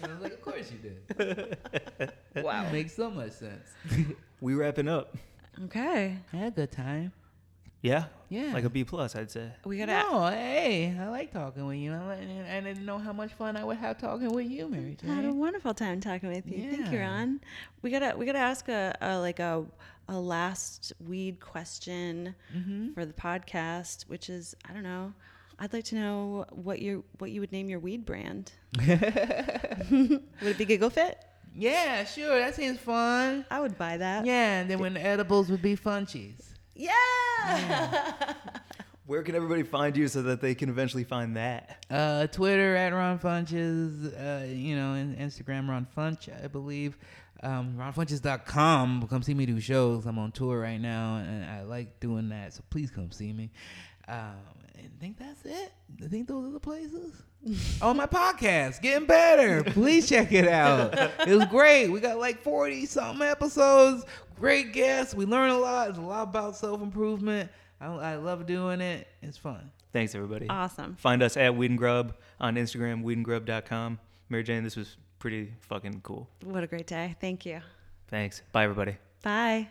And 0.02 0.10
I 0.10 0.14
was 0.14 0.22
like, 0.22 0.32
"Of 0.32 0.40
course 0.42 0.70
you 0.72 0.78
did." 0.78 2.12
Wow. 2.44 2.70
makes 2.70 2.94
so 2.94 3.10
much 3.10 3.32
sense. 3.32 3.68
We 4.40 4.54
wrapping 4.54 4.88
up. 4.88 5.16
Okay. 5.64 6.16
I 6.32 6.36
had 6.36 6.48
a 6.52 6.56
good 6.56 6.70
time. 6.72 7.12
Yeah. 7.82 8.04
Yeah. 8.28 8.52
Like 8.52 8.64
a 8.64 8.70
B 8.70 8.84
plus, 8.84 9.16
I'd 9.16 9.30
say. 9.30 9.50
We 9.64 9.78
gotta. 9.78 9.92
No, 9.92 10.26
hey, 10.28 10.96
I 11.00 11.08
like 11.08 11.32
talking 11.32 11.66
with 11.66 11.78
you. 11.78 11.92
I, 11.94 12.12
I 12.56 12.60
didn't 12.60 12.84
know 12.84 12.98
how 12.98 13.12
much 13.12 13.32
fun 13.32 13.56
I 13.56 13.64
would 13.64 13.78
have 13.78 13.98
talking 13.98 14.30
with 14.32 14.48
you, 14.50 14.68
Mary 14.68 14.96
I 15.08 15.14
had 15.14 15.24
a 15.24 15.32
wonderful 15.32 15.72
time 15.74 16.00
talking 16.00 16.28
with 16.28 16.46
you. 16.46 16.70
Thank 16.70 16.92
you, 16.92 16.98
Yeah. 16.98 17.08
Ron. 17.10 17.40
We 17.82 17.90
gotta 17.90 18.16
we 18.16 18.26
gotta 18.26 18.38
ask 18.38 18.68
a, 18.68 18.96
a 19.00 19.18
like 19.18 19.38
a 19.40 19.64
a 20.08 20.18
last 20.18 20.92
weed 21.06 21.40
question 21.40 22.34
Mm-hmm. 22.54 22.92
for 22.92 23.04
the 23.06 23.12
podcast, 23.14 24.02
which 24.08 24.28
is 24.28 24.54
I 24.68 24.72
don't 24.74 24.82
know. 24.82 25.12
I'd 25.58 25.72
like 25.72 25.84
to 25.86 25.94
know 25.94 26.46
what 26.52 26.80
your 26.82 27.02
what 27.18 27.30
you 27.30 27.40
would 27.40 27.52
name 27.52 27.68
your 27.68 27.80
weed 27.80 28.04
brand. 28.04 28.52
would 28.86 28.90
it 30.42 30.58
be 30.58 30.64
Giggle 30.64 30.90
Fit? 30.90 31.18
Yeah, 31.54 32.04
sure. 32.04 32.38
That 32.38 32.54
seems 32.54 32.78
fun. 32.78 33.44
I 33.50 33.60
would 33.60 33.76
buy 33.76 33.96
that. 33.96 34.24
Yeah, 34.24 34.60
and 34.60 34.70
then 34.70 34.78
when 34.78 34.94
the 34.94 35.04
edibles 35.04 35.50
would 35.50 35.62
be 35.62 35.76
funchies. 35.76 36.49
Yeah. 36.80 38.34
Where 39.06 39.22
can 39.22 39.34
everybody 39.34 39.64
find 39.64 39.96
you 39.96 40.08
so 40.08 40.22
that 40.22 40.40
they 40.40 40.54
can 40.54 40.68
eventually 40.68 41.04
find 41.04 41.36
that? 41.36 41.84
Uh, 41.90 42.26
Twitter 42.28 42.74
at 42.76 42.94
Ron 42.94 43.18
Funches. 43.18 44.14
Uh, 44.14 44.46
you 44.46 44.76
know, 44.76 44.94
and 44.94 45.18
Instagram 45.18 45.68
Ron 45.68 45.86
Funch, 45.96 46.28
I 46.42 46.46
believe. 46.46 46.96
Um, 47.42 47.74
RonFunches.com. 47.76 49.08
Come 49.08 49.22
see 49.22 49.34
me 49.34 49.46
do 49.46 49.60
shows. 49.60 50.06
I'm 50.06 50.18
on 50.18 50.32
tour 50.32 50.60
right 50.60 50.80
now, 50.80 51.16
and 51.16 51.44
I 51.44 51.62
like 51.62 52.00
doing 52.00 52.28
that. 52.30 52.54
So 52.54 52.62
please 52.70 52.90
come 52.90 53.10
see 53.10 53.32
me. 53.32 53.50
Um, 54.08 54.36
I 54.76 54.88
think 55.00 55.18
that's 55.18 55.44
it. 55.44 55.72
I 56.02 56.08
think 56.08 56.28
those 56.28 56.48
are 56.48 56.52
the 56.52 56.60
places. 56.60 57.22
oh, 57.82 57.94
my 57.94 58.06
podcast, 58.06 58.80
getting 58.80 59.06
better. 59.06 59.64
Please 59.64 60.08
check 60.08 60.32
it 60.32 60.46
out. 60.46 60.94
It 61.26 61.34
was 61.34 61.46
great. 61.46 61.88
We 61.88 62.00
got 62.00 62.18
like 62.18 62.42
40 62.42 62.86
something 62.86 63.26
episodes. 63.26 64.04
Great 64.40 64.72
guests. 64.72 65.14
We 65.14 65.26
learn 65.26 65.50
a 65.50 65.58
lot. 65.58 65.90
It's 65.90 65.98
a 65.98 66.02
lot 66.02 66.22
about 66.22 66.56
self 66.56 66.80
improvement. 66.80 67.50
I, 67.80 67.86
I 67.86 68.16
love 68.16 68.46
doing 68.46 68.80
it. 68.80 69.06
It's 69.22 69.36
fun. 69.36 69.70
Thanks, 69.92 70.14
everybody. 70.14 70.48
awesome. 70.48 70.96
Find 70.96 71.22
us 71.22 71.36
at 71.36 71.54
Weed 71.54 71.70
and 71.70 71.78
Grub 71.78 72.14
on 72.40 72.54
Instagram, 72.54 73.02
weedandgrub.com. 73.04 73.98
Mary 74.28 74.42
Jane, 74.42 74.64
this 74.64 74.76
was 74.76 74.96
pretty 75.18 75.52
fucking 75.60 76.00
cool. 76.02 76.28
What 76.44 76.64
a 76.64 76.66
great 76.66 76.86
day. 76.86 77.16
Thank 77.20 77.44
you. 77.44 77.60
Thanks. 78.08 78.42
Bye, 78.52 78.64
everybody. 78.64 78.96
Bye. 79.22 79.68